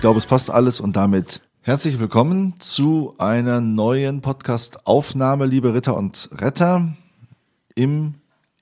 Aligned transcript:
Ich 0.00 0.02
glaube, 0.02 0.16
es 0.16 0.24
passt 0.24 0.48
alles 0.48 0.80
und 0.80 0.96
damit 0.96 1.42
herzlich 1.60 2.00
willkommen 2.00 2.54
zu 2.58 3.14
einer 3.18 3.60
neuen 3.60 4.22
Podcast-Aufnahme, 4.22 5.44
liebe 5.44 5.74
Ritter 5.74 5.94
und 5.94 6.30
Retter, 6.32 6.96
im 7.74 8.14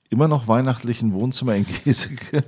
immer 0.09 0.27
noch 0.27 0.49
weihnachtlichen 0.49 1.13
Wohnzimmer 1.13 1.55
in 1.55 1.65
Geseke. 1.85 2.43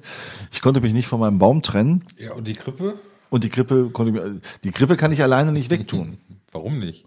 Ich 0.52 0.62
konnte 0.62 0.82
mich 0.82 0.92
nicht 0.92 1.08
von 1.08 1.22
meinem 1.22 1.40
Baum 1.40 1.62
trennen. 1.62 2.04
Ja, 2.18 2.34
und 2.34 2.50
die 2.50 2.54
Krippe? 2.54 2.96
Und 3.30 3.46
die 3.46 3.50
Krippe 3.50 3.92
konnte 3.92 4.42
ich, 4.44 4.60
die 4.66 4.72
Krippe 4.72 4.98
kann 4.98 5.14
ich 5.14 5.24
alleine 5.24 5.54
nicht 5.54 5.70
wegtun. 5.70 6.18
Warum 6.52 6.80
nicht? 6.80 7.06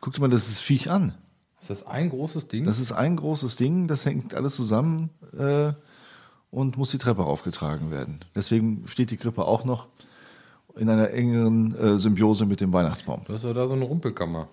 Guck 0.00 0.14
dir 0.14 0.20
mal 0.20 0.30
das 0.30 0.60
Viech 0.60 0.92
an. 0.92 1.12
Ist 1.60 1.70
das 1.70 1.86
ein 1.88 2.10
großes 2.10 2.46
Ding? 2.46 2.62
Das 2.62 2.78
ist 2.78 2.92
ein 2.92 3.16
großes 3.16 3.56
Ding, 3.56 3.88
das 3.88 4.06
hängt 4.06 4.32
alles 4.32 4.54
zusammen 4.54 5.10
äh, 5.36 5.72
und 6.52 6.76
muss 6.76 6.92
die 6.92 6.98
Treppe 6.98 7.24
aufgetragen 7.24 7.90
werden. 7.90 8.20
Deswegen 8.36 8.86
steht 8.86 9.10
die 9.10 9.16
Krippe 9.16 9.44
auch 9.44 9.64
noch 9.64 9.88
in 10.76 10.90
einer 10.90 11.10
engeren 11.10 11.74
äh, 11.74 11.98
Symbiose 11.98 12.44
mit 12.46 12.60
dem 12.60 12.72
Weihnachtsbaum. 12.72 13.22
du 13.24 13.32
hast 13.32 13.44
ja 13.44 13.52
da 13.52 13.66
so 13.66 13.74
eine 13.74 13.84
Rumpelkammer. 13.84 14.48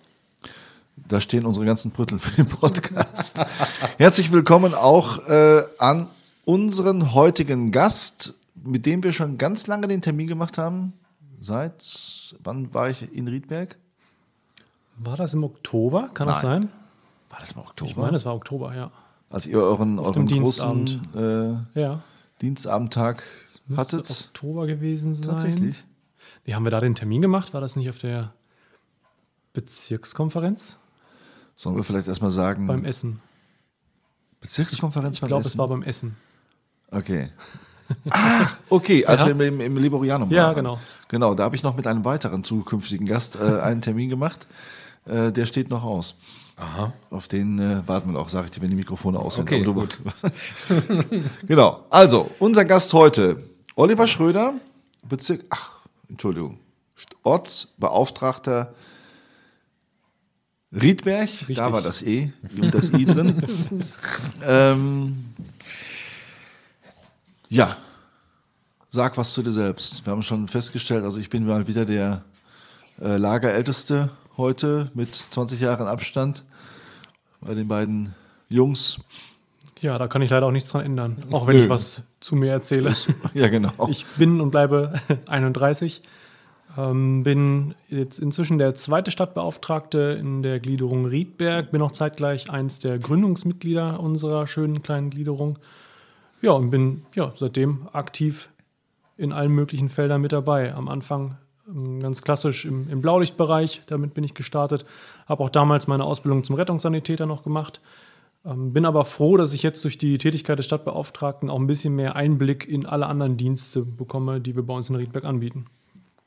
Da 1.07 1.19
stehen 1.19 1.45
unsere 1.45 1.65
ganzen 1.65 1.91
Brüttel 1.91 2.19
für 2.19 2.31
den 2.31 2.45
Podcast. 2.47 3.43
Herzlich 3.97 4.31
willkommen 4.31 4.73
auch 4.73 5.27
äh, 5.27 5.63
an 5.79 6.07
unseren 6.45 7.13
heutigen 7.13 7.71
Gast, 7.71 8.35
mit 8.55 8.85
dem 8.85 9.03
wir 9.03 9.11
schon 9.11 9.37
ganz 9.37 9.67
lange 9.67 9.87
den 9.87 10.01
Termin 10.01 10.27
gemacht 10.27 10.57
haben. 10.57 10.93
Seit 11.39 12.35
wann 12.43 12.73
war 12.73 12.89
ich 12.89 13.13
in 13.13 13.27
Riedberg? 13.27 13.75
War 14.97 15.17
das 15.17 15.33
im 15.33 15.43
Oktober? 15.43 16.09
Kann 16.13 16.27
das 16.27 16.41
sein? 16.41 16.69
War 17.29 17.39
das 17.39 17.51
im 17.53 17.59
Oktober? 17.59 17.89
Ich 17.89 17.97
meine, 17.97 18.15
es 18.15 18.25
war 18.25 18.35
Oktober, 18.35 18.73
ja. 18.75 18.91
Als 19.29 19.47
ihr 19.47 19.57
euren, 19.57 19.97
euren 19.99 20.27
großen 20.27 21.65
äh, 21.75 21.79
Ja. 21.79 22.01
Dienstabendtag 22.41 23.23
Müsste 23.67 23.97
hattet. 23.97 24.29
Oktober 24.29 24.67
gewesen 24.67 25.15
sein. 25.15 25.29
Tatsächlich. 25.29 25.83
Wie 26.45 26.53
haben 26.55 26.63
wir 26.63 26.71
da 26.71 26.79
den 26.79 26.95
Termin 26.95 27.21
gemacht? 27.21 27.53
War 27.53 27.61
das 27.61 27.75
nicht 27.75 27.89
auf 27.89 27.99
der 27.99 28.33
Bezirkskonferenz? 29.53 30.77
Sollen 31.55 31.75
wir 31.75 31.83
vielleicht 31.83 32.07
erstmal 32.07 32.31
sagen, 32.31 32.67
Beim 32.67 32.85
Essen. 32.85 33.21
Bezirkskonferenz 34.41 35.17
Ich 35.17 35.21
beim 35.21 35.27
glaube, 35.29 35.41
Essen? 35.41 35.49
es 35.49 35.57
war 35.57 35.67
beim 35.67 35.83
Essen. 35.83 36.15
Okay. 36.91 37.29
Ah, 38.09 38.47
okay, 38.69 39.05
als 39.05 39.21
Ja. 39.25 39.37
wir 39.37 39.45
im, 39.47 39.59
im 39.59 39.75
Liborianum 39.77 40.31
Ja, 40.31 40.45
waren. 40.47 40.55
genau. 40.55 40.79
Genau, 41.09 41.35
da 41.35 41.43
habe 41.43 41.55
ich 41.55 41.63
noch 41.63 41.75
mit 41.75 41.85
einem 41.85 42.05
weiteren 42.05 42.41
zukünftigen 42.43 43.05
Gast 43.05 43.35
äh, 43.35 43.59
einen 43.59 43.81
Termin 43.81 44.09
gemacht. 44.09 44.47
Äh, 45.05 45.33
der 45.33 45.45
steht 45.45 45.69
noch 45.69 45.83
aus. 45.83 46.15
Aha. 46.55 46.93
Auf 47.11 47.27
den 47.27 47.59
äh, 47.59 47.85
warten 47.85 48.13
wir 48.13 48.19
auch, 48.19 48.29
sage 48.29 48.45
ich 48.45 48.51
dir, 48.51 48.61
wenn 48.61 48.69
die 48.69 48.77
Mikrofone 48.77 49.19
aus 49.19 49.35
sind. 49.35 49.43
Okay, 49.43 49.63
du- 49.63 49.85
genau. 51.47 51.83
Also, 51.89 52.31
unser 52.39 52.63
Gast 52.63 52.93
heute, 52.93 53.43
Oliver 53.75 54.07
Schröder, 54.07 54.53
Bezirk, 55.07 55.43
ach, 55.49 55.71
Entschuldigung, 56.09 56.59
Ortsbeauftragter 57.23 58.73
Riedberg, 60.71 61.29
da 61.29 61.45
Richtig. 61.45 61.57
war 61.57 61.81
das 61.81 62.01
E 62.01 62.33
und 62.59 62.73
das 62.73 62.91
I 62.91 63.05
drin. 63.05 63.45
ähm, 64.43 65.25
ja, 67.49 67.77
sag 68.89 69.15
was 69.17 69.33
zu 69.33 69.43
dir 69.43 69.53
selbst. 69.53 70.05
Wir 70.05 70.11
haben 70.11 70.23
schon 70.23 70.47
festgestellt, 70.47 71.03
also 71.03 71.19
ich 71.19 71.29
bin 71.29 71.45
mal 71.45 71.67
wieder 71.67 71.85
der 71.85 72.23
äh, 72.99 73.17
Lagerälteste 73.17 74.09
heute 74.37 74.89
mit 74.95 75.13
20 75.13 75.59
Jahren 75.59 75.87
Abstand 75.87 76.43
bei 77.41 77.53
den 77.53 77.67
beiden 77.67 78.15
Jungs. 78.49 78.99
Ja, 79.79 79.99
da 79.99 80.07
kann 80.07 80.21
ich 80.23 80.31
leider 80.31 80.47
auch 80.47 80.51
nichts 80.51 80.69
dran 80.69 80.85
ändern. 80.85 81.17
Auch 81.29 81.45
wenn 81.45 81.57
Nö. 81.57 81.63
ich 81.63 81.69
was 81.69 82.03
zu 82.23 82.35
mir 82.35 82.51
erzähle. 82.51 82.93
Ja, 83.33 83.49
genau. 83.49 83.71
Ich 83.89 84.05
bin 84.17 84.41
und 84.41 84.51
bleibe 84.51 84.99
31. 85.27 86.01
Ähm, 86.75 87.23
bin 87.23 87.75
jetzt 87.89 88.19
inzwischen 88.19 88.57
der 88.57 88.73
zweite 88.75 89.11
Stadtbeauftragte 89.11 90.17
in 90.19 90.41
der 90.41 90.59
Gliederung 90.59 91.05
Riedberg. 91.05 91.71
Bin 91.71 91.81
auch 91.81 91.91
zeitgleich 91.91 92.49
eins 92.49 92.79
der 92.79 92.97
Gründungsmitglieder 92.97 93.99
unserer 93.99 94.47
schönen 94.47 94.81
kleinen 94.81 95.09
Gliederung. 95.09 95.59
Ja, 96.41 96.51
und 96.51 96.71
bin 96.71 97.05
ja, 97.15 97.31
seitdem 97.35 97.87
aktiv 97.93 98.49
in 99.17 99.31
allen 99.31 99.51
möglichen 99.51 99.89
Feldern 99.89 100.21
mit 100.21 100.31
dabei. 100.31 100.73
Am 100.73 100.87
Anfang 100.87 101.37
ähm, 101.67 101.99
ganz 101.99 102.21
klassisch 102.21 102.65
im, 102.65 102.89
im 102.89 103.01
Blaulichtbereich, 103.01 103.83
damit 103.85 104.13
bin 104.13 104.23
ich 104.23 104.33
gestartet. 104.33 104.85
Habe 105.27 105.43
auch 105.43 105.49
damals 105.49 105.87
meine 105.87 106.03
Ausbildung 106.03 106.43
zum 106.43 106.55
Rettungssanitäter 106.55 107.25
noch 107.25 107.43
gemacht. 107.43 107.81
Ähm, 108.45 108.73
bin 108.73 108.85
aber 108.85 109.05
froh, 109.05 109.37
dass 109.37 109.53
ich 109.53 109.63
jetzt 109.63 109.83
durch 109.83 109.97
die 109.97 110.17
Tätigkeit 110.17 110.59
des 110.59 110.65
Stadtbeauftragten 110.65 111.49
auch 111.49 111.59
ein 111.59 111.67
bisschen 111.67 111.95
mehr 111.95 112.15
Einblick 112.15 112.67
in 112.67 112.85
alle 112.85 113.07
anderen 113.07 113.37
Dienste 113.37 113.81
bekomme, 113.83 114.41
die 114.41 114.55
wir 114.55 114.63
bei 114.63 114.73
uns 114.73 114.89
in 114.89 114.95
Riedberg 114.95 115.23
anbieten. 115.23 115.65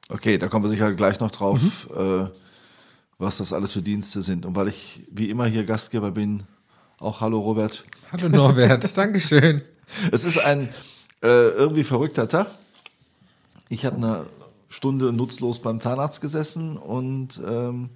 Okay, 0.08 0.38
da 0.38 0.48
kommen 0.48 0.64
wir 0.64 0.70
sicher 0.70 0.94
gleich 0.94 1.20
noch 1.20 1.30
drauf, 1.30 1.90
äh, 1.94 2.26
was 3.18 3.38
das 3.38 3.52
alles 3.52 3.72
für 3.72 3.82
Dienste 3.82 4.22
sind. 4.22 4.46
Und 4.46 4.56
weil 4.56 4.68
ich 4.68 5.02
wie 5.10 5.28
immer 5.28 5.46
hier 5.46 5.64
Gastgeber 5.64 6.10
bin, 6.10 6.44
auch 7.00 7.20
hallo 7.20 7.40
Robert. 7.40 7.84
Hallo 8.12 8.28
Norbert, 8.28 8.96
Dankeschön. 8.96 9.60
Es 10.10 10.24
ist 10.24 10.38
ein 10.38 10.68
äh, 11.22 11.48
irgendwie 11.50 11.84
verrückter 11.84 12.28
Tag. 12.28 12.48
Ich 13.68 13.84
habe 13.84 13.96
eine 13.96 14.26
Stunde 14.68 15.12
nutzlos 15.12 15.60
beim 15.60 15.80
Zahnarzt 15.80 16.20
gesessen 16.20 16.76
und 16.78 17.42
ähm, 17.46 17.90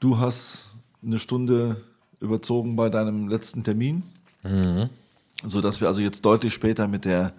du 0.00 0.18
hast 0.18 0.74
eine 1.02 1.18
Stunde 1.18 1.80
überzogen 2.20 2.76
bei 2.76 2.88
deinem 2.88 3.28
letzten 3.28 3.64
Termin, 3.64 4.02
so 5.44 5.60
dass 5.60 5.80
wir 5.80 5.88
also 5.88 6.02
jetzt 6.02 6.24
deutlich 6.24 6.52
später 6.52 6.86
mit 6.86 7.04
der 7.04 7.32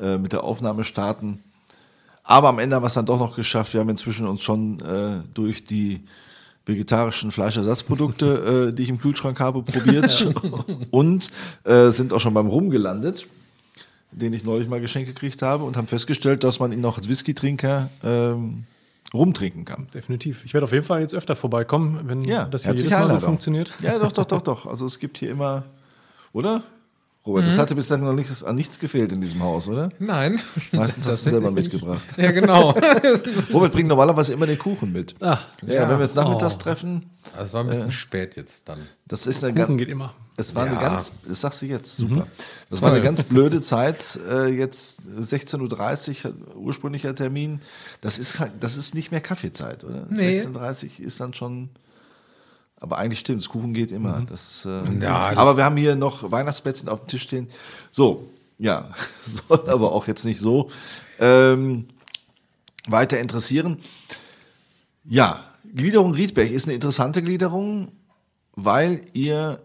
äh, 0.00 0.16
mit 0.16 0.32
der 0.32 0.44
Aufnahme 0.44 0.84
starten. 0.84 1.42
Aber 2.22 2.50
am 2.50 2.58
Ende 2.58 2.76
haben 2.76 2.82
wir 2.82 2.88
es 2.88 2.94
dann 2.94 3.06
doch 3.06 3.18
noch 3.18 3.34
geschafft. 3.34 3.72
Wir 3.72 3.80
haben 3.80 3.88
inzwischen 3.88 4.28
uns 4.28 4.42
schon 4.42 4.80
äh, 4.80 5.22
durch 5.34 5.64
die 5.64 6.04
vegetarischen 6.66 7.30
Fleischersatzprodukte, 7.30 8.68
äh, 8.70 8.74
die 8.74 8.82
ich 8.84 8.88
im 8.90 9.00
Kühlschrank 9.00 9.40
habe, 9.40 9.62
probiert 9.62 10.32
und 10.90 11.30
äh, 11.64 11.90
sind 11.90 12.12
auch 12.12 12.20
schon 12.20 12.34
beim 12.34 12.46
Rum 12.46 12.70
gelandet, 12.70 13.26
den 14.12 14.32
ich 14.34 14.44
neulich 14.44 14.68
mal 14.68 14.80
geschenkt 14.80 15.08
gekriegt 15.08 15.42
habe 15.42 15.64
und 15.64 15.76
haben 15.76 15.88
festgestellt, 15.88 16.44
dass 16.44 16.60
man 16.60 16.70
ihn 16.70 16.84
auch 16.84 16.98
als 16.98 17.08
Whisky-Trinker 17.08 17.90
ähm, 18.04 18.66
rumtrinken 19.14 19.64
kann. 19.64 19.86
Definitiv. 19.94 20.44
Ich 20.44 20.54
werde 20.54 20.64
auf 20.64 20.72
jeden 20.72 20.84
Fall 20.84 21.00
jetzt 21.00 21.14
öfter 21.14 21.34
vorbeikommen, 21.36 22.00
wenn 22.04 22.22
Ja, 22.22 22.44
das 22.44 22.64
hier 22.64 22.74
jedes 22.74 22.90
Mal 22.90 23.08
so 23.08 23.20
funktioniert. 23.20 23.74
Ja, 23.80 23.98
doch, 23.98 24.12
doch, 24.12 24.26
doch, 24.26 24.42
doch. 24.42 24.66
Also 24.70 24.86
es 24.86 24.98
gibt 24.98 25.18
hier 25.18 25.30
immer, 25.30 25.64
oder? 26.32 26.62
Robert, 27.28 27.44
Mhm. 27.44 27.48
das 27.50 27.58
hatte 27.58 27.74
bislang 27.74 28.00
noch 28.00 28.14
nichts, 28.14 28.42
an 28.42 28.56
nichts 28.56 28.78
gefehlt 28.78 29.12
in 29.12 29.20
diesem 29.20 29.42
Haus, 29.42 29.68
oder? 29.68 29.90
Nein. 29.98 30.40
Meistens 30.72 31.06
hast 31.06 31.26
du 31.26 31.30
selber 31.30 31.50
mitgebracht. 31.50 32.00
Ja, 32.16 32.30
genau. 32.30 32.70
Robert 33.52 33.72
bringt 33.72 33.88
normalerweise 33.88 34.32
immer 34.32 34.46
den 34.46 34.58
Kuchen 34.58 34.92
mit. 34.92 35.14
Ah, 35.20 35.38
Ja, 35.66 35.74
Ja. 35.74 35.88
wenn 35.90 35.98
wir 35.98 36.04
jetzt 36.06 36.16
nachmittags 36.16 36.56
Oh. 36.56 36.62
treffen, 36.62 37.10
Das 37.36 37.52
war 37.52 37.60
ein 37.64 37.68
bisschen 37.68 37.90
spät 37.90 38.36
jetzt 38.36 38.66
dann. 38.68 38.78
das 39.06 39.26
ist 39.26 39.44
eine 39.44 39.52
Kuchen 39.52 39.66
ganz, 39.76 39.78
geht 39.78 39.88
immer. 39.90 40.14
es 40.38 40.54
war 40.54 40.64
eine 40.64 40.76
Ja. 40.76 40.80
ganz, 40.80 41.12
das 41.28 41.42
sagst 41.42 41.60
du 41.60 41.66
jetzt, 41.66 41.98
super. 41.98 42.26
Das 42.70 42.80
war 42.80 42.88
eine 42.88 42.98
Toll. 43.00 43.04
ganz 43.04 43.24
blöde 43.24 43.60
Zeit, 43.60 44.18
äh, 44.26 44.46
jetzt 44.46 45.02
16.30 45.20 46.24
Uhr, 46.24 46.32
ursprünglicher 46.56 47.14
Termin. 47.14 47.60
Das 48.00 48.18
ist, 48.18 48.40
halt- 48.40 48.52
das 48.60 48.78
ist 48.78 48.94
nicht 48.94 49.10
mehr 49.10 49.20
Kaffeezeit, 49.20 49.84
oder? 49.84 50.06
Nee. 50.08 50.38
16.30 50.40 51.00
Uhr 51.00 51.06
ist 51.06 51.20
dann 51.20 51.34
schon, 51.34 51.68
aber 52.80 52.98
eigentlich 52.98 53.18
stimmt, 53.18 53.42
das 53.42 53.48
Kuchen 53.48 53.74
geht 53.74 53.90
immer. 53.92 54.22
Das, 54.28 54.64
äh, 54.64 54.98
Ja, 55.00 55.30
das- 55.30 55.38
aber 55.38 55.56
wir 55.56 55.64
haben 55.64 55.76
hier 55.76 55.96
noch 55.96 56.30
Weihnachtsplätzchen 56.30 56.88
auf 56.88 57.00
dem 57.00 57.06
Tisch 57.08 57.22
stehen. 57.22 57.48
So, 57.90 58.28
ja, 58.58 58.90
soll 59.48 59.68
aber 59.68 59.92
auch 59.92 60.06
jetzt 60.06 60.24
nicht 60.24 60.40
so 60.40 60.68
ähm, 61.20 61.88
weiter 62.86 63.18
interessieren. 63.18 63.78
Ja, 65.04 65.42
Gliederung 65.74 66.12
Riedberg 66.14 66.50
ist 66.50 66.66
eine 66.66 66.74
interessante 66.74 67.22
Gliederung, 67.22 67.88
weil 68.54 69.02
ihr 69.12 69.60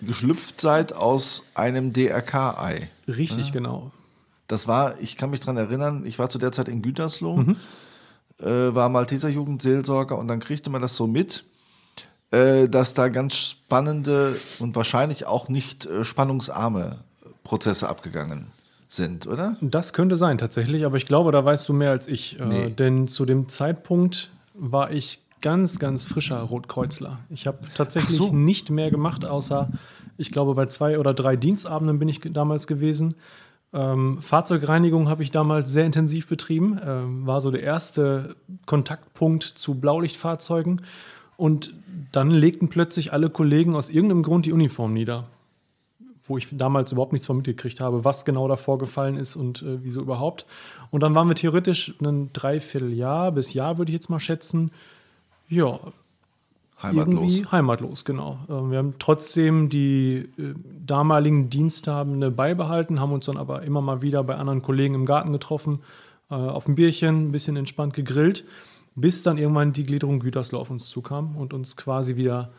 geschlüpft 0.00 0.60
seid 0.60 0.92
aus 0.92 1.44
einem 1.54 1.92
DRK-Ei. 1.92 2.88
Richtig, 3.06 3.52
genau. 3.52 3.90
Das 4.48 4.66
war, 4.66 4.98
ich 5.00 5.16
kann 5.16 5.30
mich 5.30 5.40
dran 5.40 5.56
erinnern, 5.56 6.04
ich 6.06 6.18
war 6.18 6.28
zu 6.28 6.38
der 6.38 6.52
Zeit 6.52 6.68
in 6.68 6.82
Gütersloh, 6.82 7.44
äh, 8.40 8.44
war 8.74 8.88
Malteser 8.88 9.28
Jugendseelsorger 9.28 10.18
und 10.18 10.26
dann 10.28 10.40
kriegte 10.40 10.70
man 10.70 10.80
das 10.82 10.96
so 10.96 11.06
mit, 11.06 11.44
äh, 12.30 12.68
dass 12.68 12.94
da 12.94 13.08
ganz 13.08 13.34
spannende 13.36 14.36
und 14.58 14.76
wahrscheinlich 14.76 15.26
auch 15.26 15.48
nicht 15.48 15.86
äh, 15.86 16.04
spannungsarme 16.04 16.98
Prozesse 17.44 17.88
abgegangen 17.88 18.46
sind, 18.88 19.26
oder? 19.26 19.56
Das 19.60 19.92
könnte 19.92 20.16
sein 20.16 20.38
tatsächlich, 20.38 20.84
aber 20.84 20.96
ich 20.96 21.06
glaube, 21.06 21.32
da 21.32 21.44
weißt 21.44 21.68
du 21.68 21.72
mehr 21.72 21.90
als 21.90 22.08
ich. 22.08 22.38
Äh, 22.40 22.44
Nee. 22.44 22.70
denn 22.70 23.08
zu 23.08 23.24
dem 23.24 23.48
Zeitpunkt 23.48 24.30
war 24.54 24.90
ich 24.90 25.20
ganz, 25.42 25.78
ganz 25.78 26.04
frischer 26.04 26.40
Rotkreuzler. 26.40 27.18
Ich 27.30 27.46
habe 27.46 27.58
tatsächlich 27.74 28.16
so. 28.16 28.32
nicht 28.32 28.70
mehr 28.70 28.90
gemacht, 28.90 29.24
außer 29.24 29.70
ich 30.16 30.30
glaube, 30.32 30.54
bei 30.54 30.66
zwei 30.66 30.98
oder 30.98 31.14
drei 31.14 31.36
Dienstabenden 31.36 31.98
bin 31.98 32.08
ich 32.08 32.20
damals 32.20 32.66
gewesen. 32.66 33.14
Ähm, 33.72 34.20
Fahrzeugreinigung 34.20 35.08
habe 35.08 35.22
ich 35.22 35.30
damals 35.30 35.70
sehr 35.70 35.86
intensiv 35.86 36.28
betrieben, 36.28 36.78
ähm, 36.84 37.26
war 37.26 37.40
so 37.40 37.50
der 37.50 37.62
erste 37.62 38.34
Kontaktpunkt 38.66 39.44
zu 39.44 39.74
Blaulichtfahrzeugen. 39.74 40.82
Und 41.40 41.74
dann 42.12 42.30
legten 42.30 42.68
plötzlich 42.68 43.12
alle 43.12 43.30
Kollegen 43.30 43.74
aus 43.74 43.90
irgendeinem 43.90 44.22
Grund 44.22 44.46
die 44.46 44.52
Uniform 44.52 44.92
nieder 44.92 45.26
wo 46.30 46.38
ich 46.38 46.46
damals 46.56 46.92
überhaupt 46.92 47.12
nichts 47.12 47.26
von 47.26 47.38
mitgekriegt 47.38 47.80
habe, 47.80 48.04
was 48.04 48.24
genau 48.24 48.46
da 48.46 48.54
vorgefallen 48.54 49.16
ist 49.16 49.34
und 49.34 49.62
äh, 49.62 49.82
wieso 49.82 50.00
überhaupt. 50.00 50.46
Und 50.92 51.02
dann 51.02 51.14
waren 51.14 51.26
wir 51.26 51.34
theoretisch 51.34 51.94
ein 52.00 52.32
Dreivierteljahr 52.32 53.32
bis 53.32 53.52
Jahr, 53.52 53.78
würde 53.78 53.90
ich 53.90 53.94
jetzt 53.94 54.10
mal 54.10 54.20
schätzen, 54.20 54.70
ja, 55.48 55.80
Heimatlos. 56.80 57.14
irgendwie 57.14 57.46
heimatlos, 57.50 58.04
genau. 58.04 58.38
Ähm, 58.48 58.70
Wir 58.70 58.78
haben 58.78 58.94
trotzdem 59.00 59.68
die 59.68 60.28
äh, 60.38 60.54
damaligen 60.86 61.50
Dienstabende 61.50 62.30
beibehalten, 62.30 63.00
haben 63.00 63.12
uns 63.12 63.26
dann 63.26 63.36
aber 63.36 63.62
immer 63.62 63.80
mal 63.80 64.00
wieder 64.00 64.22
bei 64.22 64.36
anderen 64.36 64.62
Kollegen 64.62 64.94
im 64.94 65.06
Garten 65.06 65.32
getroffen, 65.32 65.80
äh, 66.30 66.34
auf 66.34 66.68
ein 66.68 66.76
Bierchen, 66.76 67.28
ein 67.28 67.32
bisschen 67.32 67.56
entspannt 67.56 67.94
gegrillt, 67.94 68.44
bis 68.94 69.22
dann 69.22 69.38
irgendwann 69.38 69.72
die 69.72 69.84
Gliederung 69.84 70.20
Gütersloh 70.20 70.58
auf 70.58 70.70
uns 70.70 70.88
zukam 70.88 71.36
und 71.36 71.52
uns 71.54 71.76
quasi 71.76 72.16
wieder 72.16 72.50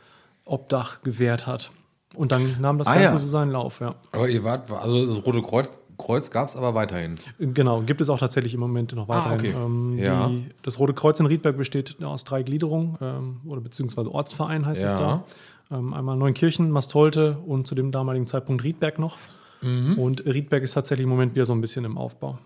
Obdach 0.45 1.01
gewährt 1.03 1.45
hat. 1.47 1.71
Und 2.15 2.31
dann 2.31 2.59
nahm 2.59 2.77
das 2.77 2.87
Ah, 2.87 2.95
Ganze 2.95 3.13
ja. 3.13 3.17
so 3.19 3.27
seinen 3.27 3.51
Lauf, 3.51 3.79
ja. 3.79 3.95
Aber 4.11 4.27
ihr 4.27 4.43
wart, 4.43 4.69
also 4.71 5.05
das 5.05 5.25
Rote 5.25 5.41
Kreuz, 5.41 5.69
Kreuz 5.97 6.31
gab 6.31 6.47
es 6.49 6.55
aber 6.55 6.73
weiterhin. 6.73 7.15
Genau, 7.39 7.81
gibt 7.81 8.01
es 8.01 8.09
auch 8.09 8.17
tatsächlich 8.17 8.53
im 8.53 8.59
Moment 8.59 8.91
noch 8.93 9.07
weiterhin. 9.07 9.39
okay. 9.39 9.53
Ähm, 9.55 9.97
Ja. 9.97 10.27
die, 10.27 10.45
das 10.63 10.79
Rote 10.79 10.93
Kreuz 10.93 11.19
in 11.19 11.25
Riedberg 11.27 11.57
besteht 11.57 12.03
aus 12.03 12.23
drei 12.23 12.43
Gliederungen 12.43 12.97
ähm, 13.01 13.41
oder 13.45 13.61
beziehungsweise 13.61 14.11
Ortsverein 14.11 14.65
heißt 14.65 14.83
es 14.83 14.93
Ja. 14.93 15.23
da. 15.69 15.77
Ähm, 15.77 15.93
einmal 15.93 16.17
Neunkirchen, 16.17 16.69
Mastolte 16.71 17.37
und 17.45 17.65
zu 17.67 17.75
dem 17.75 17.91
damaligen 17.91 18.27
Zeitpunkt 18.27 18.63
Riedberg 18.63 18.99
noch. 18.99 19.17
Mhm. 19.61 19.93
Und 19.97 20.25
Riedberg 20.25 20.63
ist 20.63 20.73
tatsächlich 20.73 21.03
im 21.03 21.09
Moment 21.09 21.35
wieder 21.35 21.45
so 21.45 21.53
ein 21.53 21.61
bisschen 21.61 21.85
im 21.85 21.97
Aufbau. 21.97 22.39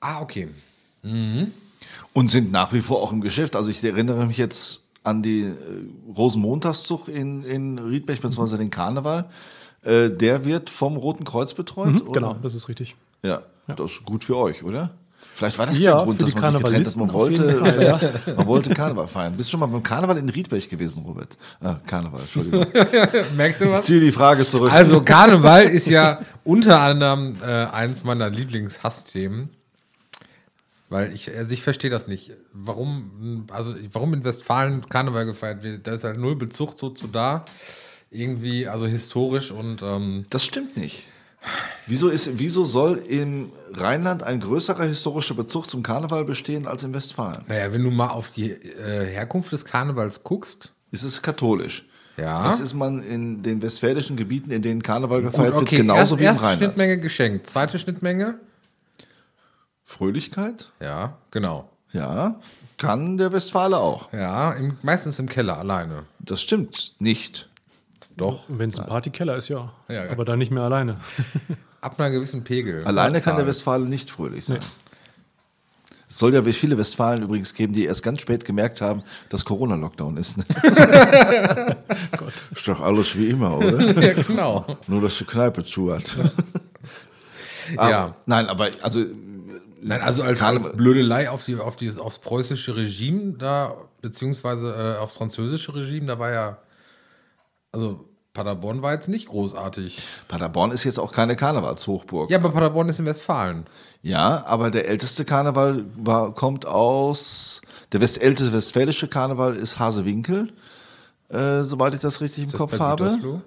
Ah, 0.00 0.20
okay. 0.20 0.48
Und 2.12 2.30
sind 2.30 2.50
nach 2.52 2.72
wie 2.72 2.80
vor 2.80 3.02
auch 3.02 3.12
im 3.12 3.20
Geschäft. 3.20 3.56
Also 3.56 3.70
ich 3.70 3.82
erinnere 3.84 4.26
mich 4.26 4.38
jetzt 4.38 4.82
an 5.04 5.22
die 5.22 5.42
äh, 5.42 5.52
Rosenmontagszug 6.16 7.08
in, 7.08 7.44
in 7.44 7.78
Riedberg, 7.78 8.20
beziehungsweise 8.20 8.58
den 8.58 8.70
Karneval. 8.70 9.26
Äh, 9.84 10.10
der 10.10 10.44
wird 10.44 10.70
vom 10.70 10.96
Roten 10.96 11.24
Kreuz 11.24 11.54
betreut? 11.54 12.00
oder? 12.02 12.12
Genau, 12.12 12.36
das 12.42 12.54
ist 12.54 12.68
richtig. 12.68 12.96
Ja, 13.22 13.42
das 13.68 13.92
ist 13.92 14.04
gut 14.04 14.24
für 14.24 14.36
euch, 14.36 14.64
oder? 14.64 14.90
Vielleicht 15.34 15.58
war 15.58 15.66
das 15.66 15.78
Ja, 15.78 15.96
der 15.96 16.04
Grund, 16.04 16.22
dass 16.22 16.34
man 16.34 16.52
sich 16.54 16.62
getrennt 16.62 16.86
hat. 16.86 16.96
Man 16.96 17.12
wollte, 17.12 17.52
Fall, 17.52 18.34
man 18.36 18.46
wollte 18.46 18.72
Karneval 18.72 19.06
feiern. 19.06 19.34
Bist 19.36 19.48
du 19.48 19.50
schon 19.52 19.60
mal 19.60 19.66
beim 19.66 19.82
Karneval 19.82 20.16
in 20.16 20.28
Riedberg 20.30 20.68
gewesen, 20.68 21.02
Robert? 21.06 21.36
Ah, 21.60 21.76
Karneval, 21.86 22.20
Entschuldigung. 22.20 22.64
Merkst 23.36 23.60
du 23.60 23.64
Ich 23.66 23.70
was? 23.70 23.82
ziehe 23.82 24.00
die 24.00 24.12
Frage 24.12 24.46
zurück. 24.46 24.72
Also 24.72 25.02
Karneval 25.02 25.64
ist 25.66 25.90
ja 25.90 26.20
unter 26.42 26.80
anderem 26.80 27.36
äh, 27.42 27.46
eins 27.46 28.02
meiner 28.02 28.30
Lieblingshassthemen. 28.30 29.50
Weil 30.88 31.12
ich, 31.12 31.34
also 31.36 31.52
ich 31.52 31.62
verstehe 31.62 31.90
das 31.90 32.06
nicht. 32.06 32.32
Warum, 32.52 33.46
also 33.50 33.74
warum 33.92 34.14
in 34.14 34.24
Westfalen 34.24 34.88
Karneval 34.88 35.26
gefeiert 35.26 35.62
wird, 35.62 35.86
da 35.86 35.94
ist 35.94 36.04
halt 36.04 36.18
null 36.18 36.36
Bezug 36.36 36.78
so 36.78 36.90
zu 36.90 37.08
da. 37.08 37.44
Irgendwie, 38.10 38.68
also 38.68 38.86
historisch 38.86 39.50
und 39.50 39.82
ähm, 39.82 40.24
Das 40.30 40.44
stimmt 40.44 40.76
nicht. 40.76 41.08
Wieso, 41.86 42.08
ist, 42.08 42.38
wieso 42.38 42.64
soll 42.64 42.98
im 43.08 43.52
Rheinland 43.72 44.22
ein 44.22 44.40
größerer 44.40 44.84
historischer 44.84 45.34
Bezug 45.34 45.68
zum 45.68 45.82
Karneval 45.82 46.24
bestehen 46.24 46.66
als 46.66 46.82
in 46.82 46.92
Westfalen? 46.94 47.42
naja, 47.46 47.72
wenn 47.72 47.82
du 47.82 47.90
mal 47.90 48.08
auf 48.08 48.30
die 48.30 48.50
äh, 48.50 49.06
Herkunft 49.06 49.52
des 49.52 49.64
Karnevals 49.64 50.24
guckst, 50.24 50.72
Es 50.90 51.02
ist 51.04 51.22
katholisch. 51.22 51.88
Ja. 52.16 52.44
Das 52.44 52.60
ist 52.60 52.74
man 52.74 53.02
in 53.02 53.42
den 53.42 53.60
westfälischen 53.60 54.16
Gebieten, 54.16 54.50
in 54.50 54.62
denen 54.62 54.82
Karneval 54.82 55.22
gefeiert 55.22 55.54
okay, 55.54 55.72
wird, 55.72 55.82
genauso 55.82 56.00
erst, 56.00 56.18
wie 56.18 56.22
im 56.22 56.26
erste 56.26 56.44
Rheinland. 56.46 56.58
Schnittmenge 56.58 56.98
geschenkt, 57.00 57.50
zweite 57.50 57.78
Schnittmenge, 57.78 58.40
Fröhlichkeit? 59.96 60.70
ja, 60.80 61.16
genau. 61.30 61.70
Ja, 61.92 62.38
kann 62.76 63.16
der 63.16 63.32
Westfale 63.32 63.78
auch. 63.78 64.12
Ja, 64.12 64.52
im, 64.52 64.76
meistens 64.82 65.18
im 65.18 65.28
Keller 65.28 65.56
alleine. 65.56 66.02
Das 66.18 66.42
stimmt 66.42 66.94
nicht. 66.98 67.48
Doch. 68.16 68.44
Wenn 68.48 68.68
es 68.68 68.78
ein 68.78 68.86
Partykeller 68.86 69.36
ist, 69.36 69.48
ja. 69.48 69.72
Ja, 69.88 70.04
ja. 70.04 70.10
Aber 70.10 70.24
dann 70.26 70.38
nicht 70.38 70.50
mehr 70.50 70.64
alleine. 70.64 70.96
Ab 71.80 71.98
einer 71.98 72.10
gewissen 72.10 72.44
Pegel. 72.44 72.84
Alleine 72.84 73.20
kann 73.20 73.36
der. 73.36 73.46
Westfale 73.46 73.86
nicht 73.86 74.10
fröhlich 74.10 74.44
sein. 74.44 74.58
Es 76.08 76.18
soll 76.18 76.34
ja 76.34 76.42
viele 76.42 76.76
Westfalen 76.76 77.22
übrigens 77.22 77.54
geben, 77.54 77.72
die 77.72 77.84
erst 77.84 78.02
ganz 78.02 78.20
spät 78.20 78.44
gemerkt 78.44 78.80
haben, 78.80 79.02
dass 79.28 79.44
Corona-Lockdown 79.44 80.16
ist. 80.18 80.38
Ne? 80.38 80.44
ist 82.52 82.68
doch 82.68 82.80
alles 82.80 83.16
wie 83.16 83.30
immer, 83.30 83.58
oder? 83.58 83.80
Ja, 84.00 84.12
genau. 84.12 84.78
Nur, 84.86 85.02
dass 85.02 85.18
die 85.18 85.24
Kneipe 85.24 85.64
zu 85.64 85.92
hat. 85.92 86.16
ja. 87.74 88.14
Nein, 88.26 88.46
aber 88.46 88.68
also 88.82 89.04
Nein, 89.82 90.00
also 90.00 90.22
als, 90.22 90.42
als 90.42 90.72
Blödelei 90.72 91.30
auf 91.30 91.44
die, 91.44 91.56
auf 91.56 91.76
dieses, 91.76 91.98
aufs 91.98 92.18
preußische 92.18 92.76
Regime 92.76 93.34
da, 93.38 93.74
beziehungsweise 94.02 94.96
äh, 94.96 94.98
aufs 94.98 95.16
französische 95.16 95.74
Regime, 95.74 96.06
da 96.06 96.18
war 96.18 96.32
ja, 96.32 96.58
also 97.72 98.08
Paderborn 98.36 98.82
war 98.82 98.92
jetzt 98.92 99.08
nicht 99.08 99.28
großartig. 99.28 99.96
Paderborn 100.28 100.70
ist 100.70 100.84
jetzt 100.84 100.98
auch 100.98 101.10
keine 101.10 101.36
Karnevalshochburg. 101.36 102.30
Ja, 102.30 102.36
aber 102.36 102.50
Paderborn 102.50 102.88
ist 102.90 102.98
in 102.98 103.06
Westfalen. 103.06 103.64
Ja, 104.02 104.44
aber 104.46 104.70
der 104.70 104.88
älteste 104.88 105.24
Karneval 105.24 105.86
war, 105.96 106.34
kommt 106.34 106.66
aus. 106.66 107.62
Der 107.92 108.02
west, 108.02 108.20
älteste 108.20 108.52
westfälische 108.52 109.08
Karneval 109.08 109.56
ist 109.56 109.78
Hasewinkel, 109.78 110.52
äh, 111.30 111.62
soweit 111.62 111.94
ich 111.94 112.00
das 112.00 112.20
richtig 112.20 112.44
im 112.44 112.50
Das 112.50 112.58
Kopf 112.58 112.78
habe. 112.78 113.04
Gütersloh? 113.04 113.42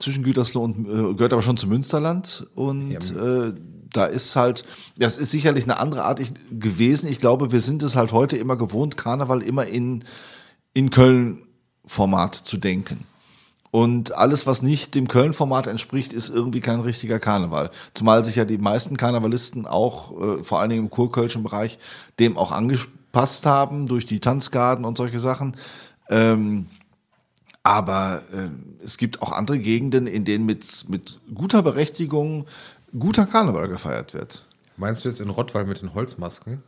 Zwischen 0.00 0.24
Gütersloh 0.24 0.64
und 0.64 0.88
äh, 0.88 1.14
gehört 1.14 1.32
aber 1.32 1.42
schon 1.42 1.56
zum 1.56 1.70
Münsterland. 1.70 2.48
Und 2.56 2.94
äh, 3.12 3.52
da 3.92 4.04
ist 4.04 4.36
halt, 4.36 4.64
das 4.98 5.18
ist 5.18 5.30
sicherlich 5.30 5.64
eine 5.64 5.78
andere 5.78 6.04
Art 6.04 6.20
gewesen. 6.50 7.08
Ich 7.08 7.18
glaube, 7.18 7.52
wir 7.52 7.60
sind 7.60 7.82
es 7.82 7.96
halt 7.96 8.12
heute 8.12 8.36
immer 8.36 8.56
gewohnt, 8.56 8.96
Karneval 8.96 9.42
immer 9.42 9.66
in, 9.66 10.04
in 10.74 10.90
Köln-Format 10.90 12.34
zu 12.34 12.56
denken. 12.56 13.04
Und 13.72 14.16
alles, 14.16 14.46
was 14.46 14.62
nicht 14.62 14.94
dem 14.96 15.06
Köln-Format 15.06 15.68
entspricht, 15.68 16.12
ist 16.12 16.28
irgendwie 16.28 16.60
kein 16.60 16.80
richtiger 16.80 17.20
Karneval. 17.20 17.70
Zumal 17.94 18.24
sich 18.24 18.36
ja 18.36 18.44
die 18.44 18.58
meisten 18.58 18.96
Karnevalisten 18.96 19.66
auch, 19.66 20.20
äh, 20.20 20.42
vor 20.42 20.60
allen 20.60 20.70
Dingen 20.70 20.84
im 20.84 20.90
kurkölschen 20.90 21.44
Bereich, 21.44 21.78
dem 22.18 22.36
auch 22.36 22.50
angepasst 22.50 23.46
haben 23.46 23.86
durch 23.86 24.06
die 24.06 24.18
Tanzgarden 24.18 24.84
und 24.84 24.96
solche 24.96 25.20
Sachen. 25.20 25.56
Ähm, 26.08 26.66
aber 27.62 28.22
äh, 28.32 28.48
es 28.82 28.96
gibt 28.96 29.22
auch 29.22 29.32
andere 29.32 29.58
Gegenden, 29.58 30.06
in 30.06 30.24
denen 30.24 30.46
mit, 30.46 30.86
mit 30.88 31.20
guter 31.32 31.62
Berechtigung 31.62 32.46
guter 32.98 33.26
Karneval 33.26 33.68
gefeiert 33.68 34.14
wird. 34.14 34.44
Meinst 34.76 35.04
du 35.04 35.08
jetzt 35.08 35.20
in 35.20 35.30
Rottweil 35.30 35.64
mit 35.64 35.82
den 35.82 35.94
Holzmasken? 35.94 36.62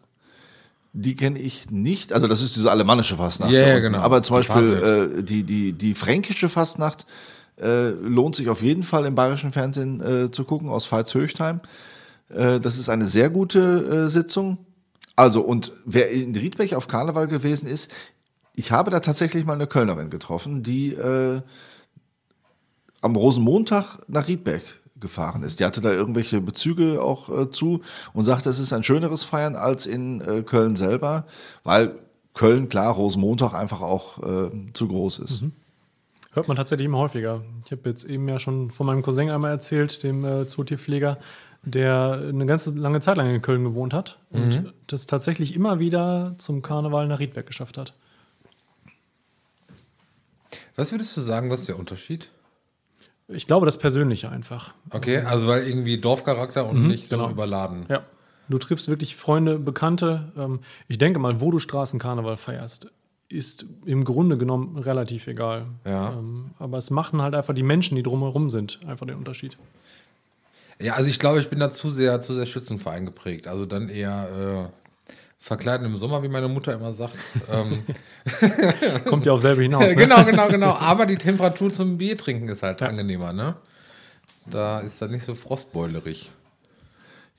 Die 0.92 1.16
kenne 1.16 1.38
ich 1.38 1.70
nicht. 1.70 2.12
Also 2.12 2.26
das 2.26 2.42
ist 2.42 2.54
diese 2.54 2.70
alemannische 2.70 3.16
Fastnacht. 3.16 3.50
Ja, 3.50 3.68
unten. 3.68 3.80
genau. 3.80 3.98
Aber 3.98 4.22
zum 4.22 4.36
Beispiel 4.36 5.16
äh, 5.18 5.22
die, 5.22 5.44
die, 5.44 5.72
die 5.72 5.94
fränkische 5.94 6.50
Fastnacht 6.50 7.06
äh, 7.58 7.90
lohnt 7.90 8.36
sich 8.36 8.50
auf 8.50 8.62
jeden 8.62 8.82
Fall 8.82 9.06
im 9.06 9.14
bayerischen 9.14 9.52
Fernsehen 9.52 10.00
äh, 10.00 10.30
zu 10.30 10.44
gucken 10.44 10.68
aus 10.68 10.90
Veitshöchtheim. 10.90 11.60
Äh, 12.28 12.60
das 12.60 12.78
ist 12.78 12.90
eine 12.90 13.06
sehr 13.06 13.30
gute 13.30 14.04
äh, 14.06 14.08
Sitzung. 14.08 14.58
Also 15.16 15.40
und 15.40 15.72
wer 15.86 16.10
in 16.10 16.34
Riedberg 16.34 16.74
auf 16.74 16.88
Karneval 16.88 17.26
gewesen 17.26 17.68
ist, 17.68 17.90
ich 18.54 18.70
habe 18.70 18.90
da 18.90 19.00
tatsächlich 19.00 19.46
mal 19.46 19.54
eine 19.54 19.66
Kölnerin 19.66 20.10
getroffen, 20.10 20.62
die 20.62 20.92
äh, 20.92 21.40
am 23.00 23.16
Rosenmontag 23.16 23.98
nach 24.08 24.28
Riedberg 24.28 24.62
gefahren 25.02 25.42
ist. 25.42 25.60
Die 25.60 25.64
hatte 25.66 25.82
da 25.82 25.92
irgendwelche 25.92 26.40
Bezüge 26.40 27.02
auch 27.02 27.28
äh, 27.28 27.50
zu 27.50 27.82
und 28.14 28.24
sagte, 28.24 28.48
es 28.48 28.58
ist 28.58 28.72
ein 28.72 28.82
schöneres 28.82 29.22
Feiern 29.22 29.54
als 29.54 29.84
in 29.84 30.22
äh, 30.22 30.42
Köln 30.42 30.76
selber, 30.76 31.26
weil 31.64 31.94
Köln, 32.32 32.70
klar, 32.70 32.94
Rosenmontag 32.94 33.52
einfach 33.52 33.82
auch 33.82 34.22
äh, 34.22 34.50
zu 34.72 34.88
groß 34.88 35.18
ist. 35.18 35.44
Hört 36.32 36.48
man 36.48 36.56
tatsächlich 36.56 36.86
immer 36.86 36.98
häufiger. 36.98 37.42
Ich 37.66 37.72
habe 37.72 37.90
jetzt 37.90 38.04
eben 38.04 38.26
ja 38.26 38.38
schon 38.38 38.70
von 38.70 38.86
meinem 38.86 39.02
Cousin 39.02 39.28
einmal 39.28 39.50
erzählt, 39.50 40.02
dem 40.02 40.24
äh, 40.24 40.46
Zootierpfleger, 40.46 41.18
der 41.62 42.24
eine 42.26 42.46
ganze 42.46 42.70
lange 42.70 43.00
Zeit 43.00 43.18
lang 43.18 43.28
in 43.28 43.42
Köln 43.42 43.64
gewohnt 43.64 43.92
hat 43.92 44.18
und 44.30 44.72
das 44.86 45.06
tatsächlich 45.06 45.54
immer 45.54 45.78
wieder 45.78 46.34
zum 46.38 46.62
Karneval 46.62 47.06
nach 47.06 47.20
Riedberg 47.20 47.46
geschafft 47.46 47.78
hat. 47.78 47.94
Was 50.74 50.90
würdest 50.90 51.16
du 51.16 51.20
sagen, 51.20 51.50
was 51.50 51.60
ist 51.60 51.68
der 51.68 51.78
Unterschied? 51.78 52.30
Ich 53.28 53.46
glaube, 53.46 53.66
das 53.66 53.78
Persönliche 53.78 54.30
einfach. 54.30 54.74
Okay, 54.90 55.18
also 55.18 55.48
weil 55.48 55.66
irgendwie 55.66 55.98
Dorfcharakter 55.98 56.68
und 56.68 56.86
nicht 56.86 57.08
so 57.08 57.16
genau. 57.16 57.30
überladen. 57.30 57.86
Ja. 57.88 58.02
Du 58.48 58.58
triffst 58.58 58.88
wirklich 58.88 59.16
Freunde, 59.16 59.58
Bekannte. 59.58 60.32
Ähm, 60.36 60.60
ich 60.88 60.98
denke 60.98 61.18
mal, 61.18 61.40
wo 61.40 61.50
du 61.50 61.58
Straßenkarneval 61.58 62.36
feierst, 62.36 62.90
ist 63.28 63.66
im 63.86 64.04
Grunde 64.04 64.36
genommen 64.36 64.76
relativ 64.76 65.26
egal. 65.26 65.66
Ja. 65.86 66.12
Ähm, 66.12 66.50
aber 66.58 66.78
es 66.78 66.90
machen 66.90 67.22
halt 67.22 67.34
einfach 67.34 67.54
die 67.54 67.62
Menschen, 67.62 67.96
die 67.96 68.02
drumherum 68.02 68.50
sind, 68.50 68.80
einfach 68.86 69.06
den 69.06 69.16
Unterschied. 69.16 69.56
Ja, 70.80 70.94
also 70.94 71.08
ich 71.08 71.18
glaube, 71.18 71.40
ich 71.40 71.48
bin 71.48 71.60
da 71.60 71.70
zu 71.70 71.90
sehr, 71.90 72.20
zu 72.20 72.34
sehr 72.34 72.46
Schützenverein 72.46 73.06
geprägt. 73.06 73.46
Also 73.46 73.66
dann 73.66 73.88
eher 73.88 74.70
äh, 74.72 74.81
verkleiden 75.42 75.84
im 75.84 75.98
Sommer, 75.98 76.22
wie 76.22 76.28
meine 76.28 76.46
Mutter 76.46 76.72
immer 76.72 76.92
sagt. 76.92 77.18
ähm, 77.50 77.82
Kommt 79.04 79.26
ja 79.26 79.32
auf 79.32 79.40
selber 79.40 79.62
hinaus. 79.62 79.90
Ne? 79.96 80.02
genau, 80.02 80.24
genau, 80.24 80.48
genau. 80.48 80.72
Aber 80.74 81.04
die 81.04 81.16
Temperatur 81.16 81.70
zum 81.70 81.98
Bier 81.98 82.16
trinken 82.16 82.48
ist 82.48 82.62
halt 82.62 82.80
angenehmer, 82.80 83.32
ne? 83.32 83.56
Da 84.46 84.80
ist 84.80 85.02
das 85.02 85.10
nicht 85.10 85.24
so 85.24 85.34
frostbeulerig. 85.34 86.30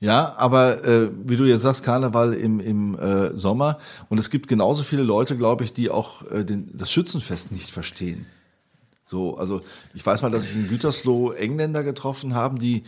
Ja, 0.00 0.34
aber 0.36 0.84
äh, 0.84 1.08
wie 1.22 1.36
du 1.36 1.44
jetzt 1.44 1.62
sagst, 1.62 1.82
Karneval 1.82 2.34
im, 2.34 2.60
im 2.60 2.98
äh, 2.98 3.36
Sommer 3.36 3.78
und 4.10 4.18
es 4.18 4.30
gibt 4.30 4.48
genauso 4.48 4.84
viele 4.84 5.02
Leute, 5.02 5.36
glaube 5.36 5.64
ich, 5.64 5.72
die 5.72 5.88
auch 5.88 6.30
äh, 6.30 6.44
den, 6.44 6.70
das 6.74 6.92
Schützenfest 6.92 7.52
nicht 7.52 7.70
verstehen. 7.70 8.26
So, 9.04 9.36
also 9.38 9.62
ich 9.94 10.04
weiß 10.04 10.20
mal, 10.20 10.30
dass 10.30 10.50
ich 10.50 10.56
in 10.56 10.68
Gütersloh 10.68 11.32
Engländer 11.32 11.82
getroffen 11.84 12.34
haben, 12.34 12.58
die 12.58 12.78
äh, 12.78 12.82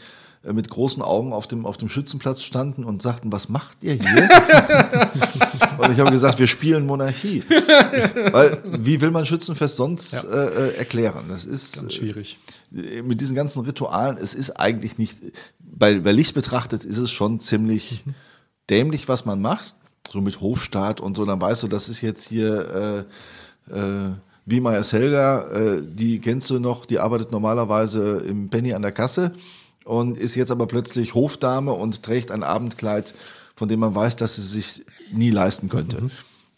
mit 0.52 0.70
großen 0.70 1.02
Augen 1.02 1.32
auf 1.32 1.46
dem, 1.46 1.66
auf 1.66 1.76
dem 1.76 1.88
Schützenplatz 1.88 2.42
standen 2.42 2.84
und 2.84 3.02
sagten, 3.02 3.32
was 3.32 3.48
macht 3.48 3.82
ihr 3.82 3.94
hier? 3.94 4.28
und 5.78 5.90
ich 5.92 5.98
habe 6.00 6.10
gesagt, 6.10 6.38
wir 6.38 6.46
spielen 6.46 6.86
Monarchie. 6.86 7.42
Weil, 8.32 8.58
wie 8.78 9.00
will 9.00 9.10
man 9.10 9.26
Schützenfest 9.26 9.76
sonst 9.76 10.24
Ja. 10.24 10.30
äh, 10.30 10.68
äh, 10.68 10.76
erklären? 10.76 11.24
Das 11.28 11.44
ist 11.44 11.80
Ganz 11.80 11.94
schwierig. 11.94 12.38
äh, 12.74 13.02
mit 13.02 13.20
diesen 13.20 13.34
ganzen 13.34 13.64
Ritualen, 13.64 14.16
es 14.18 14.34
ist 14.34 14.50
eigentlich 14.52 14.98
nicht, 14.98 15.18
bei, 15.58 15.98
bei 16.00 16.12
Licht 16.12 16.34
betrachtet 16.34 16.84
ist 16.84 16.98
es 16.98 17.10
schon 17.10 17.40
ziemlich 17.40 18.04
dämlich, 18.70 19.08
was 19.08 19.24
man 19.24 19.40
macht. 19.40 19.74
So 20.10 20.20
mit 20.20 20.40
Hofstaat 20.40 21.00
und 21.00 21.16
so, 21.16 21.24
dann 21.24 21.40
weißt 21.40 21.64
du, 21.64 21.68
das 21.68 21.88
ist 21.88 22.00
jetzt 22.00 22.28
hier 22.28 23.04
äh, 23.70 23.74
äh, 23.76 24.10
wie 24.48 24.60
Meyers 24.60 24.92
Helga, 24.92 25.48
äh, 25.50 25.82
die 25.84 26.20
kennst 26.20 26.48
du 26.50 26.60
noch, 26.60 26.86
die 26.86 27.00
arbeitet 27.00 27.32
normalerweise 27.32 28.18
im 28.28 28.48
Penny 28.48 28.72
an 28.74 28.82
der 28.82 28.92
Kasse 28.92 29.32
und 29.86 30.18
ist 30.18 30.34
jetzt 30.34 30.50
aber 30.50 30.66
plötzlich 30.66 31.14
Hofdame 31.14 31.72
und 31.72 32.02
trägt 32.02 32.32
ein 32.32 32.42
Abendkleid, 32.42 33.14
von 33.54 33.68
dem 33.68 33.80
man 33.80 33.94
weiß, 33.94 34.16
dass 34.16 34.34
sie 34.34 34.42
sich 34.42 34.84
nie 35.12 35.30
leisten 35.30 35.68
könnte. 35.68 36.10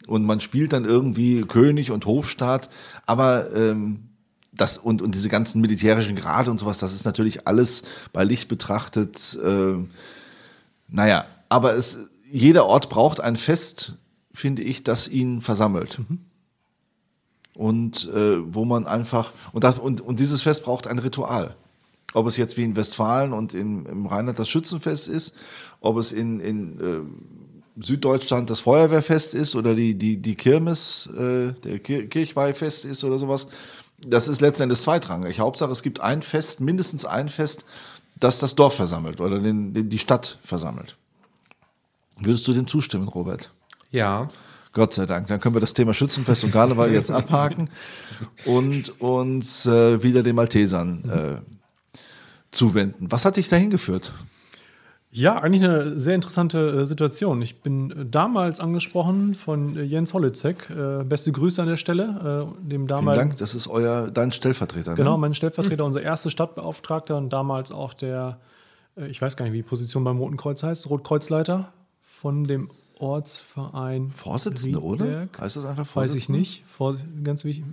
Und 0.07 0.25
man 0.25 0.39
spielt 0.39 0.73
dann 0.73 0.83
irgendwie 0.83 1.41
König 1.41 1.91
und 1.91 2.07
Hofstaat, 2.07 2.71
aber 3.05 3.53
ähm, 3.55 4.09
das 4.51 4.79
und, 4.79 5.03
und 5.03 5.13
diese 5.13 5.29
ganzen 5.29 5.61
militärischen 5.61 6.15
Grade 6.15 6.49
und 6.49 6.59
sowas, 6.59 6.79
das 6.79 6.93
ist 6.93 7.05
natürlich 7.05 7.47
alles 7.47 7.83
bei 8.13 8.23
Licht 8.23 8.47
betrachtet, 8.47 9.37
äh, 9.43 9.75
naja, 10.87 11.25
aber 11.49 11.75
es, 11.75 11.99
jeder 12.31 12.65
Ort 12.65 12.89
braucht 12.89 13.21
ein 13.21 13.35
Fest, 13.35 13.93
finde 14.33 14.63
ich, 14.63 14.83
das 14.83 15.07
ihn 15.07 15.41
versammelt. 15.41 16.01
Und 17.55 18.09
äh, 18.11 18.37
wo 18.41 18.65
man 18.65 18.87
einfach, 18.87 19.33
und, 19.51 19.63
das, 19.63 19.77
und, 19.77 20.01
und 20.01 20.19
dieses 20.19 20.41
Fest 20.41 20.63
braucht 20.63 20.87
ein 20.87 20.97
Ritual. 20.97 21.55
Ob 22.13 22.27
es 22.27 22.37
jetzt 22.37 22.57
wie 22.57 22.63
in 22.63 22.75
Westfalen 22.75 23.33
und 23.33 23.53
in, 23.53 23.85
im 23.85 24.05
Rheinland 24.05 24.39
das 24.39 24.49
Schützenfest 24.49 25.07
ist, 25.07 25.35
ob 25.79 25.97
es 25.97 26.11
in, 26.11 26.39
in 26.39 26.79
äh, 26.79 27.83
Süddeutschland 27.83 28.49
das 28.49 28.61
Feuerwehrfest 28.61 29.33
ist 29.33 29.55
oder 29.55 29.75
die, 29.75 29.95
die, 29.95 30.17
die 30.17 30.35
Kirmes, 30.35 31.07
äh, 31.07 31.53
der 31.63 31.79
Kir 31.79 32.07
Kirchweihfest 32.07 32.85
ist 32.85 33.03
oder 33.03 33.19
sowas. 33.19 33.47
Das 34.05 34.27
ist 34.27 34.41
letzten 34.41 34.63
Endes 34.63 34.83
zweitrangig. 34.83 35.39
Hauptsache, 35.39 35.71
es 35.71 35.83
gibt 35.83 35.99
ein 35.99 36.21
Fest, 36.21 36.61
mindestens 36.61 37.05
ein 37.05 37.29
Fest, 37.29 37.65
das 38.19 38.39
das 38.39 38.55
Dorf 38.55 38.75
versammelt 38.75 39.21
oder 39.21 39.39
den, 39.39 39.73
den, 39.73 39.89
die 39.89 39.99
Stadt 39.99 40.39
versammelt. 40.43 40.97
Würdest 42.19 42.47
du 42.47 42.53
dem 42.53 42.67
zustimmen, 42.67 43.07
Robert? 43.07 43.51
Ja. 43.91 44.27
Gott 44.73 44.93
sei 44.93 45.05
Dank. 45.05 45.27
Dann 45.27 45.39
können 45.39 45.55
wir 45.55 45.61
das 45.61 45.73
Thema 45.73 45.93
Schützenfest 45.93 46.43
und 46.43 46.51
Karneval 46.51 46.91
jetzt 46.91 47.11
abhaken 47.11 47.69
und 48.45 49.01
uns 49.01 49.65
äh, 49.65 50.03
wieder 50.03 50.21
den 50.21 50.35
Maltesern 50.35 51.09
äh, 51.09 51.58
zuwenden. 52.51 53.11
Was 53.11 53.25
hat 53.25 53.37
dich 53.37 53.49
dahin 53.49 53.69
geführt? 53.69 54.13
Ja, 55.11 55.37
eigentlich 55.37 55.63
eine 55.63 55.97
sehr 55.99 56.13
interessante 56.13 56.59
äh, 56.81 56.85
Situation. 56.85 57.41
Ich 57.41 57.61
bin 57.61 57.89
äh, 57.89 58.05
damals 58.05 58.59
angesprochen 58.59 59.33
von 59.33 59.75
äh, 59.75 59.81
Jens 59.81 60.13
Holitzek. 60.13 60.67
Beste 61.05 61.31
Grüße 61.31 61.61
an 61.61 61.67
der 61.67 61.77
Stelle. 61.77 62.47
Dem 62.61 62.69
Vielen 62.69 62.87
damaligen, 62.87 63.29
Dank, 63.29 63.37
das 63.39 63.55
ist 63.55 63.67
euer 63.67 64.11
dein 64.11 64.31
Stellvertreter. 64.31 64.93
Genau, 64.93 65.13
Ne? 65.13 65.17
mein 65.17 65.33
Stellvertreter, 65.33 65.83
unser 65.83 66.03
erster 66.03 66.29
Stadtbeauftragter 66.29 67.17
und 67.17 67.33
damals 67.33 67.71
auch 67.71 67.95
der, 67.95 68.39
ich 68.95 69.19
weiß 69.19 69.35
gar 69.35 69.45
nicht, 69.45 69.53
wie 69.53 69.57
die 69.57 69.63
Position 69.63 70.03
beim 70.03 70.17
Roten 70.17 70.37
Kreuz 70.37 70.61
heißt, 70.61 70.87
Rotkreuzleiter 70.91 71.73
von 72.03 72.43
dem 72.43 72.69
Ortsverein. 72.99 74.11
Vorsitzende, 74.11 74.79
oder? 74.81 75.05
Riedberg. 75.05 75.39
Heißt 75.41 75.55
das 75.55 75.65
einfach 75.65 75.83
Weiß 75.95 76.13
ich 76.13 76.25
Vorsitzende? 76.25 76.39
nicht. 76.39 76.63
Vor, 76.67 76.97
ganz 77.23 77.45
wichtig. 77.45 77.65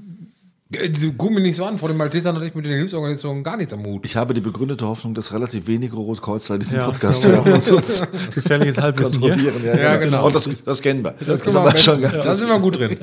Äh, 0.72 0.90
Guck 1.16 1.30
mich 1.30 1.42
nicht 1.42 1.56
so 1.56 1.64
an, 1.64 1.78
vor 1.78 1.88
den 1.88 1.96
Maltesern 1.96 2.34
hatte 2.34 2.46
ich 2.46 2.54
mit 2.54 2.64
den 2.64 2.72
Hilfsorganisationen 2.72 3.44
gar 3.44 3.56
nichts 3.56 3.72
am 3.72 3.84
Hut. 3.84 4.04
Ich 4.04 4.16
habe 4.16 4.34
die 4.34 4.40
begründete 4.40 4.86
Hoffnung, 4.86 5.14
dass 5.14 5.32
relativ 5.32 5.66
wenige 5.68 5.94
Rotkreuzler 5.94 6.58
diesen 6.58 6.80
Ja, 6.80 6.86
Podcast 6.86 7.22
genau. 7.22 7.44
hören 7.44 7.54
und 7.60 7.70
uns 7.72 8.06
Gefährliches 8.34 8.78
Halbwissen 8.78 9.20
hier. 9.20 9.36
Ja, 9.36 9.76
Ja, 9.76 9.96
genau. 9.96 10.00
genau. 10.16 10.26
Und 10.26 10.34
das, 10.34 10.62
das 10.64 10.82
kennen 10.82 11.04
wir. 11.04 11.14
Das, 11.24 11.42
können 11.42 11.54
wir 11.56 11.64
wir 11.72 11.78
schon 11.78 12.00
besten- 12.00 12.12
gehabt. 12.16 12.26
Da 12.28 12.34
sind 12.34 12.48
wir 12.48 12.58
gut 12.58 12.78
drin. 12.78 12.96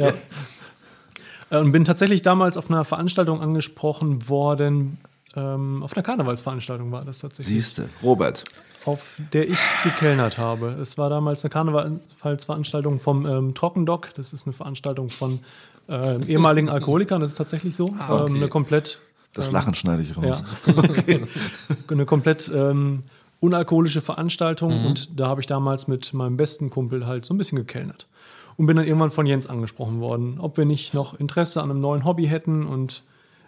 Äh, 1.50 1.58
Und 1.58 1.72
bin 1.72 1.86
tatsächlich 1.86 2.22
damals 2.22 2.58
auf 2.58 2.70
einer 2.70 2.84
Veranstaltung 2.84 3.40
angesprochen 3.42 4.28
worden. 4.28 4.98
Ähm, 5.36 5.82
auf 5.84 5.96
einer 5.96 6.04
Karnevalsveranstaltung 6.04 6.92
war 6.92 7.06
das 7.06 7.20
tatsächlich. 7.20 7.56
Siehste, 7.56 7.90
Robert. 8.04 8.44
Auf 8.86 9.20
der 9.32 9.50
ich 9.50 9.60
gekellnert 9.84 10.38
habe. 10.38 10.78
Es 10.82 10.98
war 10.98 11.10
damals 11.10 11.44
eine 11.44 11.50
Karnevalsveranstaltung 11.50 13.00
vom 13.00 13.26
ähm, 13.26 13.54
Trockendock. 13.54 14.14
Das 14.16 14.34
ist 14.34 14.46
eine 14.46 14.54
Veranstaltung 14.54 15.10
von 15.10 15.40
ähm, 15.88 16.24
ehemaligen 16.24 16.70
Alkoholikern. 16.70 17.22
Das 17.22 17.32
ist 17.32 17.38
tatsächlich 17.38 17.76
so. 17.76 17.86
okay. 17.86 18.26
ähm, 18.28 18.36
eine 18.36 18.48
komplett, 18.48 19.00
Das 19.34 19.52
Lachen 19.52 19.74
schneide 19.74 20.02
ich 20.02 20.16
ja, 20.16 20.22
raus. 20.22 20.44
eine 21.90 22.06
komplett 22.06 22.52
ähm, 22.54 23.04
unalkoholische 23.40 24.02
Veranstaltung. 24.02 24.86
Und 24.86 25.20
da 25.20 25.28
habe 25.28 25.42
ich 25.42 25.48
damals 25.48 25.88
mit 25.88 26.14
meinem 26.14 26.38
besten 26.38 26.70
Kumpel 26.70 27.06
halt 27.06 27.26
so 27.26 27.34
ein 27.34 27.38
bisschen 27.38 27.58
gekellnert. 27.58 28.08
Und 28.56 28.68
bin 28.68 28.76
dann 28.76 28.86
irgendwann 28.86 29.12
von 29.12 29.26
Jens 29.26 29.48
angesprochen 29.48 30.00
worden, 30.00 30.38
ob 30.40 30.58
wir 30.58 30.66
nicht 30.66 30.94
noch 30.94 31.20
Interesse 31.20 31.62
an 31.62 31.72
einem 31.72 31.82
neuen 31.82 32.06
Hobby 32.06 32.28
hätten 32.28 32.68
und 32.68 33.04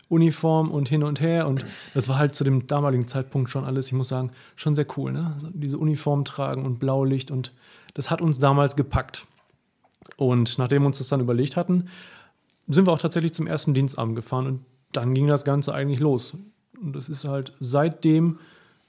Uniform 0.10 0.72
und 0.72 0.88
hin 0.88 1.04
und 1.04 1.22
her. 1.22 1.48
Und 1.48 1.66
das 1.94 2.10
war 2.10 2.18
halt 2.18 2.36
zu 2.36 2.44
dem 2.44 2.68
damaligen 2.68 3.08
Zeitpunkt 3.08 3.50
schon 3.50 3.66
alles, 3.66 3.88
ich 3.88 3.94
muss 3.94 4.10
sagen, 4.10 4.32
schon 4.56 4.76
sehr 4.76 4.86
cool. 4.98 5.12
Ne? 5.12 5.36
Diese 5.54 5.78
Uniform 5.78 6.26
tragen 6.26 6.66
und 6.66 6.80
Blaulicht 6.80 7.32
und 7.32 7.54
das 7.94 8.10
hat 8.10 8.22
uns 8.22 8.40
damals 8.40 8.76
gepackt. 8.76 9.26
Und 10.18 10.58
nachdem 10.60 10.84
wir 10.84 10.88
uns 10.88 11.00
das 11.00 11.08
dann 11.08 11.20
überlegt 11.20 11.56
hatten, 11.56 11.90
sind 12.68 12.88
wir 12.88 12.92
auch 12.92 13.00
tatsächlich 13.00 13.34
zum 13.34 13.48
ersten 13.48 13.74
Dienstabend 13.74 14.16
gefahren 14.16 14.48
und 14.48 14.66
dann 14.92 15.14
ging 15.14 15.28
das 15.28 15.46
Ganze 15.46 15.74
eigentlich 15.74 16.00
los. 16.00 16.38
Und 16.82 16.96
das 16.96 17.10
ist 17.10 17.26
halt 17.26 17.52
seitdem 17.60 18.40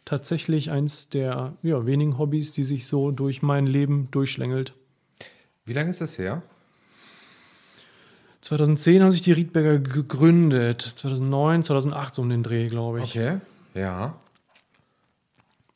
tatsächlich 0.04 0.70
eins 0.70 1.08
der 1.08 1.54
ja, 1.62 1.86
wenigen 1.86 2.18
Hobbys, 2.18 2.52
die 2.52 2.64
sich 2.64 2.86
so 2.86 3.10
durch 3.10 3.42
mein 3.42 3.66
Leben 3.66 4.08
durchschlängelt. 4.10 4.74
Wie 5.64 5.72
lange 5.72 5.90
ist 5.90 6.00
das 6.00 6.18
her? 6.18 6.42
2010 8.46 9.02
haben 9.02 9.10
sich 9.10 9.22
die 9.22 9.32
Riedberger 9.32 9.80
gegründet. 9.80 10.80
2009, 10.80 11.64
2008 11.64 12.14
so 12.14 12.22
um 12.22 12.28
den 12.28 12.44
Dreh, 12.44 12.68
glaube 12.68 13.02
ich. 13.02 13.10
Okay. 13.10 13.40
Ja. 13.74 14.14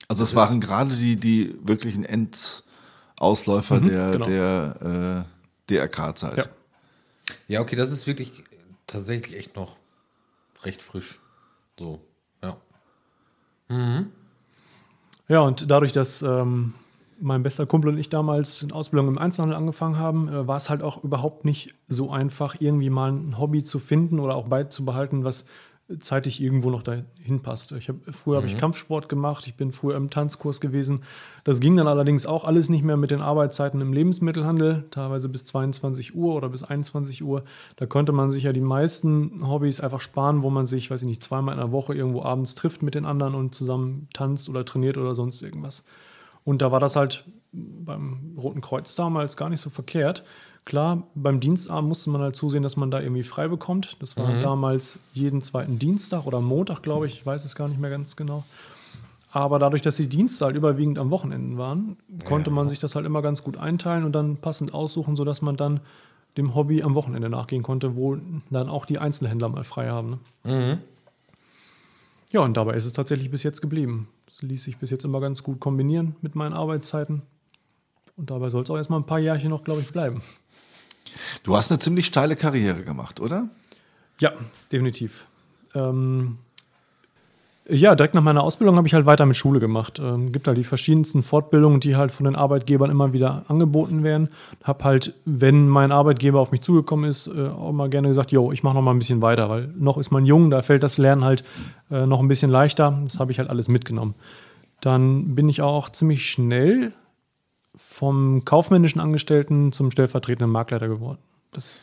Also 0.07 0.23
es 0.23 0.37
waren 0.37 0.61
gerade 0.61 0.95
die, 0.95 1.17
die 1.17 1.57
wirklichen 1.65 2.05
Endausläufer 2.05 3.81
der, 3.81 4.11
genau. 4.13 4.25
der 4.25 5.27
äh, 5.69 5.73
DRK-Zeit. 5.73 6.37
Ja. 6.37 6.45
Ja, 7.49 7.61
okay, 7.61 7.75
das 7.75 7.91
ist 7.91 8.07
wirklich 8.07 8.45
tatsächlich 8.87 9.37
echt 9.37 9.57
noch 9.57 9.77
recht 10.63 10.81
frisch. 10.81 11.19
So, 11.77 12.01
ja. 12.41 12.57
Ja, 15.29 15.41
und 15.41 15.69
dadurch, 15.71 15.93
dass 15.93 16.23
ähm, 16.23 16.75
mein 17.21 17.43
bester 17.43 17.67
Kumpel 17.67 17.93
und 17.93 17.99
ich 17.99 18.09
damals 18.09 18.63
eine 18.63 18.75
Ausbildung 18.75 19.09
im 19.09 19.19
Einzelhandel 19.19 19.57
angefangen 19.57 19.99
haben, 19.99 20.29
äh, 20.29 20.47
war 20.47 20.57
es 20.57 20.71
halt 20.71 20.83
auch 20.83 21.05
überhaupt 21.05 21.45
nicht 21.45 21.75
so 21.87 22.11
einfach, 22.11 22.57
irgendwie 22.61 22.91
mal 22.91 23.13
ein 23.13 23.39
Hobby 23.39 23.63
zu 23.63 23.79
finden 23.79 24.19
oder 24.19 24.35
auch 24.35 24.49
beizubehalten, 24.49 25.25
was 25.25 25.45
zeitig 25.99 26.41
irgendwo 26.41 26.71
noch 26.71 26.83
dahin 26.83 27.41
passt. 27.43 27.73
Ich 27.73 27.89
hab, 27.89 27.97
früher 28.15 28.37
habe 28.37 28.47
ich 28.47 28.57
Kampfsport 28.57 29.09
gemacht, 29.09 29.47
ich 29.47 29.57
bin 29.57 29.73
früher 29.73 29.97
im 29.97 30.09
Tanzkurs 30.09 30.61
gewesen. 30.61 31.01
Das 31.43 31.59
ging 31.59 31.77
dann 31.77 31.89
allerdings 31.89 32.27
auch 32.27 32.45
alles 32.45 32.69
nicht 32.69 32.85
mehr 32.85 32.97
mit 32.97 33.11
den 33.11 33.21
Arbeitszeiten 33.21 33.81
im 33.81 33.93
Lebensmittelhandel, 33.93 34.85
teilweise 34.91 35.29
bis 35.29 35.45
22 35.45 36.15
Uhr 36.15 36.35
oder 36.35 36.49
bis 36.49 36.63
21 36.63 37.25
Uhr. 37.25 37.43
Da 37.77 37.87
konnte 37.87 38.13
man 38.13 38.31
sich 38.31 38.45
ja 38.45 38.53
die 38.53 38.61
meisten 38.61 39.49
Hobbys 39.49 39.81
einfach 39.81 40.01
sparen, 40.01 40.43
wo 40.43 40.51
man 40.51 40.67
sich, 40.67 40.91
weiß 40.91 41.03
ich 41.03 41.09
nicht, 41.09 41.23
zweimal 41.23 41.55
in 41.55 41.61
der 41.61 41.73
Woche 41.73 41.95
irgendwo 41.95 42.23
abends 42.23 42.55
trifft 42.55 42.83
mit 42.83 42.95
den 42.95 43.05
anderen 43.05 43.35
und 43.35 43.55
zusammen 43.55 44.09
tanzt 44.13 44.49
oder 44.49 44.65
trainiert 44.65 44.97
oder 44.97 45.15
sonst 45.15 45.43
irgendwas. 45.43 45.85
Und 46.45 46.63
da 46.63 46.73
war 46.73 46.81
das 46.81 46.97
halt 46.97 47.25
beim 47.53 48.37
Roten 48.39 48.61
Kreuz 48.61 48.95
damals 48.95 49.37
gar 49.37 49.49
nicht 49.49 49.61
so 49.61 49.71
verkehrt. 49.71 50.25
Klar, 50.65 51.05
beim 51.15 51.41
Dienstabend 51.41 51.89
musste 51.89 52.11
man 52.11 52.21
halt 52.21 52.37
zusehen, 52.37 52.63
dass 52.63 52.77
man 52.77 52.91
da 52.91 53.01
irgendwie 53.01 53.23
frei 53.23 53.49
bekommt. 53.49 53.97
Das 54.01 54.17
war 54.17 54.41
damals 54.41 54.99
jeden 55.15 55.43
zweiten 55.43 55.79
Dienstag 55.79 56.27
oder 56.27 56.41
Montag, 56.41 56.83
glaube 56.83 57.07
ich. 57.07 57.15
Ich 57.15 57.27
weiß 57.27 57.45
es 57.45 57.57
gar 57.57 57.69
nicht 57.69 57.81
mehr 57.81 57.91
ganz 57.91 58.15
genau. 58.15 58.45
Aber 59.33 59.59
dadurch, 59.59 59.83
dass 59.83 59.97
die 59.97 60.09
Dienste 60.09 60.45
halt 60.45 60.57
überwiegend 60.57 60.99
am 60.99 61.11
Wochenenden 61.11 61.57
waren, 61.57 61.97
konnte 62.25 62.51
man 62.51 62.69
sich 62.69 62.79
das 62.79 62.95
halt 62.95 63.07
immer 63.07 63.23
ganz 63.23 63.43
gut 63.43 63.57
einteilen 63.57 64.05
und 64.05 64.13
dann 64.13 64.37
passend 64.37 64.75
aussuchen, 64.75 65.17
sodass 65.17 65.41
man 65.41 65.57
dann 65.57 65.81
dem 66.37 66.55
Hobby 66.55 66.83
am 66.83 66.95
Wochenende 66.95 67.29
nachgehen 67.29 67.63
konnte, 67.63 67.97
wo 67.97 68.17
dann 68.51 68.69
auch 68.69 68.87
die 68.87 68.99
Einzelhändler 68.99 69.49
mal 69.49 69.65
frei 69.65 69.89
haben. 69.89 70.21
Ne? 70.45 70.81
Ja, 72.33 72.41
und 72.41 72.57
dabei 72.57 72.75
ist 72.75 72.87
es 72.87 72.93
tatsächlich 72.93 73.31
bis 73.31 73.43
jetzt 73.43 73.61
geblieben. 73.61 74.09
Ließ 74.43 74.63
sich 74.65 74.79
bis 74.79 74.91
jetzt 74.91 75.05
immer 75.05 75.21
ganz 75.21 75.43
gut 75.43 75.61
kombinieren 75.61 76.17
mit 76.23 76.35
meinen 76.35 76.53
Arbeitszeiten. 76.53 77.23
Und 78.17 78.31
dabei 78.31 78.51
soll 78.51 78.63
es 78.63 78.71
auch 78.71 78.77
erstmal 78.77 79.01
ein 79.01 79.07
paar 79.07 79.19
Jährchen 79.19 79.51
noch, 79.51 79.65
glaube 79.65 79.81
ich, 79.81 79.93
bleiben. 79.93 80.23
Du 81.43 81.57
hast 81.57 81.71
eine 81.71 81.79
ziemlich 81.79 82.07
steile 82.07 82.37
Karriere 82.37 82.83
gemacht, 82.85 83.21
oder? 83.21 83.49
Ja, 84.19 84.33
definitiv. 84.71 85.27
Ähm, 85.75 86.39
Ja, 87.73 87.95
direkt 87.95 88.17
nach 88.17 88.23
meiner 88.23 88.43
Ausbildung 88.43 88.77
habe 88.77 88.89
ich 88.89 88.95
halt 88.95 89.07
weiter 89.07 89.27
mit 89.27 89.37
Schule 89.37 89.61
gemacht. 89.61 90.01
Ähm, 90.01 90.33
gibt 90.33 90.49
halt 90.49 90.59
die 90.59 90.65
verschiedensten 90.65 91.23
Fortbildungen, 91.23 91.79
die 91.79 91.95
halt 91.95 92.11
von 92.11 92.25
den 92.25 92.35
Arbeitgebern 92.35 92.91
immer 92.91 93.13
wieder 93.13 93.45
angeboten 93.47 94.03
werden. 94.03 94.29
Hab 94.65 94.83
halt, 94.83 95.15
wenn 95.25 95.69
mein 95.69 95.93
Arbeitgeber 95.93 96.41
auf 96.41 96.51
mich 96.51 96.63
zugekommen 96.63 97.09
ist, 97.09 97.29
äh, 97.29 97.49
auch 97.49 97.71
mal 97.71 97.89
gerne 97.89 98.09
gesagt, 98.09 98.33
yo, 98.33 98.51
ich 98.51 98.65
mache 98.65 98.75
noch 98.75 98.83
mal 98.83 98.91
ein 98.91 98.99
bisschen 98.99 99.23
weiter, 99.23 99.49
weil 99.49 99.73
noch 99.79 99.99
ist 99.99 100.11
man 100.11 100.27
jung, 100.27 100.51
da 100.51 100.63
fällt 100.63 100.83
das 100.83 100.99
Lernen 100.99 101.23
halt 101.23 101.45
äh, 101.93 102.07
noch 102.07 102.21
ein 102.21 102.29
bisschen 102.29 102.51
leichter. 102.51 102.99
Das 103.05 103.21
habe 103.21 103.31
ich 103.31 103.39
halt 103.39 103.49
alles 103.49 103.69
mitgenommen. 103.69 104.15
Dann 104.81 105.37
bin 105.37 105.49
ich 105.49 105.63
auch 105.63 105.91
ziemlich 105.91 106.27
schnell 106.27 106.93
vom 107.77 108.45
kaufmännischen 108.45 109.01
Angestellten 109.01 109.71
zum 109.71 109.93
stellvertretenden 109.93 110.51
Marktleiter 110.51 110.89
geworden. 110.89 111.19
Das 111.53 111.79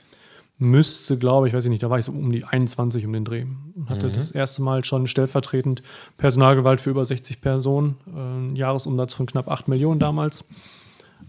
müsste, 0.60 1.18
glaube 1.18 1.48
ich, 1.48 1.54
weiß 1.54 1.66
ich 1.66 1.70
nicht, 1.70 1.84
da 1.84 1.90
war 1.90 2.00
ich 2.00 2.06
so 2.06 2.12
um 2.12 2.32
die 2.32 2.44
21 2.44 3.06
um 3.06 3.14
den 3.14 3.26
Dreh. 3.26 3.46
Hatte 3.88 4.10
das 4.12 4.32
erste 4.32 4.62
Mal 4.64 4.84
schon 4.84 5.06
stellvertretend 5.08 5.84
Personalgewalt 6.18 6.82
für 6.82 6.90
über 6.90 7.06
60 7.06 7.42
Personen, 7.42 7.96
äh, 8.08 8.12
einen 8.20 8.56
Jahresumsatz 8.56 9.14
von 9.14 9.26
knapp 9.28 9.48
8 9.50 9.68
Millionen 9.68 10.00
damals. 10.00 10.42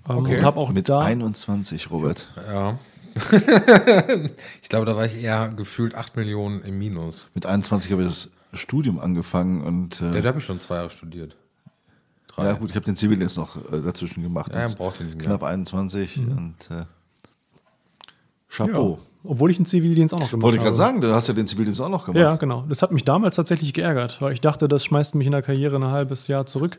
Ähm, 0.08 0.16
Okay. 0.18 0.38
Und 0.38 0.44
habe 0.44 0.58
auch 0.58 0.70
Mit 0.72 0.88
da 0.88 1.00
21, 1.00 1.90
Robert. 1.90 2.28
Ja. 2.46 2.78
ich 4.62 4.68
glaube, 4.68 4.86
da 4.86 4.96
war 4.96 5.04
ich 5.06 5.16
eher 5.22 5.48
gefühlt 5.48 5.94
8 5.94 6.16
Millionen 6.16 6.62
im 6.62 6.78
Minus. 6.78 7.30
Mit 7.34 7.46
21 7.46 7.90
habe 7.92 8.02
ich 8.02 8.08
das 8.08 8.30
Studium 8.54 8.98
angefangen 8.98 9.62
und 9.62 10.00
Ja, 10.00 10.12
äh, 10.14 10.22
da 10.22 10.28
habe 10.28 10.38
ich 10.38 10.44
schon 10.44 10.60
zwei 10.60 10.76
Jahre 10.76 10.90
studiert. 10.90 11.36
Drei. 12.28 12.44
ja 12.46 12.52
gut, 12.52 12.70
ich 12.70 12.76
habe 12.76 12.84
den 12.86 12.96
Zivildienst 12.96 13.36
noch 13.36 13.56
äh, 13.72 13.80
dazwischen 13.82 14.22
gemacht. 14.22 14.52
Ja, 14.54 14.68
braucht 14.68 15.00
den 15.00 15.06
nicht 15.06 15.18
mehr. 15.18 15.26
Knapp 15.26 15.42
21 15.42 16.18
Mhm. 16.18 16.30
und 16.38 16.70
äh, 16.70 16.84
Chapeau. 18.48 18.98
Obwohl 19.24 19.50
ich 19.50 19.58
einen 19.58 19.66
Zivildienst 19.66 20.14
auch 20.14 20.20
noch 20.20 20.30
gemacht 20.30 20.42
Wollte 20.44 20.56
ich 20.56 20.62
gerade 20.62 20.76
habe. 20.76 20.76
sagen, 20.76 21.00
du 21.00 21.14
hast 21.14 21.28
ja 21.28 21.34
den 21.34 21.46
Zivildienst 21.46 21.80
auch 21.80 21.88
noch 21.88 22.04
gemacht. 22.04 22.20
Ja, 22.20 22.36
genau. 22.36 22.64
Das 22.68 22.82
hat 22.82 22.92
mich 22.92 23.04
damals 23.04 23.36
tatsächlich 23.36 23.72
geärgert, 23.74 24.20
weil 24.22 24.32
ich 24.32 24.40
dachte, 24.40 24.68
das 24.68 24.84
schmeißt 24.84 25.14
mich 25.14 25.26
in 25.26 25.32
der 25.32 25.42
Karriere 25.42 25.76
ein 25.76 25.84
halbes 25.86 26.26
Jahr 26.28 26.46
zurück. 26.46 26.78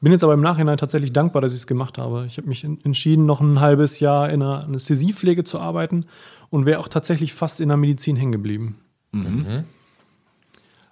Bin 0.00 0.12
jetzt 0.12 0.22
aber 0.22 0.34
im 0.34 0.40
Nachhinein 0.40 0.76
tatsächlich 0.78 1.12
dankbar, 1.12 1.42
dass 1.42 1.52
ich 1.52 1.58
es 1.58 1.66
gemacht 1.66 1.98
habe. 1.98 2.24
Ich 2.26 2.36
habe 2.38 2.48
mich 2.48 2.62
en- 2.62 2.78
entschieden, 2.84 3.26
noch 3.26 3.40
ein 3.40 3.58
halbes 3.60 3.98
Jahr 3.98 4.30
in 4.30 4.40
der 4.40 4.64
Anästhesiepflege 4.64 5.42
zu 5.44 5.58
arbeiten 5.58 6.06
und 6.50 6.66
wäre 6.66 6.78
auch 6.78 6.86
tatsächlich 6.88 7.32
fast 7.34 7.60
in 7.60 7.68
der 7.68 7.76
Medizin 7.78 8.14
hängen 8.16 8.30
geblieben. 8.32 8.76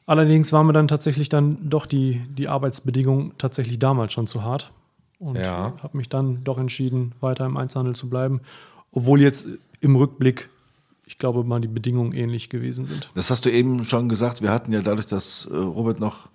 Allerdings 0.06 0.52
waren 0.52 0.66
mir 0.66 0.72
dann 0.72 0.88
tatsächlich 0.88 1.28
dann 1.28 1.58
doch 1.68 1.86
die, 1.86 2.20
die 2.36 2.48
Arbeitsbedingungen 2.48 3.32
tatsächlich 3.38 3.78
damals 3.78 4.12
schon 4.12 4.26
zu 4.26 4.42
hart. 4.42 4.72
Und 5.18 5.36
Ja. 5.36 5.72
habe 5.82 5.96
mich 5.96 6.08
dann 6.08 6.42
doch 6.44 6.58
entschieden, 6.58 7.12
weiter 7.20 7.46
im 7.46 7.56
Einzelhandel 7.56 7.94
zu 7.94 8.08
bleiben. 8.08 8.40
Obwohl 8.92 9.20
jetzt 9.20 9.48
im 9.80 9.96
Rückblick, 9.96 10.48
ich 11.06 11.18
glaube, 11.18 11.44
mal 11.44 11.60
die 11.60 11.68
Bedingungen 11.68 12.12
ähnlich 12.12 12.50
gewesen 12.50 12.84
sind. 12.84 13.10
Das 13.14 13.30
hast 13.30 13.44
du 13.46 13.50
eben 13.50 13.84
schon 13.84 14.08
gesagt. 14.08 14.42
Wir 14.42 14.50
hatten 14.50 14.72
ja 14.72 14.82
dadurch, 14.82 15.06
dass 15.06 15.48
äh, 15.50 15.56
Robert 15.56 16.00
noch 16.00 16.28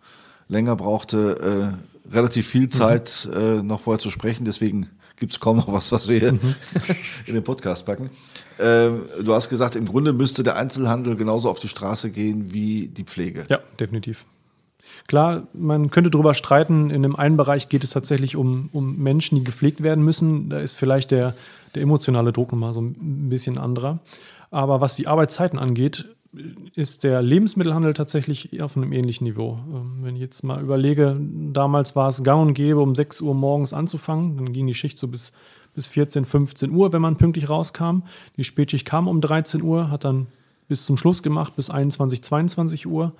länger 0.47 0.75
brauchte, 0.75 1.75
äh, 2.09 2.13
relativ 2.13 2.47
viel 2.47 2.69
Zeit, 2.69 3.29
äh, 3.33 3.61
noch 3.61 3.81
vorher 3.81 3.99
zu 3.99 4.09
sprechen. 4.09 4.45
Deswegen 4.45 4.89
gibt 5.17 5.33
es 5.33 5.39
kaum 5.39 5.57
noch 5.57 5.71
was, 5.71 5.91
was 5.91 6.07
wir 6.07 6.19
hier 6.19 6.29
in 7.25 7.33
den 7.33 7.43
Podcast 7.43 7.85
packen. 7.85 8.09
Ähm, 8.59 9.03
du 9.23 9.33
hast 9.33 9.49
gesagt, 9.49 9.75
im 9.75 9.85
Grunde 9.85 10.13
müsste 10.13 10.41
der 10.41 10.55
Einzelhandel 10.55 11.15
genauso 11.15 11.49
auf 11.49 11.59
die 11.59 11.67
Straße 11.67 12.09
gehen 12.09 12.53
wie 12.53 12.87
die 12.87 13.03
Pflege. 13.03 13.43
Ja, 13.49 13.59
definitiv. 13.79 14.25
Klar, 15.07 15.47
man 15.53 15.89
könnte 15.91 16.09
darüber 16.09 16.33
streiten, 16.33 16.89
in 16.89 17.03
dem 17.03 17.15
einen 17.15 17.37
Bereich 17.37 17.69
geht 17.69 17.83
es 17.83 17.91
tatsächlich 17.91 18.35
um, 18.35 18.69
um 18.71 18.97
Menschen, 18.97 19.37
die 19.37 19.43
gepflegt 19.43 19.83
werden 19.83 20.03
müssen. 20.03 20.49
Da 20.49 20.59
ist 20.59 20.73
vielleicht 20.73 21.11
der, 21.11 21.35
der 21.75 21.81
emotionale 21.81 22.31
Druck 22.31 22.51
nochmal 22.51 22.73
so 22.73 22.81
ein 22.81 23.29
bisschen 23.29 23.57
anderer. 23.57 23.99
Aber 24.51 24.81
was 24.81 24.95
die 24.95 25.07
Arbeitszeiten 25.07 25.57
angeht, 25.57 26.05
ist 26.75 27.03
der 27.03 27.21
Lebensmittelhandel 27.21 27.93
tatsächlich 27.93 28.61
auf 28.61 28.77
einem 28.77 28.93
ähnlichen 28.93 29.25
Niveau. 29.25 29.59
Ähm, 29.73 29.99
Wenn 30.01 30.15
ich 30.15 30.21
jetzt 30.21 30.43
mal 30.43 30.61
überlege, 30.61 31.17
damals 31.19 31.95
war 31.95 32.07
es 32.07 32.23
gang 32.23 32.47
und 32.47 32.53
gäbe, 32.53 32.79
um 32.79 32.95
6 32.95 33.21
Uhr 33.21 33.33
morgens 33.33 33.73
anzufangen. 33.73 34.37
Dann 34.37 34.53
ging 34.53 34.67
die 34.67 34.73
Schicht 34.73 34.97
so 34.97 35.07
bis, 35.07 35.33
bis 35.73 35.87
14, 35.87 36.25
15 36.25 36.71
Uhr, 36.71 36.93
wenn 36.93 37.01
man 37.01 37.17
pünktlich 37.17 37.49
rauskam. 37.49 38.03
Die 38.37 38.43
Spätschicht 38.43 38.85
kam 38.85 39.07
um 39.07 39.19
13 39.19 39.61
Uhr, 39.61 39.89
hat 39.89 40.03
dann 40.03 40.27
bis 40.67 40.85
zum 40.85 40.95
Schluss 40.95 41.21
gemacht, 41.21 41.55
bis 41.55 41.69
21, 41.69 42.23
22 42.23 42.87
Uhr. 42.87 43.13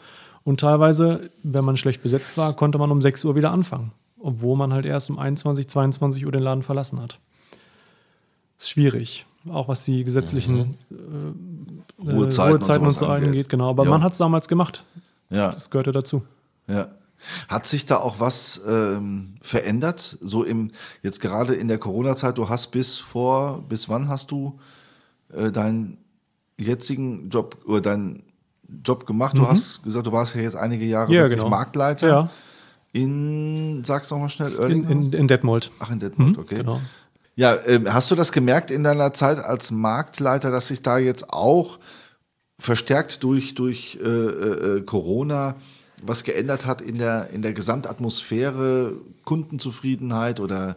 Und 0.44 0.62
teilweise, 0.62 1.30
wenn 1.44 1.66
man 1.66 1.78
schlecht 1.78 2.02
besetzt 2.02 2.38
war, 2.38 2.55
konnte 2.55 2.77
man 2.77 2.92
um 2.92 3.01
6 3.01 3.25
Uhr 3.25 3.36
wieder 3.36 3.51
anfangen, 3.51 3.92
obwohl 4.20 4.58
man 4.58 4.74
halt 4.74 4.86
erst 4.86 5.10
um 5.10 5.20
21, 5.20 5.68
22 5.68 6.25
Uhr 6.25 6.32
den 6.32 6.44
Laden 6.44 6.64
verlassen 6.64 7.00
hat. 7.01 7.20
Ist 8.58 8.70
schwierig, 8.70 9.25
auch 9.50 9.68
was 9.68 9.86
die 9.86 10.04
gesetzlichen 10.04 10.75
äh, 10.90 10.94
äh, 10.96 12.12
Ruhezeiten 12.12 12.54
und 12.56 12.62
Ruhezeiten 12.62 12.86
und 12.88 12.92
so 12.98 13.08
angeht. 13.08 13.27
angeht. 13.30 13.50
Genau, 13.50 13.70
aber 13.70 13.84
Ja. 13.86 13.90
man 13.90 14.04
hat 14.04 14.12
es 14.14 14.18
damals 14.18 14.48
gemacht. 14.48 14.84
Ja. 15.30 15.51
Das 15.51 15.70
gehörte 15.70 15.92
dazu. 15.92 16.24
Ja. 16.68 16.88
Hat 17.48 17.68
sich 17.68 17.86
da 17.86 17.98
auch 17.98 18.20
was 18.20 18.62
ähm, 18.68 19.36
verändert? 19.42 20.18
So 20.22 20.44
im, 20.44 20.72
jetzt 21.04 21.22
gerade 21.22 21.54
in 21.54 21.68
der 21.68 21.77
Corona-Zeit, 21.77 22.38
du 22.38 22.50
hast 22.50 22.68
bis 22.72 22.98
vor, 23.00 23.64
bis 23.70 23.90
wann 23.90 24.10
hast 24.10 24.32
du 24.32 24.60
äh, 25.32 25.51
deinen 25.51 25.98
jetzigen 26.58 27.30
Job 27.30 27.58
oder 27.66 27.82
deinen 27.82 28.24
Job 28.84 29.06
gemacht? 29.06 29.38
Du 29.38 29.48
hast 29.48 29.84
gesagt, 29.84 30.08
du 30.08 30.12
warst 30.12 30.34
ja 30.36 30.42
jetzt 30.42 30.56
einige 30.56 30.86
Jahre 30.86 31.10
Mhm. 31.10 31.14
Ja, 31.16 31.27
genau. 31.27 31.50
Marktleiter 31.50 32.08
Ja, 32.08 32.30
in, 32.94 33.84
sag's 33.86 34.10
noch 34.12 34.18
mal 34.20 34.30
schnell, 34.30 34.51
in, 34.54 34.60
Oerlinghausen? 34.60 35.01
in, 35.04 35.14
in 35.14 35.27
Detmold. 35.27 35.72
Ach, 35.80 35.92
in 35.92 36.00
Detmold, 36.00 36.38
okay. 36.38 36.58
Genau. 36.58 36.82
Ja, 37.35 37.57
ähm, 37.65 37.91
hast 37.91 38.11
du 38.11 38.15
das 38.15 38.31
gemerkt 38.31 38.72
in 38.72 38.83
deiner 38.83 39.13
Zeit 39.13 39.39
als 39.39 39.72
Marktleiter, 39.72 40.51
dass 40.51 40.67
sich 40.67 40.81
da 40.81 40.98
jetzt 40.98 41.29
auch 41.29 41.79
verstärkt 42.59 43.24
durch, 43.24 43.55
durch 43.55 44.00
äh, 44.03 44.07
äh, 44.07 44.81
Corona 44.81 45.55
was 46.01 46.24
geändert 46.24 46.65
hat 46.65 46.81
in 46.81 46.98
der, 46.98 47.29
in 47.31 47.41
der 47.41 47.53
Gesamtatmosphäre, 47.53 48.94
Kundenzufriedenheit 49.24 50.39
oder, 50.39 50.75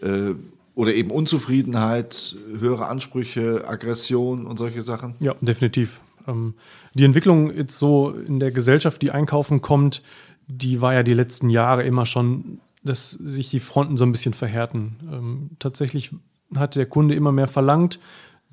äh, 0.00 0.34
oder 0.74 0.94
eben 0.94 1.10
Unzufriedenheit, 1.10 2.36
höhere 2.58 2.86
Ansprüche, 2.86 3.64
Aggression 3.66 4.46
und 4.46 4.58
solche 4.58 4.82
Sachen? 4.82 5.14
Ja, 5.18 5.34
definitiv. 5.40 6.00
Ähm, 6.26 6.54
die 6.94 7.04
Entwicklung 7.04 7.54
jetzt 7.54 7.78
so 7.78 8.10
in 8.10 8.40
der 8.40 8.52
Gesellschaft, 8.52 9.02
die 9.02 9.10
einkaufen 9.10 9.60
kommt, 9.60 10.02
die 10.46 10.80
war 10.80 10.94
ja 10.94 11.02
die 11.02 11.14
letzten 11.14 11.50
Jahre 11.50 11.82
immer 11.84 12.06
schon, 12.06 12.60
dass 12.82 13.10
sich 13.10 13.50
die 13.50 13.60
Fronten 13.60 13.96
so 13.96 14.04
ein 14.04 14.12
bisschen 14.12 14.34
verhärten. 14.34 14.96
Ähm, 15.12 15.50
tatsächlich 15.58 16.12
hat 16.54 16.76
der 16.76 16.86
Kunde 16.86 17.14
immer 17.14 17.32
mehr 17.32 17.46
verlangt. 17.46 17.98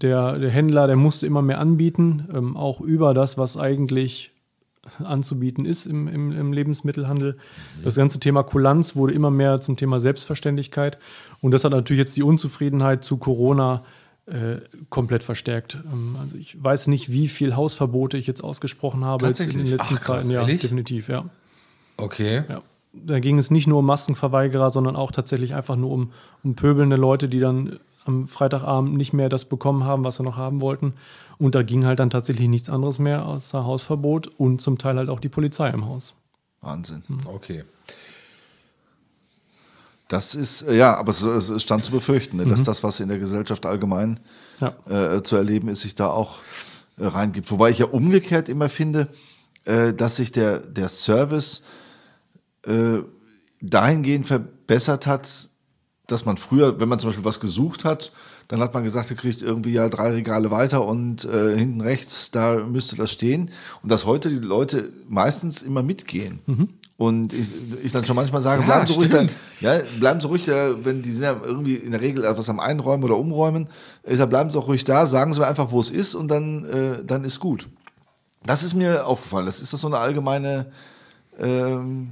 Der, 0.01 0.37
der 0.37 0.49
Händler, 0.51 0.85
der 0.85 0.95
musste 0.95 1.25
immer 1.25 1.41
mehr 1.41 1.59
anbieten, 1.59 2.27
ähm, 2.33 2.55
auch 2.55 2.81
über 2.81 3.13
das, 3.13 3.37
was 3.37 3.57
eigentlich 3.57 4.31
anzubieten 4.99 5.65
ist 5.65 5.85
im, 5.85 6.07
im, 6.07 6.31
im 6.31 6.53
Lebensmittelhandel. 6.53 7.37
Das 7.83 7.95
ganze 7.95 8.19
Thema 8.19 8.43
Kulanz 8.43 8.95
wurde 8.95 9.13
immer 9.13 9.31
mehr 9.31 9.59
zum 9.59 9.75
Thema 9.75 9.99
Selbstverständlichkeit. 9.99 10.97
Und 11.41 11.51
das 11.51 11.63
hat 11.63 11.71
natürlich 11.71 11.99
jetzt 11.99 12.15
die 12.15 12.23
Unzufriedenheit 12.23 13.03
zu 13.03 13.17
Corona 13.17 13.83
äh, 14.27 14.57
komplett 14.89 15.23
verstärkt. 15.23 15.77
Ähm, 15.91 16.17
also 16.19 16.37
ich 16.37 16.61
weiß 16.61 16.87
nicht, 16.87 17.11
wie 17.11 17.27
viel 17.27 17.55
Hausverbote 17.55 18.17
ich 18.17 18.27
jetzt 18.27 18.43
ausgesprochen 18.43 19.05
habe 19.05 19.27
jetzt 19.27 19.39
in 19.39 19.49
den 19.49 19.67
letzten 19.67 19.95
Ach, 19.95 20.01
krass, 20.01 20.03
Zeiten. 20.03 20.29
Ja, 20.31 20.41
ehrlich? 20.41 20.61
definitiv, 20.61 21.09
ja. 21.09 21.25
Okay. 21.97 22.43
ja. 22.47 22.61
Da 23.05 23.19
ging 23.19 23.37
es 23.37 23.51
nicht 23.51 23.67
nur 23.67 23.79
um 23.79 23.85
Maskenverweigerer, 23.85 24.69
sondern 24.69 24.95
auch 24.95 25.11
tatsächlich 25.11 25.53
einfach 25.55 25.75
nur 25.75 25.91
um, 25.91 26.11
um 26.43 26.55
pöbelnde 26.55 26.95
Leute, 26.95 27.29
die 27.29 27.39
dann 27.39 27.79
am 28.05 28.27
Freitagabend 28.27 28.95
nicht 28.95 29.13
mehr 29.13 29.29
das 29.29 29.45
bekommen 29.45 29.83
haben, 29.83 30.03
was 30.03 30.15
sie 30.15 30.23
noch 30.23 30.37
haben 30.37 30.61
wollten. 30.61 30.93
Und 31.37 31.55
da 31.55 31.61
ging 31.61 31.85
halt 31.85 31.99
dann 31.99 32.09
tatsächlich 32.09 32.47
nichts 32.47 32.69
anderes 32.69 32.99
mehr 32.99 33.25
außer 33.25 33.65
Hausverbot 33.65 34.27
und 34.27 34.61
zum 34.61 34.77
Teil 34.77 34.97
halt 34.97 35.09
auch 35.09 35.19
die 35.19 35.29
Polizei 35.29 35.69
im 35.69 35.85
Haus. 35.85 36.13
Wahnsinn. 36.61 37.03
Okay. 37.25 37.63
Das 40.07 40.35
ist, 40.35 40.61
äh, 40.63 40.77
ja, 40.77 40.95
aber 40.95 41.09
es, 41.11 41.61
stand 41.61 41.85
zu 41.85 41.91
befürchten, 41.91 42.37
ne, 42.37 42.45
dass 42.45 42.63
das, 42.63 42.81
was 42.83 42.99
in 42.99 43.09
der 43.09 43.19
Gesellschaft 43.19 43.65
allgemein 43.65 44.19
Ja. 44.59 44.73
äh, 44.89 45.21
zu 45.21 45.35
erleben 45.35 45.67
ist, 45.67 45.81
sich 45.81 45.95
da 45.95 46.07
auch 46.07 46.39
äh, 46.97 47.05
reingibt. 47.05 47.51
Wobei 47.51 47.69
ich 47.69 47.79
ja 47.79 47.87
umgekehrt 47.87 48.47
immer 48.49 48.69
finde, 48.69 49.07
äh, 49.65 49.93
dass 49.93 50.15
sich 50.15 50.31
der, 50.31 50.59
der 50.59 50.87
Service 50.87 51.63
äh, 52.67 53.03
dahingehend 53.61 54.27
verbessert 54.27 55.07
hat, 55.07 55.49
dass 56.07 56.25
man 56.25 56.37
früher, 56.37 56.79
wenn 56.79 56.87
man 56.87 56.99
zum 56.99 57.09
Beispiel 57.09 57.25
was 57.25 57.39
gesucht 57.39 57.83
hat, 57.83 58.13
dann 58.47 58.61
hat 58.61 58.73
man 58.73 58.83
gesagt, 58.85 59.09
ihr 59.11 59.17
kriegt 59.17 59.41
irgendwie 59.41 59.73
ja 59.73 59.89
drei 59.89 60.11
Regale 60.11 60.51
weiter 60.51 60.85
und 60.85 61.25
äh, 61.25 61.57
hinten 61.57 61.81
rechts, 61.81 62.31
da 62.31 62.63
müsste 62.63 62.95
das 62.95 63.11
stehen. 63.11 63.51
Und 63.83 63.91
dass 63.91 64.05
heute 64.05 64.29
die 64.29 64.37
Leute 64.37 64.93
meistens 65.09 65.61
immer 65.63 65.83
mitgehen. 65.83 66.39
Und 66.95 67.33
ich, 67.33 67.51
ich 67.83 67.91
dann 67.91 68.05
schon 68.05 68.15
manchmal 68.15 68.39
sage, 68.39 68.61
Ja, 68.61 68.65
bleiben 68.67 68.87
Sie 68.87 68.93
ruhig, 68.93 69.07
stimmt. 69.07 69.35
ja, 69.59 69.79
bleiben 69.99 70.21
Sie 70.21 70.27
ruhig, 70.27 70.47
äh, 70.47 70.85
wenn 70.85 71.01
die 71.01 71.11
sind 71.11 71.23
ja 71.23 71.35
irgendwie 71.43 71.75
in 71.75 71.91
der 71.91 71.99
Regel 71.99 72.23
etwas 72.23 72.49
am 72.49 72.61
Einräumen 72.61 73.03
oder 73.03 73.17
Umräumen, 73.17 73.67
ich 74.03 74.17
sage, 74.17 74.29
bleiben 74.29 74.49
Sie 74.49 74.57
auch 74.57 74.67
ruhig 74.69 74.85
da, 74.85 75.05
sagen 75.07 75.33
Sie 75.33 75.41
mir 75.41 75.47
einfach, 75.47 75.71
wo 75.71 75.79
es 75.81 75.91
ist 75.91 76.15
und 76.15 76.29
dann, 76.29 76.63
äh, 76.65 77.03
dann 77.03 77.25
ist 77.25 77.41
gut. 77.41 77.67
Das 78.45 78.63
ist 78.63 78.75
mir 78.75 79.05
aufgefallen. 79.05 79.45
Das 79.45 79.59
ist 79.59 79.73
das 79.73 79.81
so 79.81 79.87
eine 79.87 79.97
allgemeine 79.97 80.67
ähm, 81.37 82.11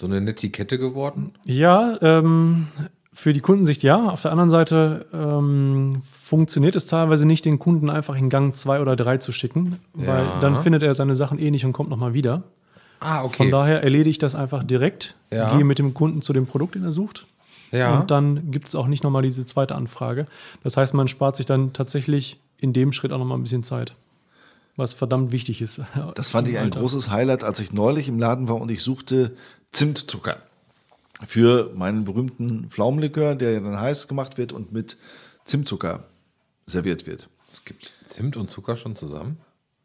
So 0.00 0.06
eine 0.06 0.20
Netiquette 0.22 0.78
geworden? 0.78 1.32
Ja, 1.44 1.98
ähm, 2.00 2.68
für 3.12 3.34
die 3.34 3.40
Kundensicht 3.40 3.82
ja. 3.82 4.08
Auf 4.08 4.22
der 4.22 4.30
anderen 4.30 4.48
Seite 4.48 5.04
ähm, 5.12 6.00
funktioniert 6.04 6.74
es 6.74 6.86
teilweise 6.86 7.26
nicht, 7.26 7.44
den 7.44 7.58
Kunden 7.58 7.90
einfach 7.90 8.16
in 8.16 8.30
Gang 8.30 8.56
zwei 8.56 8.80
oder 8.80 8.96
drei 8.96 9.18
zu 9.18 9.30
schicken, 9.30 9.76
weil 9.92 10.24
Ja. 10.24 10.40
dann 10.40 10.58
findet 10.60 10.82
er 10.82 10.94
seine 10.94 11.14
Sachen 11.14 11.38
eh 11.38 11.50
nicht 11.50 11.66
und 11.66 11.74
kommt 11.74 11.90
nochmal 11.90 12.14
wieder. 12.14 12.44
Ah, 13.00 13.24
okay. 13.24 13.36
Von 13.36 13.50
daher 13.50 13.82
erledige 13.82 14.08
ich 14.08 14.18
das 14.18 14.34
einfach 14.34 14.64
direkt, 14.64 15.16
Ja. 15.30 15.54
gehe 15.54 15.64
mit 15.64 15.78
dem 15.78 15.92
Kunden 15.92 16.22
zu 16.22 16.32
dem 16.32 16.46
Produkt, 16.46 16.76
den 16.76 16.84
er 16.84 16.92
sucht. 16.92 17.26
Ja. 17.70 18.00
Und 18.00 18.10
dann 18.10 18.50
gibt 18.50 18.68
es 18.68 18.74
auch 18.76 18.86
nicht 18.86 19.04
nochmal 19.04 19.20
diese 19.22 19.44
zweite 19.44 19.74
Anfrage. 19.74 20.26
Das 20.62 20.78
heißt, 20.78 20.94
man 20.94 21.08
spart 21.08 21.36
sich 21.36 21.44
dann 21.44 21.74
tatsächlich 21.74 22.40
in 22.58 22.72
dem 22.72 22.92
Schritt 22.92 23.12
auch 23.12 23.18
nochmal 23.18 23.36
ein 23.38 23.42
bisschen 23.42 23.62
Zeit. 23.62 23.94
Was 24.76 24.94
verdammt 24.94 25.32
wichtig 25.32 25.60
ist. 25.60 25.82
Das 26.14 26.28
fand 26.28 26.48
ich 26.48 26.56
ein 26.56 26.64
Alter. 26.64 26.80
großes 26.80 27.10
Highlight, 27.10 27.44
als 27.44 27.60
ich 27.60 27.72
neulich 27.72 28.08
im 28.08 28.18
Laden 28.18 28.48
war 28.48 28.60
und 28.60 28.70
ich 28.70 28.82
suchte 28.82 29.36
Zimtzucker 29.70 30.38
für 31.26 31.70
meinen 31.74 32.04
berühmten 32.04 32.70
Pflaumenlikör, 32.70 33.34
der 33.34 33.52
ja 33.52 33.60
dann 33.60 33.78
heiß 33.78 34.08
gemacht 34.08 34.38
wird 34.38 34.52
und 34.52 34.72
mit 34.72 34.96
Zimtzucker 35.44 36.04
serviert 36.66 37.06
wird. 37.06 37.28
Es 37.52 37.64
gibt 37.64 37.92
Zimt 38.08 38.36
und 38.36 38.50
Zucker 38.50 38.76
schon 38.76 38.96
zusammen. 38.96 39.38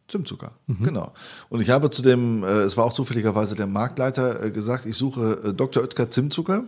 Zimtzucker, 0.08 0.52
genau. 0.68 1.14
Und 1.50 1.62
ich 1.62 1.72
habe 1.72 1.90
zu 1.90 2.04
dem, 2.04 2.44
äh, 2.44 2.62
es 2.62 2.78
war 2.78 2.86
auch 2.86 2.94
zufälligerweise 2.94 3.56
der 3.56 3.66
Marktleiter, 3.66 4.44
äh, 4.44 4.52
gesagt, 4.52 4.86
ich 4.86 4.96
suche 4.96 5.42
äh, 5.44 5.54
Dr. 5.54 5.82
Oetker 5.82 6.12
Zimtzucker. 6.12 6.66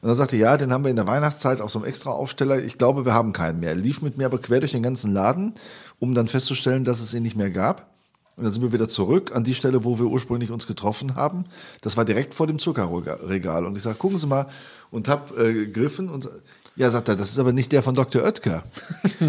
Und 0.00 0.08
er 0.08 0.14
sagte, 0.14 0.36
ja, 0.36 0.56
den 0.56 0.72
haben 0.72 0.84
wir 0.84 0.90
in 0.90 0.96
der 0.96 1.06
Weihnachtszeit 1.06 1.60
auf 1.60 1.70
so 1.70 1.78
einem 1.78 1.88
extra 1.88 2.10
Aufsteller. 2.10 2.62
Ich 2.62 2.78
glaube, 2.78 3.04
wir 3.04 3.12
haben 3.12 3.32
keinen 3.32 3.60
mehr. 3.60 3.70
Er 3.70 3.76
lief 3.76 4.02
mit 4.02 4.16
mir 4.16 4.26
aber 4.26 4.38
quer 4.38 4.60
durch 4.60 4.72
den 4.72 4.82
ganzen 4.82 5.12
Laden, 5.12 5.54
um 5.98 6.14
dann 6.14 6.28
festzustellen, 6.28 6.84
dass 6.84 7.00
es 7.00 7.14
ihn 7.14 7.22
nicht 7.22 7.36
mehr 7.36 7.50
gab. 7.50 7.90
Und 8.36 8.44
dann 8.44 8.52
sind 8.52 8.62
wir 8.62 8.72
wieder 8.72 8.88
zurück 8.88 9.34
an 9.34 9.44
die 9.44 9.54
Stelle, 9.54 9.84
wo 9.84 9.98
wir 9.98 10.06
ursprünglich 10.06 10.50
uns 10.50 10.66
getroffen 10.66 11.14
haben. 11.14 11.46
Das 11.80 11.96
war 11.96 12.04
direkt 12.04 12.34
vor 12.34 12.46
dem 12.46 12.58
Zuckerregal. 12.58 13.64
Und 13.64 13.76
ich 13.76 13.82
sage, 13.82 13.96
gucken 13.96 14.18
Sie 14.18 14.26
mal, 14.26 14.46
und 14.90 15.08
hab 15.08 15.36
äh, 15.38 15.52
gegriffen 15.54 16.10
und 16.10 16.28
ja, 16.76 16.90
sagt 16.90 17.08
er, 17.08 17.16
das 17.16 17.30
ist 17.30 17.38
aber 17.38 17.54
nicht 17.54 17.72
der 17.72 17.82
von 17.82 17.94
Dr. 17.94 18.22
Oetker. 18.22 18.62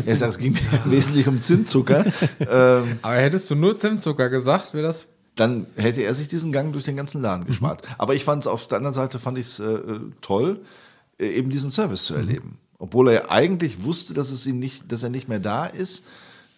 er 0.05 0.15
sagt, 0.17 0.33
es 0.33 0.37
ging 0.37 0.51
mir 0.53 0.59
im 0.85 0.91
Wesentlichen 0.91 1.29
um 1.29 1.41
Zimtzucker. 1.41 2.05
ähm, 2.39 2.99
Aber 3.01 3.15
hättest 3.15 3.49
du 3.49 3.55
nur 3.55 3.77
Zimtzucker 3.77 4.29
gesagt, 4.29 4.73
wäre 4.73 4.87
das. 4.87 5.07
dann 5.35 5.65
hätte 5.77 6.01
er 6.01 6.13
sich 6.13 6.27
diesen 6.27 6.51
Gang 6.51 6.73
durch 6.73 6.83
den 6.83 6.97
ganzen 6.97 7.21
Laden 7.21 7.45
gespart. 7.45 7.83
Aber 7.97 8.13
ich 8.13 8.25
fand 8.25 8.43
es 8.43 8.47
auf 8.47 8.67
der 8.67 8.79
anderen 8.79 8.93
Seite 8.93 9.19
fand 9.19 9.37
ich 9.37 9.45
es 9.45 9.59
äh, 9.61 9.79
toll, 10.19 10.59
äh, 11.17 11.27
eben 11.29 11.49
diesen 11.49 11.71
Service 11.71 12.03
zu 12.03 12.15
erleben. 12.15 12.57
Obwohl 12.79 13.07
er 13.07 13.13
ja 13.13 13.29
eigentlich 13.29 13.83
wusste, 13.85 14.13
dass 14.13 14.31
es 14.31 14.45
ihn 14.45 14.59
nicht, 14.59 14.91
dass 14.91 15.01
er 15.03 15.09
nicht 15.09 15.29
mehr 15.29 15.39
da 15.39 15.65
ist. 15.65 16.03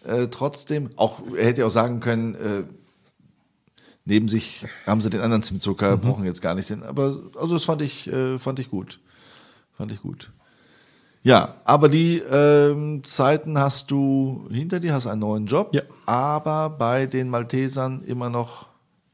Äh, 0.04 0.28
trotzdem, 0.28 0.90
auch 0.96 1.22
er 1.36 1.46
hätte 1.46 1.60
ja 1.62 1.66
auch 1.66 1.70
sagen 1.70 2.00
können, 2.00 2.34
äh, 2.34 2.62
neben 4.04 4.28
sich 4.28 4.64
haben 4.86 5.00
sie 5.00 5.10
den 5.10 5.20
anderen 5.20 5.42
Zimtzucker, 5.42 5.96
brauchen 5.96 6.24
jetzt 6.24 6.40
gar 6.42 6.54
nicht 6.54 6.70
den. 6.70 6.82
Aber 6.82 7.18
also 7.38 7.54
das 7.54 7.64
fand 7.64 7.82
ich, 7.82 8.10
äh, 8.12 8.38
fand 8.38 8.58
ich 8.58 8.70
gut. 8.70 8.98
Fand 9.76 9.92
ich 9.92 10.00
gut. 10.00 10.30
Ja, 11.22 11.56
aber 11.64 11.90
die 11.90 12.18
ähm, 12.18 13.04
Zeiten 13.04 13.58
hast 13.58 13.90
du 13.90 14.48
hinter 14.50 14.80
dir, 14.80 14.94
hast 14.94 15.06
einen 15.06 15.20
neuen 15.20 15.46
Job, 15.46 15.68
Ja. 15.74 15.82
aber 16.06 16.70
bei 16.70 17.04
den 17.04 17.28
Maltesern 17.28 18.02
immer 18.04 18.30
noch 18.30 18.66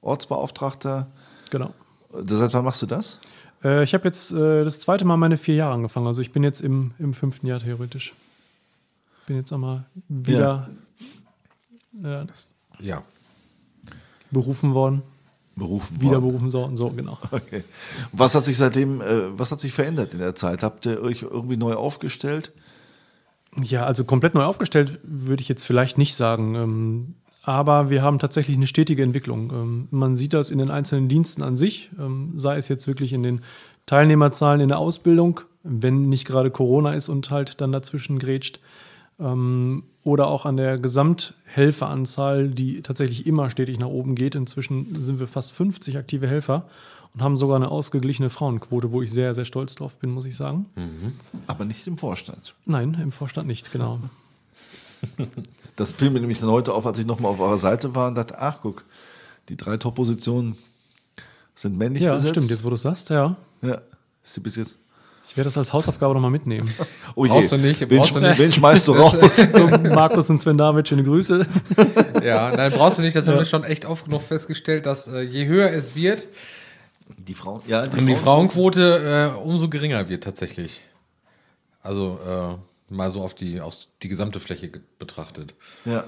Ortsbeauftragter. 0.03 1.09
Genau. 1.51 1.73
Seit 2.13 2.55
wann 2.55 2.65
machst 2.65 2.81
du 2.83 2.87
das? 2.87 3.19
Äh, 3.65 3.83
ich 3.83 3.93
habe 3.93 4.05
jetzt 4.05 4.31
äh, 4.33 4.63
das 4.63 4.79
zweite 4.79 5.05
Mal 5.05 5.17
meine 5.17 5.37
vier 5.37 5.57
Jahre 5.57 5.75
angefangen. 5.75 6.07
Also 6.07 6.23
ich 6.23 6.31
bin 6.31 6.45
jetzt 6.45 6.61
im, 6.61 6.93
im 7.01 7.13
fünften 7.13 7.49
Jahr 7.49 7.59
theoretisch. 7.61 8.15
Bin 9.27 9.37
jetzt 9.37 9.53
einmal 9.53 9.85
wieder 10.09 10.69
äh, 12.05 12.25
Ja. 12.81 13.03
berufen 14.31 14.73
worden. 14.75 15.03
Berufen 15.57 16.01
Wieder 16.01 16.23
worden. 16.23 16.27
berufen 16.27 16.53
worden, 16.53 16.77
so 16.77 16.91
genau. 16.91 17.19
Okay. 17.31 17.65
Was 18.13 18.35
hat 18.35 18.45
sich 18.45 18.59
seitdem, 18.59 19.01
äh, 19.01 19.39
was 19.39 19.51
hat 19.53 19.61
sich 19.61 19.73
verändert 19.73 20.13
in 20.13 20.19
der 20.21 20.35
Zeit? 20.35 20.63
Habt 20.63 20.85
ihr 20.87 21.01
euch 21.01 21.23
irgendwie 21.23 21.57
neu 21.57 21.73
aufgestellt? 21.75 22.53
Ja, 23.63 23.85
also 23.87 24.05
komplett 24.05 24.35
neu 24.35 24.45
aufgestellt 24.45 24.99
würde 25.03 25.41
ich 25.41 25.49
jetzt 25.49 25.65
vielleicht 25.65 25.97
nicht 25.97 26.15
sagen. 26.15 26.55
Ähm, 26.55 27.15
aber 27.43 27.91
wir 27.91 28.03
haben 28.03 28.19
tatsächlich 28.19 28.57
eine 28.57 28.67
stetige 28.67 29.03
Entwicklung. 29.03 29.51
Ähm, 29.51 29.89
man 29.91 30.15
sieht 30.15 30.35
das 30.35 30.51
in 30.51 30.59
den 30.59 30.71
einzelnen 30.71 31.09
Diensten 31.09 31.43
an 31.43 31.57
sich, 31.57 31.91
ähm, 31.99 32.33
sei 32.37 32.59
es 32.59 32.69
jetzt 32.69 32.87
wirklich 32.87 33.13
in 33.15 33.23
den 33.23 33.41
Teilnehmerzahlen 33.87 34.61
in 34.61 34.69
der 34.69 34.79
Ausbildung, 34.79 35.41
wenn 35.63 36.09
nicht 36.11 36.27
gerade 36.27 36.51
Corona 36.51 36.93
ist 36.93 37.09
und 37.09 37.31
halt 37.31 37.61
dann 37.61 37.73
dazwischen 37.73 38.19
grätscht. 38.19 38.61
Ähm, 39.19 39.85
oder 40.05 40.27
auch 40.29 40.45
an 40.47 40.57
der 40.57 40.79
Gesamthelferanzahl, 40.79 42.49
die 42.49 42.83
tatsächlich 42.83 43.27
immer 43.27 43.51
stetig 43.51 43.79
nach 43.79 43.89
oben 43.89 44.15
geht. 44.15 44.35
Inzwischen 44.35 45.01
sind 45.01 45.19
wir 45.21 45.27
fast 45.27 45.53
50 45.53 45.97
aktive 45.97 46.29
Helfer 46.29 46.69
und 47.15 47.23
haben 47.23 47.37
sogar 47.37 47.57
eine 47.57 47.71
ausgeglichene 47.71 48.31
Frauenquote, 48.31 48.93
wo 48.93 49.03
ich 49.03 49.11
sehr, 49.11 49.33
sehr 49.35 49.45
stolz 49.47 49.75
drauf 49.75 49.99
bin, 49.99 50.11
muss 50.11 50.27
ich 50.27 50.37
sagen. 50.37 50.67
Aber 51.47 51.65
nicht 51.65 51.87
im 51.87 51.97
Vorstand. 51.99 52.55
Nein, 52.67 52.97
im 53.03 53.11
Vorstand 53.13 53.49
nicht, 53.49 53.73
genau. 53.73 54.01
Das 55.77 55.93
fiel 55.93 56.09
mir 56.09 56.21
nämlich 56.21 56.41
dann 56.41 56.49
heute 56.51 56.73
auf, 56.73 56.87
als 56.87 56.99
ich 56.99 57.05
nochmal 57.05 57.33
auf 57.33 57.39
eurer 57.41 57.59
Seite 57.59 57.95
war 57.95 58.09
und 58.09 58.15
dachte, 58.15 58.39
ach 58.39 58.61
guck, 58.63 58.83
die 59.51 59.57
drei 59.59 59.77
Top-Positionen 59.77 60.57
sind 61.55 61.77
männlich 61.77 62.03
Ja, 62.03 62.15
besetzt. 62.15 62.31
stimmt, 62.33 62.51
jetzt 62.51 62.65
wo 62.65 62.71
du 62.71 62.77
es 62.77 62.83
sagst, 62.83 63.11
ja. 63.11 63.37
Ja. 63.61 63.83
Ist 64.25 64.35
die 64.37 64.41
bis 64.41 64.57
jetzt. 64.57 64.79
Ich 65.29 65.37
werde 65.37 65.49
das 65.49 65.59
als 65.59 65.73
Hausaufgabe 65.73 66.15
nochmal 66.15 66.31
mitnehmen. 66.31 66.73
Oh 67.15 67.25
je. 67.27 67.31
Brauchst 67.33 67.53
du 67.53 67.57
nicht, 67.59 67.81
wen, 67.89 67.99
brauchst 67.99 68.15
du 68.17 68.21
sch- 68.21 68.29
nicht. 68.29 68.39
wen 68.39 68.53
schmeißt 68.53 68.89
du 68.89 68.93
raus? 68.93 69.17
So, 69.53 69.67
Markus 69.69 70.31
und 70.31 70.39
Sven 70.39 70.57
David, 70.57 70.89
schöne 70.89 71.05
Grüße. 71.05 71.47
Ja, 72.25 72.51
nein, 72.57 72.73
brauchst 72.73 72.99
du 72.99 73.03
nicht. 73.03 73.15
Das 73.17 73.29
haben 73.29 73.39
wir 73.39 73.45
schon 73.45 73.65
echt 73.65 73.85
oft 73.85 74.07
genug 74.07 74.23
festgestellt, 74.23 74.87
dass 74.87 75.09
äh, 75.09 75.21
je 75.21 75.47
höher 75.47 75.71
es 75.71 75.95
wird 75.95 76.27
Die 77.19 77.35
Frau. 77.35 77.63
Ja, 77.67 77.83
und 77.83 78.07
die 78.07 78.15
Frauenquote 78.17 79.33
äh, 79.37 79.39
umso 79.39 79.69
geringer 79.69 80.09
wird 80.09 80.25
tatsächlich. 80.25 80.83
Also 81.83 82.19
äh, 82.27 82.95
mal 82.95 83.11
so 83.11 83.23
auf 83.23 83.35
die, 83.35 83.61
auf 83.61 83.75
die 84.03 84.09
gesamte 84.09 84.41
Fläche 84.41 84.71
betrachtet. 84.99 85.55
Ja. 85.85 86.05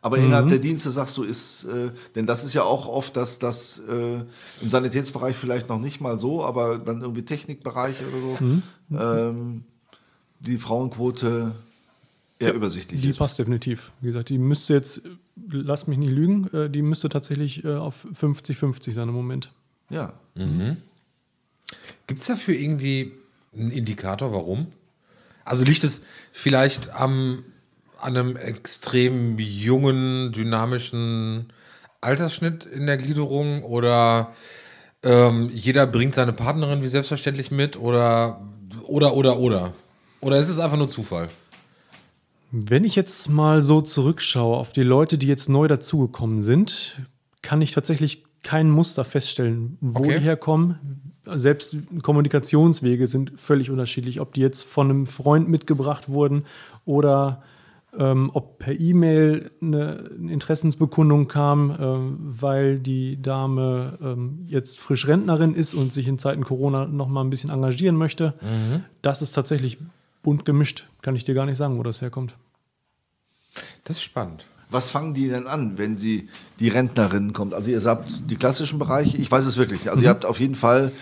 Aber 0.00 0.18
innerhalb 0.18 0.48
der 0.48 0.58
Dienste 0.58 0.90
sagst 0.92 1.16
du, 1.16 1.24
ist, 1.24 1.64
äh, 1.64 1.90
denn 2.14 2.24
das 2.24 2.44
ist 2.44 2.54
ja 2.54 2.62
auch 2.62 2.86
oft, 2.86 3.16
dass 3.16 3.38
das 3.40 3.80
äh, 3.88 4.20
im 4.62 4.68
Sanitätsbereich 4.68 5.34
vielleicht 5.34 5.68
noch 5.68 5.80
nicht 5.80 6.00
mal 6.00 6.18
so, 6.18 6.44
aber 6.44 6.78
dann 6.78 7.02
irgendwie 7.02 7.24
Technikbereich 7.24 7.96
oder 8.06 8.20
so, 8.20 8.38
ähm, 8.96 9.64
die 10.40 10.56
Frauenquote 10.56 11.52
eher 12.38 12.54
übersichtlich 12.54 13.02
Die 13.02 13.08
ist. 13.08 13.18
passt 13.18 13.38
definitiv. 13.38 13.90
Wie 14.00 14.06
gesagt, 14.06 14.28
die 14.28 14.38
müsste 14.38 14.74
jetzt, 14.74 15.02
lass 15.50 15.88
mich 15.88 15.98
nicht 15.98 16.10
lügen, 16.10 16.48
äh, 16.52 16.70
die 16.70 16.82
müsste 16.82 17.08
tatsächlich 17.08 17.64
äh, 17.64 17.74
auf 17.74 18.06
50-50 18.14 18.92
sein 18.92 19.08
im 19.08 19.14
Moment. 19.14 19.50
Ja. 19.90 20.12
Gibt 22.06 22.20
es 22.20 22.26
dafür 22.26 22.54
irgendwie 22.54 23.12
einen 23.52 23.70
Indikator, 23.70 24.32
warum? 24.32 24.68
Also 25.44 25.64
liegt 25.64 25.82
es 25.82 26.04
vielleicht 26.32 26.90
am, 26.90 27.42
an 28.00 28.16
einem 28.16 28.36
extrem 28.36 29.38
jungen, 29.38 30.32
dynamischen 30.32 31.52
Altersschnitt 32.00 32.64
in 32.64 32.86
der 32.86 32.96
Gliederung 32.96 33.62
oder 33.64 34.32
ähm, 35.02 35.50
jeder 35.52 35.86
bringt 35.86 36.14
seine 36.14 36.32
Partnerin 36.32 36.82
wie 36.82 36.88
selbstverständlich 36.88 37.50
mit 37.50 37.76
oder 37.78 38.40
oder 38.86 39.14
oder 39.14 39.38
oder? 39.38 39.72
Oder 40.20 40.38
ist 40.38 40.48
es 40.48 40.58
einfach 40.58 40.76
nur 40.76 40.88
Zufall? 40.88 41.28
Wenn 42.50 42.84
ich 42.84 42.96
jetzt 42.96 43.28
mal 43.28 43.62
so 43.62 43.80
zurückschaue 43.80 44.56
auf 44.56 44.72
die 44.72 44.82
Leute, 44.82 45.18
die 45.18 45.26
jetzt 45.26 45.48
neu 45.48 45.66
dazugekommen 45.68 46.40
sind, 46.40 47.00
kann 47.42 47.60
ich 47.62 47.72
tatsächlich 47.72 48.24
kein 48.42 48.70
Muster 48.70 49.04
feststellen, 49.04 49.76
wo 49.80 50.00
Okay. 50.00 50.18
die 50.18 50.24
herkommen. 50.24 51.12
Selbst 51.24 51.76
Kommunikationswege 52.02 53.06
sind 53.06 53.32
völlig 53.38 53.70
unterschiedlich, 53.70 54.20
ob 54.20 54.32
die 54.32 54.40
jetzt 54.40 54.62
von 54.62 54.88
einem 54.88 55.06
Freund 55.06 55.48
mitgebracht 55.48 56.08
wurden 56.08 56.46
oder 56.86 57.42
ähm, 57.96 58.30
ob 58.34 58.58
per 58.58 58.78
E-Mail 58.78 59.50
eine, 59.62 60.10
eine 60.18 60.32
Interessensbekundung 60.32 61.28
kam, 61.28 61.76
ähm, 61.78 62.18
weil 62.20 62.78
die 62.80 63.20
Dame 63.20 63.98
ähm, 64.02 64.44
jetzt 64.46 64.78
frisch 64.78 65.06
Rentnerin 65.06 65.54
ist 65.54 65.74
und 65.74 65.92
sich 65.92 66.08
in 66.08 66.18
Zeiten 66.18 66.44
Corona 66.44 66.86
noch 66.86 67.08
mal 67.08 67.22
ein 67.22 67.30
bisschen 67.30 67.50
engagieren 67.50 67.96
möchte. 67.96 68.34
Das 69.02 69.22
ist 69.22 69.32
tatsächlich 69.32 69.78
bunt 70.22 70.44
gemischt. 70.44 70.86
Kann 71.02 71.16
ich 71.16 71.24
dir 71.24 71.34
gar 71.34 71.46
nicht 71.46 71.56
sagen, 71.56 71.78
wo 71.78 71.82
das 71.82 72.02
herkommt. 72.02 72.34
Das 73.84 73.96
ist 73.96 74.02
spannend. 74.02 74.44
Was 74.70 74.90
fangen 74.90 75.14
die 75.14 75.28
denn 75.28 75.46
an, 75.46 75.78
wenn 75.78 75.96
sie 75.96 76.28
die 76.60 76.68
Rentnerin 76.68 77.32
kommt? 77.32 77.54
Also 77.54 77.70
ihr 77.70 77.82
habt 77.82 78.30
die 78.30 78.36
klassischen 78.36 78.78
Bereiche, 78.78 79.16
ich 79.16 79.30
weiß 79.30 79.46
es 79.46 79.56
wirklich 79.56 79.80
nicht. 79.80 79.90
Also 79.90 80.04
ihr 80.04 80.10
habt 80.10 80.26
auf 80.26 80.40
jeden 80.40 80.54
Fall 80.54 80.92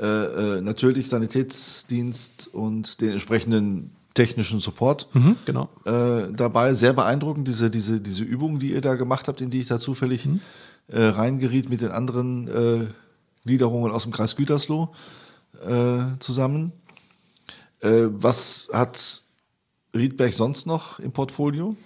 äh, 0.00 0.06
äh, 0.06 0.60
natürlich 0.60 1.08
Sanitätsdienst 1.08 2.48
und 2.52 3.00
den 3.00 3.10
entsprechenden 3.10 3.92
technischen 4.14 4.60
Support 4.60 5.08
Mhm, 5.14 5.36
genau. 5.44 5.68
äh, 5.84 6.32
dabei. 6.32 6.74
Sehr 6.74 6.92
beeindruckend, 6.92 7.48
diese, 7.48 7.70
diese, 7.70 8.00
diese 8.00 8.24
Übung, 8.24 8.58
die 8.58 8.72
ihr 8.72 8.80
da 8.80 8.94
gemacht 8.94 9.28
habt, 9.28 9.40
in 9.40 9.50
die 9.50 9.60
ich 9.60 9.66
da 9.66 9.78
zufällig 9.78 10.28
äh, 10.88 11.02
reingeriet 11.02 11.68
mit 11.68 11.80
den 11.80 11.90
anderen 11.90 12.48
äh, 12.48 12.86
Gliederungen 13.44 13.90
aus 13.92 14.02
dem 14.04 14.12
Kreis 14.12 14.36
Gütersloh 14.36 14.92
äh, 15.66 16.18
zusammen. 16.18 16.72
Äh, 17.80 18.06
was 18.10 18.68
hat 18.72 19.22
Riedberg 19.94 20.32
sonst 20.32 20.66
noch 20.66 20.98
im 20.98 21.12
Portfolio? 21.12 21.76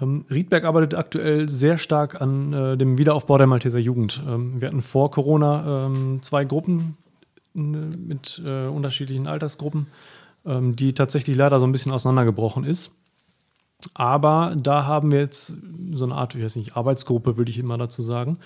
Ähm, 0.00 0.24
Riedberg 0.30 0.64
arbeitet 0.64 0.98
aktuell 0.98 1.48
sehr 1.48 1.78
stark 1.78 2.20
an 2.20 2.52
äh, 2.52 2.76
dem 2.76 2.98
Wiederaufbau 2.98 3.38
der 3.38 3.46
Malteser 3.46 3.78
Jugend. 3.78 4.22
Ähm, 4.26 4.60
wir 4.60 4.68
hatten 4.68 4.82
vor 4.82 5.10
Corona 5.10 5.86
ähm, 5.86 6.18
zwei 6.22 6.44
Gruppen 6.44 6.96
äh, 7.54 7.58
mit 7.58 8.42
äh, 8.46 8.66
unterschiedlichen 8.66 9.26
Altersgruppen, 9.26 9.86
die 10.46 10.92
tatsächlich 10.92 11.36
leider 11.36 11.58
so 11.58 11.66
ein 11.66 11.72
bisschen 11.72 11.92
auseinandergebrochen 11.92 12.64
ist. 12.64 12.92
Aber 13.94 14.56
da 14.56 14.86
haben 14.86 15.12
wir 15.12 15.20
jetzt 15.20 15.54
so 15.92 16.04
eine 16.04 16.14
Art, 16.14 16.34
ich 16.34 16.42
weiß 16.42 16.56
nicht, 16.56 16.76
Arbeitsgruppe, 16.76 17.36
würde 17.36 17.50
ich 17.50 17.58
immer 17.58 17.76
dazu 17.76 18.00
sagen, 18.00 18.38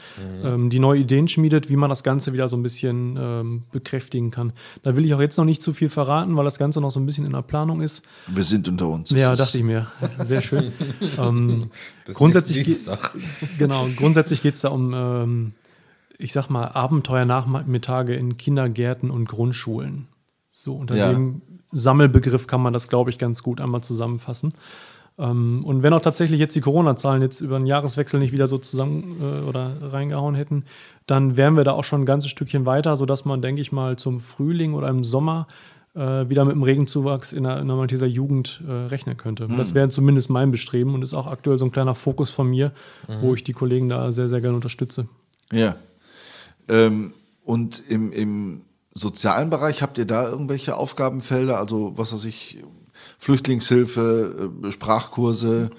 ähm, 0.45 0.71
die 0.71 0.81
neue 0.81 1.01
Ideen 1.01 1.29
schmiedet, 1.29 1.71
wie 1.71 1.77
man 1.77 1.89
das 1.89 2.03
Ganze 2.03 2.33
wieder 2.33 2.49
so 2.49 2.57
ein 2.57 2.63
bisschen 2.65 3.17
ähm, 3.19 3.63
bekräftigen 3.71 4.33
kann. 4.33 4.53
Da 4.83 4.97
will 4.97 5.05
ich 5.05 5.15
auch 5.15 5.21
jetzt 5.21 5.39
noch 5.39 5.45
nicht 5.45 5.63
zu 5.63 5.73
viel 5.73 5.89
verraten, 5.89 6.37
weil 6.37 6.45
das 6.45 6.59
Ganze 6.59 6.81
noch 6.81 6.91
so 6.91 6.99
ein 6.99 7.07
bisschen 7.07 7.27
in 7.27 7.33
der 7.33 7.43
Planung 7.43 7.81
ist. 7.81 8.03
Wir 8.27 8.43
sind 8.43 8.69
unter 8.69 8.89
uns. 8.89 9.11
Ja, 9.11 9.35
dachte 9.35 9.59
ich 9.59 9.65
mir. 9.65 9.87
Sehr 10.19 10.43
schön. 10.43 10.71
ähm, 11.19 11.71
Bis 12.07 12.17
grundsätzlich 12.17 12.59
geht, 12.59 12.67
Dienstag. 12.67 13.17
genau, 13.57 13.87
grundsätzlich 13.97 14.43
geht 14.43 14.57
es 14.57 14.63
da 14.63 14.71
um, 14.71 14.93
ähm, 14.95 15.53
ich 16.19 16.33
sag 16.33 16.49
mal, 16.51 16.67
Abenteuernachmittage 16.67 18.15
in 18.15 18.37
Kindergärten 18.37 19.11
und 19.11 19.27
Grundschulen. 19.27 20.09
So, 20.51 20.75
unter 20.75 20.97
Ja. 20.97 21.17
Sammelbegriff 21.73 22.47
kann 22.47 22.61
man 22.61 22.73
das, 22.73 22.89
glaube 22.89 23.11
ich, 23.11 23.19
ganz 23.19 23.43
gut 23.43 23.61
einmal 23.61 23.83
zusammenfassen. 23.83 24.53
Ähm, 25.19 25.65
und 25.65 25.83
wenn 25.83 25.93
auch 25.93 26.01
tatsächlich 26.01 26.41
jetzt 26.41 26.57
die 26.57 26.61
Corona-Zahlen 26.61 27.23
jetzt 27.23 27.41
über 27.41 27.59
den 27.59 27.67
Jahreswechsel 27.67 28.19
nicht 28.21 28.33
wieder 28.33 28.47
so 28.47 28.59
zusammen 28.59 29.17
äh, 29.21 29.49
oder 29.49 29.77
reingehauen 29.93 30.35
hätten, 30.35 30.65
dann 31.07 31.37
wären 31.37 31.57
wir 31.57 31.65
da 31.65 31.73
auch 31.73 31.85
schon 31.85 32.03
ein 32.03 32.07
ganzes 32.07 32.31
Stückchen 32.31 32.67
weiter, 32.67 32.97
sodass 32.97 33.25
man, 33.25 33.43
denke 33.43 33.61
ich 33.61 33.73
mal, 33.73 33.97
zum 33.97 34.21
Frühling 34.21 34.75
oder 34.75 34.89
im 34.89 35.05
Sommer 35.05 35.47
äh, 35.95 36.29
wieder 36.29 36.45
mit 36.45 36.55
dem 36.55 36.63
Regenzuwachs 36.63 37.33
in 37.33 37.45
der, 37.45 37.59
in 37.59 37.67
der 37.67 37.77
Malteser 37.77 38.07
Jugend 38.07 38.63
äh, 38.67 38.73
rechnen 38.73 39.17
könnte. 39.17 39.49
Das 39.49 39.75
wäre 39.75 39.91
zumindest 39.91 40.31
mein 40.31 40.53
Bestreben 40.53 40.95
und 40.95 41.03
ist 41.03 41.15
auch 41.15 41.27
aktuell 41.27 41.59
so 41.59 41.65
ein 41.65 41.73
kleiner 41.73 41.95
Fokus 41.95 42.31
von 42.31 42.49
mir, 42.49 42.73
wo 43.21 43.35
ich 43.35 43.43
die 43.43 43.53
Kollegen 43.53 43.89
da 43.89 44.13
sehr, 44.13 44.29
sehr 44.29 44.41
gerne 44.41 44.55
unterstütze. 44.55 45.09
Ja. 45.53 45.75
Ähm, 46.69 47.13
und 47.45 47.83
im, 47.89 48.13
im 48.13 48.61
sozialen 48.93 49.51
Bereich 49.51 49.83
habt 49.83 49.99
ihr 49.99 50.07
da 50.07 50.29
irgendwelche 50.29 50.77
Aufgabenfelder? 50.77 51.59
Also, 51.59 51.93
was 51.97 52.13
weiß 52.13 52.25
ich, 52.25 52.59
Flüchtlingshilfe, 53.19 54.51
äh, 54.65 54.71
Sprachkurse, 54.71 55.71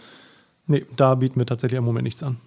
Nee, 0.68 0.86
da 0.96 1.16
bieten 1.16 1.40
wir 1.40 1.46
tatsächlich 1.46 1.78
im 1.80 1.84
Moment 1.84 2.06
nichts 2.06 2.24
an. 2.24 2.38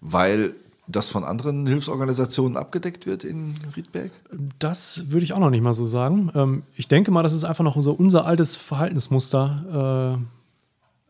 weil 0.00 0.54
das 0.88 1.10
von 1.10 1.22
anderen 1.22 1.64
Hilfsorganisationen 1.66 2.56
abgedeckt 2.56 3.06
wird 3.06 3.22
in 3.22 3.54
Riedberg? 3.76 4.10
Das 4.58 5.10
würde 5.10 5.22
ich 5.24 5.32
auch 5.32 5.38
noch 5.38 5.50
nicht 5.50 5.62
mal 5.62 5.72
so 5.74 5.86
sagen. 5.86 6.32
Ähm, 6.34 6.62
ich 6.74 6.88
denke 6.88 7.12
mal, 7.12 7.22
das 7.22 7.32
ist 7.32 7.44
einfach 7.44 7.62
noch 7.62 7.80
so 7.80 7.92
unser 7.92 8.26
altes 8.26 8.56
Verhaltensmuster 8.56 10.18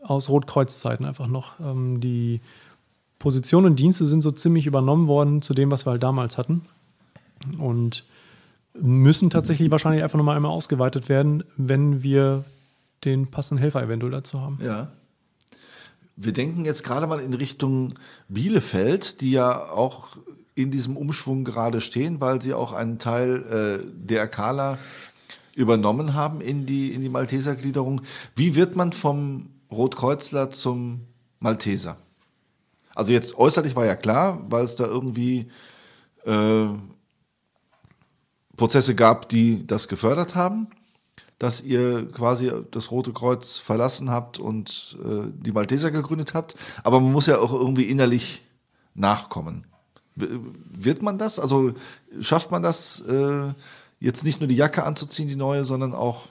äh, 0.02 0.06
aus 0.06 0.28
Rotkreuzzeiten 0.28 1.06
einfach 1.06 1.26
noch. 1.26 1.58
Ähm, 1.60 2.00
die 2.00 2.40
Positionen 3.18 3.66
und 3.66 3.78
Dienste 3.80 4.04
sind 4.04 4.20
so 4.20 4.30
ziemlich 4.30 4.66
übernommen 4.66 5.06
worden 5.06 5.40
zu 5.40 5.54
dem, 5.54 5.70
was 5.70 5.86
wir 5.86 5.92
halt 5.92 6.02
damals 6.02 6.36
hatten. 6.36 6.62
Und 7.58 8.04
müssen 8.74 9.30
tatsächlich 9.30 9.70
wahrscheinlich 9.70 10.02
einfach 10.02 10.18
nochmal 10.18 10.36
einmal 10.36 10.52
ausgeweitet 10.52 11.08
werden, 11.08 11.44
wenn 11.56 12.02
wir 12.02 12.44
den 13.04 13.30
passenden 13.30 13.60
Helfer 13.60 13.82
eventuell 13.82 14.12
dazu 14.12 14.40
haben. 14.40 14.58
Ja. 14.62 14.88
Wir 16.16 16.32
denken 16.32 16.64
jetzt 16.64 16.84
gerade 16.84 17.06
mal 17.06 17.20
in 17.20 17.34
Richtung 17.34 17.94
Bielefeld, 18.28 19.20
die 19.20 19.32
ja 19.32 19.70
auch 19.70 20.18
in 20.54 20.70
diesem 20.70 20.96
Umschwung 20.96 21.44
gerade 21.44 21.80
stehen, 21.80 22.20
weil 22.20 22.42
sie 22.42 22.54
auch 22.54 22.72
einen 22.72 22.98
Teil 22.98 23.80
äh, 23.82 23.86
der 23.94 24.28
Kala 24.28 24.78
übernommen 25.54 26.14
haben 26.14 26.40
in 26.40 26.66
die, 26.66 26.92
in 26.92 27.00
die 27.00 27.08
Maltesergliederung. 27.08 28.02
Wie 28.34 28.54
wird 28.54 28.76
man 28.76 28.92
vom 28.92 29.50
Rotkreuzler 29.70 30.50
zum 30.50 31.00
Malteser? 31.40 31.96
Also 32.94 33.12
jetzt 33.12 33.38
äußerlich 33.38 33.74
war 33.74 33.86
ja 33.86 33.96
klar, 33.96 34.44
weil 34.48 34.64
es 34.64 34.76
da 34.76 34.84
irgendwie 34.84 35.50
äh, 36.24 36.66
Prozesse 38.56 38.94
gab, 38.94 39.28
die 39.28 39.66
das 39.66 39.88
gefördert 39.88 40.34
haben, 40.34 40.68
dass 41.38 41.60
ihr 41.62 42.06
quasi 42.12 42.52
das 42.70 42.90
Rote 42.90 43.12
Kreuz 43.12 43.58
verlassen 43.58 44.10
habt 44.10 44.38
und 44.38 44.96
äh, 45.04 45.26
die 45.44 45.52
Malteser 45.52 45.90
gegründet 45.90 46.34
habt. 46.34 46.54
Aber 46.84 47.00
man 47.00 47.12
muss 47.12 47.26
ja 47.26 47.38
auch 47.38 47.52
irgendwie 47.52 47.84
innerlich 47.84 48.44
nachkommen. 48.94 49.64
W- 50.14 50.28
Wird 50.70 51.02
man 51.02 51.18
das? 51.18 51.40
Also 51.40 51.74
schafft 52.20 52.50
man 52.50 52.62
das, 52.62 53.00
äh, 53.08 53.52
jetzt 53.98 54.24
nicht 54.24 54.40
nur 54.40 54.48
die 54.48 54.54
Jacke 54.54 54.84
anzuziehen, 54.84 55.28
die 55.28 55.36
neue, 55.36 55.64
sondern 55.64 55.94
auch 55.94 56.26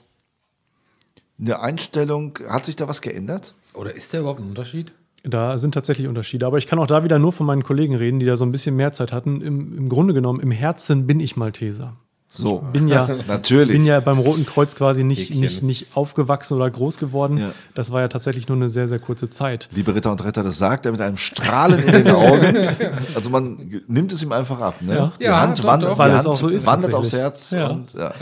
eine 1.38 1.60
Einstellung? 1.60 2.38
Hat 2.48 2.64
sich 2.64 2.76
da 2.76 2.88
was 2.88 3.02
geändert? 3.02 3.54
Oder 3.74 3.94
ist 3.94 4.14
da 4.14 4.20
überhaupt 4.20 4.40
ein 4.40 4.48
Unterschied? 4.48 4.92
Da 5.24 5.58
sind 5.58 5.72
tatsächlich 5.72 6.08
Unterschiede. 6.08 6.46
Aber 6.46 6.58
ich 6.58 6.66
kann 6.66 6.78
auch 6.78 6.86
da 6.86 7.04
wieder 7.04 7.18
nur 7.18 7.32
von 7.32 7.46
meinen 7.46 7.62
Kollegen 7.62 7.94
reden, 7.94 8.18
die 8.18 8.26
da 8.26 8.36
so 8.36 8.44
ein 8.44 8.52
bisschen 8.52 8.76
mehr 8.76 8.92
Zeit 8.92 9.12
hatten. 9.12 9.40
Im, 9.40 9.76
im 9.76 9.88
Grunde 9.88 10.14
genommen, 10.14 10.40
im 10.40 10.50
Herzen 10.50 11.06
bin 11.06 11.20
ich 11.20 11.36
Malteser. 11.36 11.96
So, 12.34 12.60
Bin 12.72 12.88
ja, 12.88 13.06
natürlich. 13.28 13.72
bin 13.72 13.84
ja 13.84 14.00
beim 14.00 14.18
Roten 14.18 14.46
Kreuz 14.46 14.74
quasi 14.74 15.04
nicht, 15.04 15.34
nicht, 15.34 15.62
nicht 15.62 15.88
aufgewachsen 15.94 16.54
oder 16.56 16.70
groß 16.70 16.96
geworden. 16.96 17.36
Ja. 17.36 17.50
Das 17.74 17.92
war 17.92 18.00
ja 18.00 18.08
tatsächlich 18.08 18.48
nur 18.48 18.56
eine 18.56 18.70
sehr, 18.70 18.88
sehr 18.88 18.98
kurze 18.98 19.28
Zeit. 19.28 19.68
Liebe 19.72 19.94
Ritter 19.94 20.10
und 20.10 20.24
Retter, 20.24 20.42
das 20.42 20.56
sagt 20.56 20.86
er 20.86 20.92
mit 20.92 21.02
einem 21.02 21.18
Strahlen 21.18 21.82
in 21.82 21.92
den 21.92 22.10
Augen. 22.10 22.56
Also 23.14 23.28
man 23.28 23.82
nimmt 23.86 24.12
es 24.12 24.22
ihm 24.22 24.32
einfach 24.32 24.60
ab. 24.60 24.76
Ne? 24.80 24.94
Ja. 24.96 25.12
Die 25.20 25.24
Ja, 25.24 25.40
Hand, 25.42 25.58
doch, 25.58 25.64
wandert, 25.64 25.90
doch. 25.90 25.96
die 26.06 26.12
Hand 26.12 26.26
auch 26.26 26.36
so 26.36 26.48
ist 26.48 26.66
wandert 26.66 26.94
aufs. 26.94 27.12
Herz. 27.12 27.50
Ja. 27.50 27.66
Und, 27.68 27.92
ja. 27.92 28.12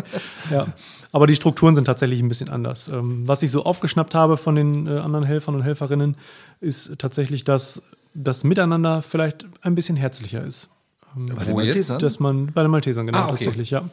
Ja. 0.50 0.66
Aber 1.12 1.26
die 1.26 1.34
Strukturen 1.36 1.74
sind 1.74 1.84
tatsächlich 1.84 2.20
ein 2.20 2.28
bisschen 2.28 2.48
anders. 2.48 2.88
Ähm, 2.88 3.26
was 3.26 3.42
ich 3.42 3.50
so 3.50 3.64
aufgeschnappt 3.64 4.14
habe 4.14 4.36
von 4.36 4.54
den 4.56 4.86
äh, 4.86 4.98
anderen 4.98 5.24
Helfern 5.26 5.54
und 5.54 5.62
Helferinnen, 5.62 6.16
ist 6.60 6.98
tatsächlich, 6.98 7.44
dass 7.44 7.82
das 8.14 8.42
Miteinander 8.44 9.02
vielleicht 9.02 9.46
ein 9.62 9.74
bisschen 9.74 9.96
herzlicher 9.96 10.42
ist. 10.42 10.68
Bei 11.14 11.44
den 11.44 11.56
jetzt? 11.58 11.66
Maltesern? 11.66 11.98
Dass 11.98 12.20
man 12.20 12.52
bei 12.52 12.62
den 12.62 12.70
Maltesern, 12.70 13.06
genau, 13.06 13.18
Ah, 13.20 13.24
okay. 13.26 13.36
tatsächlich, 13.36 13.70
ja. 13.70 13.88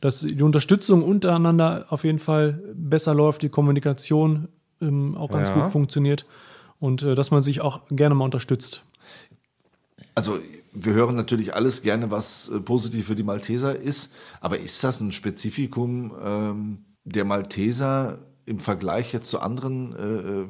Dass 0.00 0.20
die 0.20 0.42
Unterstützung 0.42 1.02
untereinander 1.02 1.86
auf 1.90 2.04
jeden 2.04 2.18
Fall 2.18 2.60
besser 2.74 3.14
läuft, 3.14 3.42
die 3.42 3.48
Kommunikation 3.48 4.48
ähm, 4.80 5.16
auch 5.16 5.30
ganz 5.30 5.48
Ja. 5.48 5.54
gut 5.62 5.72
funktioniert 5.72 6.26
und 6.80 7.02
äh, 7.02 7.14
dass 7.14 7.30
man 7.30 7.42
sich 7.42 7.60
auch 7.60 7.82
gerne 7.90 8.14
mal 8.14 8.24
unterstützt. 8.24 8.84
Also 10.14 10.38
wir 10.72 10.92
hören 10.92 11.14
natürlich 11.16 11.54
alles 11.54 11.82
gerne, 11.82 12.10
was 12.10 12.48
äh, 12.48 12.60
positiv 12.60 13.06
für 13.06 13.14
die 13.14 13.22
Malteser 13.22 13.78
ist. 13.78 14.12
Aber 14.40 14.58
ist 14.58 14.82
das 14.82 15.00
ein 15.00 15.12
Spezifikum 15.12 16.12
ähm, 16.22 16.78
der 17.04 17.24
Malteser 17.24 18.18
im 18.46 18.58
Vergleich 18.58 19.12
jetzt 19.12 19.28
zu 19.30 19.40
anderen 19.40 19.94
äh, 19.96 20.42
äh, 20.42 20.46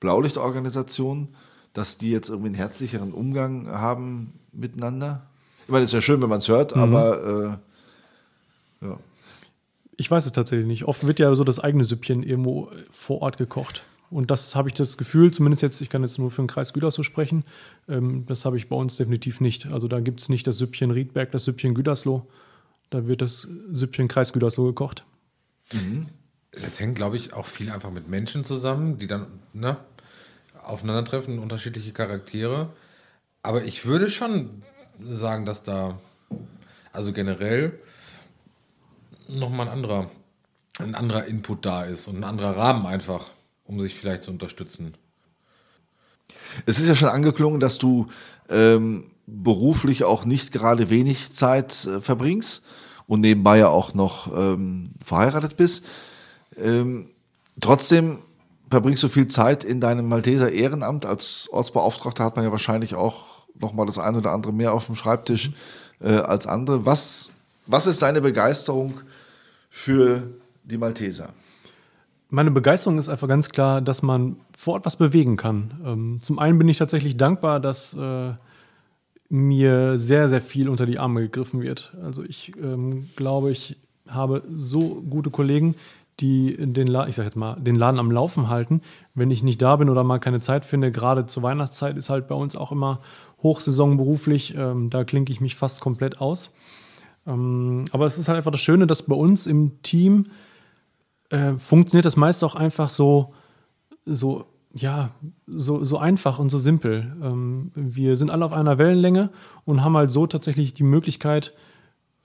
Blaulichtorganisationen, 0.00 1.28
dass 1.72 1.98
die 1.98 2.10
jetzt 2.10 2.28
irgendwie 2.30 2.48
einen 2.48 2.54
herzlicheren 2.54 3.12
Umgang 3.12 3.68
haben 3.68 4.32
miteinander? 4.52 5.26
Ich 5.68 5.72
meine, 5.72 5.84
es 5.84 5.90
ist 5.90 5.94
ja 5.94 6.00
schön, 6.00 6.22
wenn 6.22 6.30
man 6.30 6.38
es 6.38 6.48
hört, 6.48 6.74
aber 6.74 7.60
äh, 8.80 8.86
ja. 8.86 8.98
Ich 9.98 10.10
weiß 10.10 10.24
es 10.24 10.32
tatsächlich 10.32 10.66
nicht. 10.66 10.84
Oft 10.84 11.06
wird 11.06 11.18
ja 11.18 11.34
so 11.34 11.44
das 11.44 11.60
eigene 11.60 11.84
Süppchen 11.84 12.22
irgendwo 12.22 12.70
vor 12.90 13.20
Ort 13.20 13.36
gekocht. 13.36 13.82
Und 14.08 14.30
das 14.30 14.54
habe 14.54 14.70
ich 14.70 14.74
das 14.74 14.96
Gefühl, 14.96 15.30
zumindest 15.30 15.62
jetzt, 15.62 15.82
ich 15.82 15.90
kann 15.90 16.00
jetzt 16.00 16.18
nur 16.18 16.30
für 16.30 16.40
den 16.40 16.46
Kreis 16.46 16.72
Gütersloh 16.72 17.04
sprechen, 17.04 17.44
ähm, 17.86 18.24
das 18.24 18.46
habe 18.46 18.56
ich 18.56 18.70
bei 18.70 18.76
uns 18.76 18.96
definitiv 18.96 19.42
nicht. 19.42 19.66
Also 19.66 19.88
da 19.88 20.00
gibt 20.00 20.20
es 20.20 20.30
nicht 20.30 20.46
das 20.46 20.56
Süppchen 20.56 20.90
Riedberg, 20.90 21.32
das 21.32 21.44
Süppchen 21.44 21.74
Gütersloh. 21.74 22.26
Da 22.88 23.06
wird 23.06 23.20
das 23.20 23.46
Süppchen 23.70 24.08
Kreis 24.08 24.32
Gütersloh 24.32 24.64
gekocht. 24.64 25.04
Das 26.52 26.80
hängt, 26.80 26.94
glaube 26.94 27.18
ich, 27.18 27.34
auch 27.34 27.44
viel 27.44 27.70
einfach 27.70 27.90
mit 27.90 28.08
Menschen 28.08 28.42
zusammen, 28.42 28.98
die 28.98 29.06
dann 29.06 29.26
ne, 29.52 29.76
aufeinandertreffen, 30.64 31.38
unterschiedliche 31.38 31.92
Charaktere. 31.92 32.70
Aber 33.42 33.64
ich 33.64 33.84
würde 33.84 34.10
schon 34.10 34.62
sagen, 35.00 35.44
dass 35.46 35.62
da, 35.62 35.98
also 36.92 37.12
generell, 37.12 37.78
nochmal 39.28 39.66
ein 39.66 39.72
anderer, 39.72 40.10
ein 40.78 40.94
anderer 40.94 41.26
Input 41.26 41.64
da 41.64 41.84
ist 41.84 42.08
und 42.08 42.16
ein 42.16 42.24
anderer 42.24 42.56
Rahmen 42.56 42.86
einfach, 42.86 43.26
um 43.64 43.80
sich 43.80 43.94
vielleicht 43.94 44.24
zu 44.24 44.30
unterstützen. 44.30 44.94
Es 46.66 46.78
ist 46.78 46.88
ja 46.88 46.94
schon 46.94 47.08
angeklungen, 47.08 47.60
dass 47.60 47.78
du 47.78 48.08
ähm, 48.48 49.10
beruflich 49.26 50.04
auch 50.04 50.24
nicht 50.24 50.52
gerade 50.52 50.90
wenig 50.90 51.32
Zeit 51.34 51.84
äh, 51.86 52.00
verbringst 52.00 52.64
und 53.06 53.20
nebenbei 53.20 53.58
ja 53.58 53.68
auch 53.68 53.94
noch 53.94 54.32
ähm, 54.36 54.90
verheiratet 55.02 55.56
bist. 55.56 55.86
Ähm, 56.56 57.10
trotzdem 57.60 58.18
verbringst 58.70 59.02
du 59.02 59.08
viel 59.08 59.26
Zeit 59.28 59.64
in 59.64 59.80
deinem 59.80 60.08
Malteser 60.08 60.52
Ehrenamt. 60.52 61.06
Als 61.06 61.48
Ortsbeauftragter 61.50 62.24
hat 62.24 62.36
man 62.36 62.44
ja 62.44 62.52
wahrscheinlich 62.52 62.94
auch 62.94 63.37
noch 63.60 63.72
mal 63.72 63.86
das 63.86 63.98
eine 63.98 64.18
oder 64.18 64.32
andere 64.32 64.52
mehr 64.52 64.72
auf 64.72 64.86
dem 64.86 64.94
Schreibtisch 64.94 65.52
äh, 66.00 66.12
als 66.12 66.46
andere. 66.46 66.86
Was, 66.86 67.30
was 67.66 67.86
ist 67.86 68.02
deine 68.02 68.20
Begeisterung 68.20 68.94
für 69.70 70.22
die 70.64 70.78
Malteser? 70.78 71.30
Meine 72.30 72.50
Begeisterung 72.50 72.98
ist 72.98 73.08
einfach 73.08 73.28
ganz 73.28 73.48
klar, 73.48 73.80
dass 73.80 74.02
man 74.02 74.36
vor 74.56 74.74
Ort 74.74 74.86
was 74.86 74.96
bewegen 74.96 75.36
kann. 75.36 75.80
Ähm, 75.84 76.18
zum 76.22 76.38
einen 76.38 76.58
bin 76.58 76.68
ich 76.68 76.76
tatsächlich 76.76 77.16
dankbar, 77.16 77.58
dass 77.58 77.94
äh, 77.94 78.32
mir 79.30 79.96
sehr, 79.96 80.28
sehr 80.28 80.40
viel 80.40 80.68
unter 80.68 80.84
die 80.84 80.98
Arme 80.98 81.22
gegriffen 81.22 81.62
wird. 81.62 81.92
Also 82.02 82.22
ich 82.22 82.52
ähm, 82.56 83.08
glaube, 83.16 83.50
ich 83.50 83.78
habe 84.08 84.42
so 84.50 85.02
gute 85.08 85.30
Kollegen, 85.30 85.74
die 86.20 86.56
den, 86.58 86.86
La 86.86 87.06
ich 87.06 87.16
sag 87.16 87.24
jetzt 87.24 87.36
mal, 87.36 87.54
den 87.60 87.76
Laden 87.76 88.00
am 88.00 88.10
Laufen 88.10 88.48
halten. 88.48 88.82
Wenn 89.14 89.30
ich 89.30 89.42
nicht 89.42 89.62
da 89.62 89.76
bin 89.76 89.88
oder 89.88 90.04
mal 90.04 90.18
keine 90.18 90.40
Zeit 90.40 90.64
finde, 90.64 90.90
gerade 90.90 91.26
zur 91.26 91.42
Weihnachtszeit 91.42 91.96
ist 91.96 92.10
halt 92.10 92.28
bei 92.28 92.34
uns 92.34 92.56
auch 92.56 92.72
immer 92.72 93.00
Hochsaison 93.42 93.96
beruflich. 93.96 94.54
Ähm, 94.56 94.90
da 94.90 95.04
klinke 95.04 95.32
ich 95.32 95.40
mich 95.40 95.54
fast 95.54 95.80
komplett 95.80 96.20
aus. 96.20 96.54
Ähm, 97.26 97.84
aber 97.92 98.06
es 98.06 98.18
ist 98.18 98.28
halt 98.28 98.36
einfach 98.36 98.50
das 98.50 98.60
Schöne, 98.60 98.86
dass 98.86 99.02
bei 99.02 99.14
uns 99.14 99.46
im 99.46 99.82
Team 99.82 100.24
äh, 101.30 101.54
funktioniert 101.56 102.06
das 102.06 102.16
meist 102.16 102.42
auch 102.42 102.54
einfach 102.54 102.90
so, 102.90 103.34
so 104.04 104.46
ja, 104.74 105.10
so, 105.46 105.84
so 105.84 105.98
einfach 105.98 106.38
und 106.38 106.50
so 106.50 106.58
simpel. 106.58 107.16
Ähm, 107.22 107.72
wir 107.74 108.16
sind 108.16 108.30
alle 108.30 108.44
auf 108.44 108.52
einer 108.52 108.78
Wellenlänge 108.78 109.30
und 109.64 109.82
haben 109.82 109.96
halt 109.96 110.10
so 110.10 110.26
tatsächlich 110.26 110.74
die 110.74 110.82
Möglichkeit, 110.82 111.54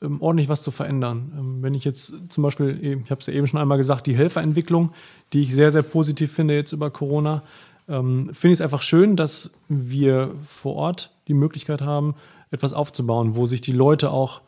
ähm, 0.02 0.22
ordentlich 0.22 0.50
was 0.50 0.62
zu 0.62 0.72
verändern. 0.72 1.34
Ähm, 1.38 1.64
wenn 1.64 1.74
ich 1.74 1.86
jetzt 1.86 2.32
zum 2.32 2.44
Beispiel, 2.44 3.04
ich 3.04 3.12
habe 3.12 3.20
es 3.20 3.28
ja 3.28 3.34
eben 3.34 3.48
schon 3.48 3.60
einmal 3.60 3.78
gesagt, 3.78 4.08
die 4.08 4.16
Helferentwicklung, 4.16 4.92
die 5.32 5.42
ich 5.42 5.54
sehr, 5.54 5.72
sehr 5.72 5.84
positiv 5.84 6.32
finde 6.32 6.56
jetzt 6.56 6.74
über 6.74 6.90
Corona, 6.90 7.44
ähm, 7.88 8.30
finde 8.34 8.54
ich 8.54 8.58
es 8.58 8.62
einfach 8.62 8.82
schön, 8.82 9.16
dass 9.16 9.54
wir 9.68 10.34
vor 10.46 10.76
Ort 10.76 11.12
die 11.28 11.34
Möglichkeit 11.34 11.82
haben, 11.82 12.16
etwas 12.52 12.74
aufzubauen, 12.74 13.36
wo 13.36 13.46
sich 13.46 13.62
die 13.62 13.72
Leute 13.72 14.12
auch, 14.12 14.42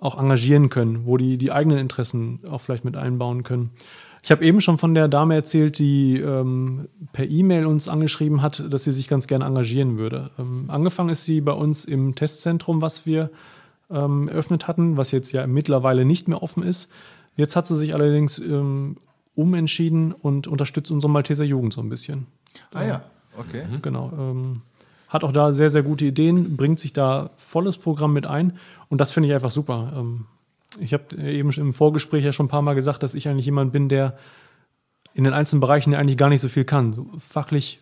auch 0.00 0.18
engagieren 0.18 0.68
können, 0.68 1.06
wo 1.06 1.16
die 1.16 1.38
die 1.38 1.52
eigenen 1.52 1.78
Interessen 1.78 2.40
auch 2.50 2.60
vielleicht 2.60 2.84
mit 2.84 2.96
einbauen 2.96 3.42
können. 3.42 3.70
Ich 4.22 4.32
habe 4.32 4.44
eben 4.44 4.60
schon 4.60 4.76
von 4.76 4.92
der 4.92 5.06
Dame 5.06 5.36
erzählt, 5.36 5.78
die 5.78 6.18
ähm, 6.18 6.88
per 7.12 7.28
E-Mail 7.28 7.64
uns 7.64 7.88
angeschrieben 7.88 8.42
hat, 8.42 8.72
dass 8.72 8.82
sie 8.82 8.90
sich 8.90 9.06
ganz 9.06 9.28
gerne 9.28 9.44
engagieren 9.44 9.98
würde. 9.98 10.30
Ähm, 10.36 10.64
angefangen 10.66 11.10
ist 11.10 11.24
sie 11.24 11.40
bei 11.40 11.52
uns 11.52 11.84
im 11.84 12.16
Testzentrum, 12.16 12.82
was 12.82 13.06
wir 13.06 13.30
ähm, 13.88 14.26
eröffnet 14.26 14.66
hatten, 14.66 14.96
was 14.96 15.12
jetzt 15.12 15.30
ja 15.30 15.46
mittlerweile 15.46 16.04
nicht 16.04 16.26
mehr 16.26 16.42
offen 16.42 16.64
ist. 16.64 16.90
Jetzt 17.36 17.54
hat 17.54 17.68
sie 17.68 17.76
sich 17.76 17.94
allerdings 17.94 18.38
ähm, 18.40 18.96
umentschieden 19.36 20.10
und 20.10 20.48
unterstützt 20.48 20.90
unsere 20.90 21.12
Malteser 21.12 21.44
Jugend 21.44 21.74
so 21.74 21.80
ein 21.80 21.88
bisschen. 21.88 22.26
Ah 22.72 22.84
ja, 22.84 23.02
okay. 23.38 23.62
Genau. 23.82 24.12
Ähm, 24.18 24.62
hat 25.08 25.24
auch 25.24 25.32
da 25.32 25.52
sehr, 25.52 25.70
sehr 25.70 25.82
gute 25.82 26.04
Ideen, 26.04 26.56
bringt 26.56 26.80
sich 26.80 26.92
da 26.92 27.30
volles 27.36 27.76
Programm 27.76 28.12
mit 28.12 28.26
ein 28.26 28.58
und 28.88 29.00
das 29.00 29.12
finde 29.12 29.28
ich 29.28 29.34
einfach 29.34 29.50
super. 29.50 29.92
Ähm, 29.96 30.26
ich 30.80 30.92
habe 30.92 31.16
eben 31.16 31.50
im 31.50 31.72
Vorgespräch 31.72 32.24
ja 32.24 32.32
schon 32.32 32.46
ein 32.46 32.50
paar 32.50 32.62
Mal 32.62 32.74
gesagt, 32.74 33.02
dass 33.02 33.14
ich 33.14 33.28
eigentlich 33.28 33.46
jemand 33.46 33.72
bin, 33.72 33.88
der 33.88 34.18
in 35.14 35.24
den 35.24 35.32
einzelnen 35.32 35.60
Bereichen 35.60 35.94
eigentlich 35.94 36.18
gar 36.18 36.28
nicht 36.28 36.40
so 36.40 36.48
viel 36.48 36.64
kann. 36.64 36.92
So, 36.92 37.06
fachlich 37.18 37.80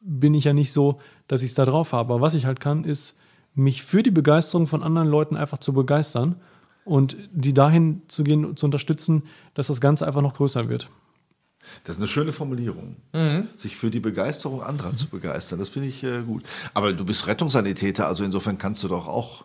bin 0.00 0.34
ich 0.34 0.44
ja 0.44 0.52
nicht 0.52 0.72
so, 0.72 1.00
dass 1.28 1.42
ich 1.42 1.50
es 1.50 1.54
da 1.54 1.64
drauf 1.64 1.92
habe. 1.92 2.12
Aber 2.12 2.22
was 2.22 2.34
ich 2.34 2.44
halt 2.44 2.60
kann, 2.60 2.84
ist, 2.84 3.16
mich 3.54 3.82
für 3.82 4.02
die 4.02 4.10
Begeisterung 4.10 4.66
von 4.66 4.82
anderen 4.82 5.08
Leuten 5.08 5.36
einfach 5.36 5.58
zu 5.58 5.72
begeistern 5.72 6.36
und 6.84 7.16
die 7.32 7.54
dahin 7.54 8.02
zu 8.08 8.24
gehen 8.24 8.44
und 8.44 8.58
zu 8.58 8.66
unterstützen, 8.66 9.22
dass 9.54 9.68
das 9.68 9.80
Ganze 9.80 10.06
einfach 10.06 10.22
noch 10.22 10.34
größer 10.34 10.68
wird. 10.68 10.90
Das 11.84 11.96
ist 11.96 12.00
eine 12.00 12.08
schöne 12.08 12.32
Formulierung. 12.32 12.96
Sich 13.56 13.76
für 13.76 13.90
die 13.90 14.00
Begeisterung 14.00 14.62
anderer 14.62 14.94
zu 14.96 15.08
begeistern, 15.08 15.58
das 15.58 15.68
finde 15.68 15.88
ich 15.88 16.02
äh, 16.04 16.22
gut. 16.22 16.42
Aber 16.74 16.92
du 16.92 17.04
bist 17.04 17.26
Rettungssanitäter, 17.26 18.06
also 18.06 18.24
insofern 18.24 18.58
kannst 18.58 18.82
du 18.82 18.88
doch 18.88 19.06
auch. 19.06 19.44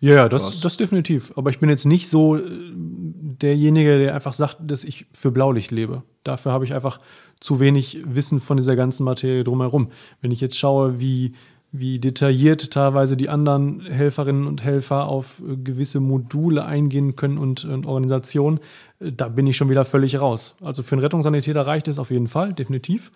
Ja, 0.00 0.14
ja, 0.14 0.28
das, 0.28 0.60
das 0.60 0.76
definitiv. 0.76 1.32
Aber 1.36 1.50
ich 1.50 1.60
bin 1.60 1.68
jetzt 1.68 1.84
nicht 1.84 2.08
so 2.08 2.36
äh, 2.36 2.42
derjenige, 2.42 3.98
der 3.98 4.14
einfach 4.14 4.32
sagt, 4.32 4.58
dass 4.60 4.84
ich 4.84 5.06
für 5.12 5.30
Blaulicht 5.30 5.70
lebe. 5.70 6.02
Dafür 6.24 6.52
habe 6.52 6.64
ich 6.64 6.74
einfach 6.74 7.00
zu 7.40 7.60
wenig 7.60 7.98
Wissen 8.06 8.40
von 8.40 8.56
dieser 8.56 8.76
ganzen 8.76 9.04
Materie 9.04 9.44
drumherum. 9.44 9.90
Wenn 10.20 10.30
ich 10.30 10.40
jetzt 10.40 10.58
schaue, 10.58 11.00
wie, 11.00 11.34
wie 11.76 11.98
detailliert 11.98 12.70
teilweise 12.70 13.16
die 13.16 13.28
anderen 13.28 13.80
Helferinnen 13.80 14.46
und 14.46 14.62
Helfer 14.62 15.08
auf 15.08 15.40
äh, 15.40 15.56
gewisse 15.56 15.98
Module 15.98 16.64
eingehen 16.64 17.16
können 17.16 17.36
und, 17.36 17.64
und 17.64 17.84
Organisationen, 17.84 18.60
äh, 19.00 19.10
da 19.10 19.26
bin 19.26 19.48
ich 19.48 19.56
schon 19.56 19.68
wieder 19.68 19.84
völlig 19.84 20.20
raus. 20.20 20.54
Also 20.62 20.84
für 20.84 20.94
einen 20.94 21.02
Rettungssanitäter 21.02 21.66
reicht 21.66 21.88
es 21.88 21.98
auf 21.98 22.12
jeden 22.12 22.28
Fall, 22.28 22.52
definitiv. 22.52 23.10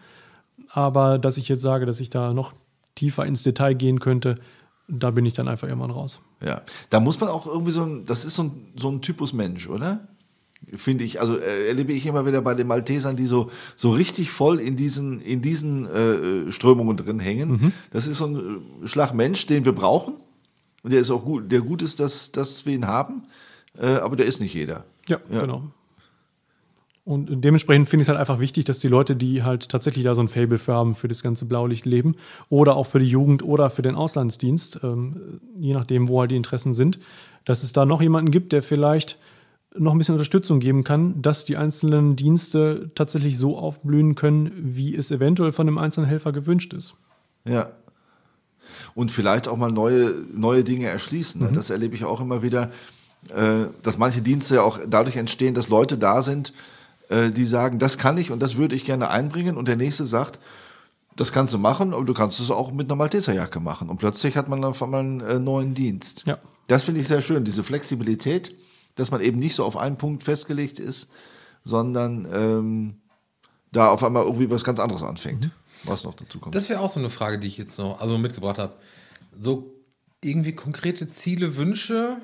Aber 0.70 1.18
dass 1.18 1.36
ich 1.36 1.48
jetzt 1.48 1.62
sage, 1.62 1.86
dass 1.86 2.00
ich 2.00 2.10
da 2.10 2.34
noch 2.34 2.52
tiefer 2.96 3.24
ins 3.26 3.44
Detail 3.44 3.74
gehen 3.74 4.00
könnte, 4.00 4.34
da 4.88 5.12
bin 5.12 5.24
ich 5.24 5.34
dann 5.34 5.46
einfach 5.46 5.68
irgendwann 5.68 5.92
raus. 5.92 6.20
Ja, 6.44 6.62
da 6.90 6.98
muss 6.98 7.20
man 7.20 7.28
auch 7.28 7.46
irgendwie 7.46 7.70
so 7.70 7.84
ein, 7.84 8.06
das 8.06 8.24
ist 8.24 8.34
so 8.34 8.42
ein, 8.42 8.66
so 8.74 8.90
ein 8.90 9.00
Typus 9.02 9.34
Mensch, 9.34 9.68
oder? 9.68 10.00
Finde 10.74 11.04
ich, 11.04 11.20
also 11.20 11.38
äh, 11.38 11.68
erlebe 11.68 11.92
ich 11.92 12.04
immer 12.06 12.26
wieder 12.26 12.42
bei 12.42 12.54
den 12.54 12.66
Maltesern, 12.66 13.16
die 13.16 13.26
so, 13.26 13.50
so 13.74 13.90
richtig 13.92 14.30
voll 14.30 14.60
in 14.60 14.76
diesen, 14.76 15.20
in 15.22 15.40
diesen 15.40 15.86
äh, 15.86 16.52
Strömungen 16.52 16.96
drin 16.96 17.20
hängen. 17.20 17.72
Das 17.90 18.06
ist 18.06 18.18
so 18.18 18.26
ein 18.26 18.36
äh, 18.84 18.86
Schlag 18.88 19.14
Mensch, 19.14 19.46
den 19.46 19.64
wir 19.64 19.72
brauchen. 19.72 20.14
Und 20.82 20.92
der 20.92 21.00
ist 21.00 21.10
auch 21.10 21.24
gut, 21.24 21.50
der 21.50 21.60
gut 21.60 21.80
ist, 21.82 22.00
dass, 22.00 22.32
dass 22.32 22.66
wir 22.66 22.74
ihn 22.74 22.86
haben. 22.86 23.22
Äh, 23.80 23.86
aber 23.86 24.16
der 24.16 24.26
ist 24.26 24.40
nicht 24.40 24.54
jeder. 24.54 24.84
Ja, 25.08 25.18
Ja. 25.32 25.40
genau. 25.40 25.62
Und 27.04 27.42
dementsprechend 27.42 27.88
finde 27.88 28.02
ich 28.02 28.04
es 28.04 28.08
halt 28.10 28.20
einfach 28.20 28.38
wichtig, 28.38 28.66
dass 28.66 28.80
die 28.80 28.88
Leute, 28.88 29.16
die 29.16 29.42
halt 29.42 29.70
tatsächlich 29.70 30.04
da 30.04 30.14
so 30.14 30.20
ein 30.20 30.28
Fable 30.28 30.58
für 30.58 30.74
haben, 30.74 30.94
für 30.94 31.08
das 31.08 31.22
ganze 31.22 31.46
Blaulichtleben 31.46 32.16
oder 32.50 32.76
auch 32.76 32.86
für 32.86 32.98
die 32.98 33.08
Jugend 33.08 33.42
oder 33.42 33.70
für 33.70 33.80
den 33.80 33.94
Auslandsdienst, 33.94 34.80
ähm, 34.82 35.40
je 35.58 35.72
nachdem, 35.72 36.08
wo 36.08 36.20
halt 36.20 36.32
die 36.32 36.36
Interessen 36.36 36.74
sind, 36.74 36.98
dass 37.46 37.62
es 37.62 37.72
da 37.72 37.86
noch 37.86 38.02
jemanden 38.02 38.30
gibt, 38.30 38.52
der 38.52 38.62
vielleicht 38.62 39.18
noch 39.76 39.92
ein 39.92 39.98
bisschen 39.98 40.14
Unterstützung 40.14 40.60
geben 40.60 40.84
kann, 40.84 41.20
dass 41.20 41.44
die 41.44 41.56
einzelnen 41.56 42.16
Dienste 42.16 42.90
tatsächlich 42.94 43.38
so 43.38 43.58
aufblühen 43.58 44.14
können, 44.14 44.52
wie 44.56 44.96
es 44.96 45.10
eventuell 45.10 45.52
von 45.52 45.66
dem 45.66 45.78
einzelnen 45.78 46.08
Helfer 46.08 46.32
gewünscht 46.32 46.72
ist. 46.72 46.94
Ja. 47.44 47.70
Und 48.94 49.12
vielleicht 49.12 49.48
auch 49.48 49.56
mal 49.56 49.70
neue, 49.70 50.14
neue 50.32 50.64
Dinge 50.64 50.86
erschließen. 50.86 51.40
ne? 51.40 51.52
Das 51.52 51.70
erlebe 51.70 51.94
ich 51.94 52.04
auch 52.04 52.20
immer 52.20 52.42
wieder, 52.42 52.70
äh, 53.30 53.66
dass 53.82 53.98
manche 53.98 54.22
Dienste 54.22 54.56
ja 54.56 54.62
auch 54.62 54.78
dadurch 54.86 55.16
entstehen, 55.16 55.54
dass 55.54 55.68
Leute 55.68 55.98
da 55.98 56.22
sind, 56.22 56.52
äh, 57.08 57.30
die 57.30 57.44
sagen, 57.44 57.78
das 57.78 57.98
kann 57.98 58.18
ich 58.18 58.30
und 58.30 58.40
das 58.40 58.56
würde 58.56 58.74
ich 58.74 58.84
gerne 58.84 59.10
einbringen. 59.10 59.56
Und 59.56 59.68
der 59.68 59.76
nächste 59.76 60.04
sagt, 60.04 60.38
das 61.16 61.32
kannst 61.32 61.52
du 61.52 61.58
machen, 61.58 61.92
aber 61.92 62.04
du 62.04 62.14
kannst 62.14 62.40
es 62.40 62.50
auch 62.50 62.72
mit 62.72 62.88
einer 62.88 62.96
Malteserjacke 62.96 63.60
machen. 63.60 63.88
Und 63.88 63.98
plötzlich 63.98 64.36
hat 64.36 64.48
man 64.48 64.64
auf 64.64 64.82
einmal 64.82 65.00
einen 65.00 65.20
äh, 65.20 65.38
neuen 65.38 65.74
Dienst. 65.74 66.24
Ja. 66.26 66.38
Das 66.68 66.84
finde 66.84 67.00
ich 67.00 67.08
sehr 67.08 67.22
schön, 67.22 67.44
diese 67.44 67.64
Flexibilität, 67.64 68.54
dass 68.98 69.10
man 69.10 69.20
eben 69.20 69.38
nicht 69.38 69.54
so 69.54 69.64
auf 69.64 69.76
einen 69.76 69.96
Punkt 69.96 70.24
festgelegt 70.24 70.78
ist, 70.78 71.10
sondern 71.62 72.26
ähm, 72.32 72.96
da 73.72 73.90
auf 73.90 74.02
einmal 74.02 74.24
irgendwie 74.24 74.50
was 74.50 74.64
ganz 74.64 74.80
anderes 74.80 75.02
anfängt, 75.02 75.50
was 75.84 76.04
noch 76.04 76.14
dazu 76.14 76.40
kommt. 76.40 76.54
Das 76.54 76.68
wäre 76.68 76.80
auch 76.80 76.88
so 76.88 76.98
eine 76.98 77.10
Frage, 77.10 77.38
die 77.38 77.46
ich 77.46 77.58
jetzt 77.58 77.78
noch 77.78 78.00
also 78.00 78.18
mitgebracht 78.18 78.58
habe. 78.58 78.74
So 79.38 79.74
irgendwie 80.22 80.52
konkrete 80.52 81.08
Ziele, 81.08 81.56
Wünsche 81.56 82.16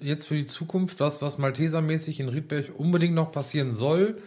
jetzt 0.00 0.26
für 0.26 0.34
die 0.34 0.46
Zukunft, 0.46 0.98
was, 1.00 1.22
was 1.22 1.38
Maltesermäßig 1.38 2.18
in 2.18 2.28
Riedberg 2.28 2.72
unbedingt 2.76 3.14
noch 3.14 3.30
passieren 3.30 3.72
soll? 3.72 4.18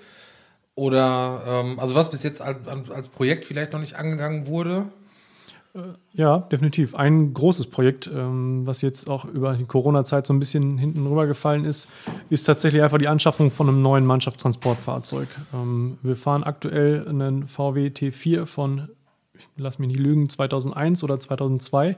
Oder 0.75 1.43
ähm, 1.45 1.79
also 1.79 1.95
was 1.95 2.11
bis 2.11 2.23
jetzt 2.23 2.41
als, 2.41 2.59
als 2.67 3.07
Projekt 3.09 3.45
vielleicht 3.45 3.73
noch 3.73 3.79
nicht 3.79 3.95
angegangen 3.95 4.47
wurde? 4.47 4.87
Ja, 6.13 6.39
definitiv. 6.39 6.95
Ein 6.95 7.33
großes 7.33 7.67
Projekt, 7.67 8.09
ähm, 8.13 8.65
was 8.65 8.81
jetzt 8.81 9.09
auch 9.09 9.25
über 9.25 9.53
die 9.55 9.65
Corona-Zeit 9.65 10.25
so 10.25 10.33
ein 10.33 10.39
bisschen 10.39 10.77
hinten 10.77 11.05
rübergefallen 11.05 11.65
ist, 11.65 11.89
ist 12.29 12.45
tatsächlich 12.45 12.81
einfach 12.81 12.97
die 12.97 13.09
Anschaffung 13.09 13.51
von 13.51 13.67
einem 13.67 13.81
neuen 13.81 14.05
Mannschaftstransportfahrzeug. 14.05 15.27
Ähm, 15.53 15.97
wir 16.01 16.15
fahren 16.15 16.43
aktuell 16.43 17.05
einen 17.07 17.47
VW 17.47 17.87
T4 17.87 18.45
von, 18.45 18.87
ich 19.33 19.41
lass 19.57 19.77
mich 19.77 19.89
nicht 19.89 19.99
lügen, 19.99 20.29
2001 20.29 21.03
oder 21.03 21.19
2002, 21.19 21.97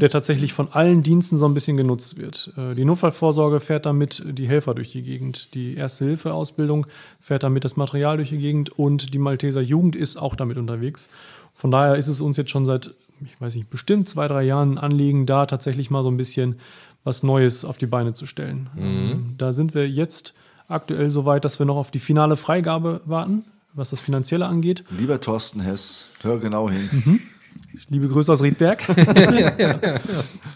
der 0.00 0.08
tatsächlich 0.08 0.54
von 0.54 0.72
allen 0.72 1.02
Diensten 1.02 1.36
so 1.36 1.44
ein 1.44 1.52
bisschen 1.52 1.76
genutzt 1.76 2.16
wird. 2.16 2.54
Äh, 2.56 2.74
die 2.74 2.86
Notfallvorsorge 2.86 3.60
fährt 3.60 3.84
damit 3.84 4.24
die 4.26 4.48
Helfer 4.48 4.74
durch 4.74 4.90
die 4.92 5.02
Gegend, 5.02 5.54
die 5.54 5.74
Erste-Hilfe-Ausbildung 5.74 6.86
fährt 7.20 7.42
damit 7.42 7.64
das 7.64 7.76
Material 7.76 8.16
durch 8.16 8.30
die 8.30 8.38
Gegend 8.38 8.70
und 8.70 9.12
die 9.12 9.18
Malteser 9.18 9.60
Jugend 9.60 9.96
ist 9.96 10.16
auch 10.16 10.34
damit 10.34 10.56
unterwegs. 10.56 11.10
Von 11.58 11.72
daher 11.72 11.96
ist 11.96 12.06
es 12.06 12.20
uns 12.20 12.36
jetzt 12.36 12.50
schon 12.50 12.64
seit, 12.64 12.94
ich 13.24 13.40
weiß 13.40 13.54
nicht, 13.56 13.70
bestimmt 13.70 14.08
zwei, 14.08 14.28
drei 14.28 14.42
Jahren 14.44 14.72
ein 14.72 14.78
Anliegen, 14.78 15.26
da 15.26 15.46
tatsächlich 15.46 15.90
mal 15.90 16.02
so 16.02 16.10
ein 16.10 16.16
bisschen 16.16 16.58
was 17.04 17.22
Neues 17.22 17.64
auf 17.64 17.78
die 17.78 17.86
Beine 17.86 18.14
zu 18.14 18.26
stellen. 18.26 18.68
Ähm, 18.78 19.34
Da 19.38 19.52
sind 19.52 19.74
wir 19.74 19.88
jetzt 19.88 20.34
aktuell 20.68 21.10
so 21.10 21.24
weit, 21.24 21.44
dass 21.44 21.58
wir 21.58 21.66
noch 21.66 21.76
auf 21.76 21.90
die 21.90 21.98
finale 22.00 22.36
Freigabe 22.36 23.00
warten, 23.06 23.44
was 23.74 23.90
das 23.90 24.00
Finanzielle 24.00 24.46
angeht. 24.46 24.84
Lieber 24.90 25.20
Thorsten 25.20 25.60
Hess, 25.60 26.06
hör 26.22 26.38
genau 26.38 26.68
hin. 26.68 27.20
Liebe 27.88 28.08
Grüße 28.08 28.32
aus 28.32 28.42
Riedberg. 28.42 28.82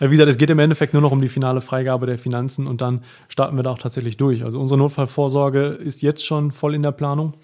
Ja, 0.01 0.11
Wie 0.11 0.11
gesagt, 0.11 0.31
es 0.31 0.39
geht 0.39 0.51
im 0.51 0.59
Endeffekt 0.59 0.93
nur 0.93 1.03
noch 1.03 1.13
um 1.13 1.21
die 1.21 1.29
finale 1.29 1.61
Freigabe 1.61 2.07
der 2.07 2.19
Finanzen 2.19 2.67
und 2.67 2.81
dann 2.81 3.03
starten 3.29 3.57
wir 3.57 3.63
da 3.63 3.71
auch 3.71 3.79
tatsächlich 3.79 4.17
durch. 4.17 4.45
Also 4.45 4.61
unsere 4.61 4.79
Notfallvorsorge 4.79 5.67
ist 5.67 6.03
jetzt 6.03 6.25
schon 6.27 6.51
voll 6.51 6.75
in 6.75 6.83
der 6.83 6.93
Planung. 6.93 7.35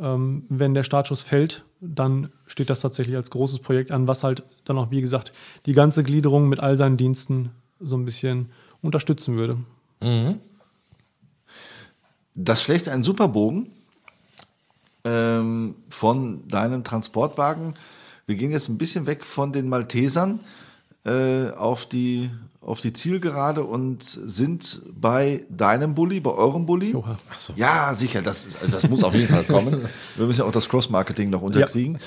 Ähm, 0.00 0.44
wenn 0.48 0.74
der 0.74 0.82
Startschuss 0.82 1.22
fällt, 1.22 1.64
dann 1.80 2.30
steht 2.46 2.70
das 2.70 2.80
tatsächlich 2.80 3.16
als 3.16 3.30
großes 3.30 3.60
Projekt 3.60 3.90
an, 3.90 4.08
was 4.08 4.24
halt 4.24 4.42
dann 4.64 4.78
auch, 4.78 4.90
wie 4.90 5.00
gesagt, 5.00 5.32
die 5.66 5.72
ganze 5.72 6.02
Gliederung 6.02 6.48
mit 6.48 6.60
all 6.60 6.76
seinen 6.76 6.96
Diensten 6.96 7.50
so 7.80 7.96
ein 7.96 8.04
bisschen 8.04 8.50
unterstützen 8.80 9.36
würde. 9.36 9.58
Das 12.34 12.62
schlägt 12.62 12.88
einen 12.88 13.02
super 13.02 13.28
Bogen 13.28 13.70
ähm, 15.04 15.74
von 15.90 16.46
deinem 16.48 16.84
Transportwagen. 16.84 17.74
Wir 18.26 18.36
gehen 18.36 18.50
jetzt 18.50 18.68
ein 18.68 18.78
bisschen 18.78 19.06
weg 19.06 19.24
von 19.24 19.52
den 19.52 19.68
Maltesern 19.68 20.40
äh, 21.04 21.50
auf, 21.50 21.86
die, 21.86 22.30
auf 22.60 22.80
die 22.80 22.92
Zielgerade 22.92 23.64
und 23.64 24.02
sind 24.02 24.82
bei 25.00 25.44
deinem 25.48 25.94
Bulli, 25.94 26.20
bei 26.20 26.30
eurem 26.32 26.66
Bulli. 26.66 26.94
Oha. 26.94 27.18
Ja, 27.56 27.92
sicher, 27.94 28.22
das, 28.22 28.44
ist, 28.46 28.60
also 28.60 28.72
das 28.72 28.88
muss 28.88 29.02
auf 29.04 29.14
jeden 29.14 29.28
Fall 29.28 29.44
kommen. 29.44 29.82
Wir 30.16 30.26
müssen 30.26 30.40
ja 30.40 30.46
auch 30.46 30.52
das 30.52 30.68
Cross-Marketing 30.68 31.30
noch 31.30 31.42
unterkriegen. 31.42 31.98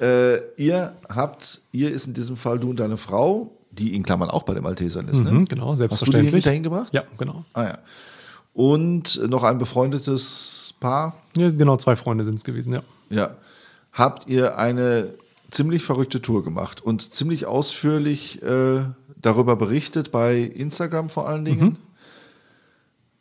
Äh, 0.00 0.38
ihr 0.56 0.92
habt, 1.08 1.60
ihr 1.72 1.92
ist 1.92 2.06
in 2.08 2.14
diesem 2.14 2.36
Fall 2.36 2.58
du 2.58 2.70
und 2.70 2.80
deine 2.80 2.96
Frau, 2.96 3.52
die 3.70 3.94
in 3.94 4.02
Klammern 4.02 4.30
auch 4.30 4.42
bei 4.42 4.54
den 4.54 4.62
Maltesern 4.64 5.06
ist, 5.08 5.22
Mhm, 5.24 5.38
ne? 5.40 5.44
genau, 5.48 5.70
Hast 5.70 5.80
du 5.80 5.84
die 5.84 5.88
selbstverständlich. 5.88 6.44
dahin 6.44 6.62
gebracht? 6.64 6.92
Ja, 6.92 7.02
genau. 7.18 7.44
Ah 7.52 7.64
ja. 7.64 7.78
Und 8.52 9.20
noch 9.28 9.42
ein 9.42 9.58
befreundetes 9.58 10.74
Paar. 10.80 11.14
Ja, 11.36 11.50
genau, 11.50 11.76
zwei 11.76 11.96
Freunde 11.96 12.24
sind 12.24 12.36
es 12.36 12.44
gewesen, 12.44 12.72
ja. 12.72 12.82
Ja. 13.10 13.30
Habt 13.92 14.28
ihr 14.28 14.58
eine 14.58 15.14
ziemlich 15.54 15.84
verrückte 15.84 16.20
Tour 16.20 16.44
gemacht 16.44 16.82
und 16.82 17.00
ziemlich 17.00 17.46
ausführlich 17.46 18.42
äh, 18.42 18.84
darüber 19.16 19.56
berichtet, 19.56 20.12
bei 20.12 20.38
Instagram 20.38 21.08
vor 21.08 21.28
allen 21.28 21.44
Dingen. 21.44 21.78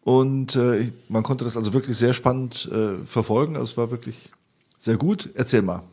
Und 0.02 0.56
äh, 0.56 0.92
man 1.08 1.24
konnte 1.24 1.46
das 1.46 1.56
also 1.56 1.74
wirklich 1.74 1.96
sehr 1.96 2.14
spannend 2.14 2.70
äh, 2.72 3.06
verfolgen. 3.06 3.56
Also 3.56 3.72
es 3.72 3.78
war 3.78 3.92
wirklich 3.92 4.32
sehr 4.78 4.98
gut. 4.98 5.30
Erzähl 5.36 5.62
mal. 5.62 5.84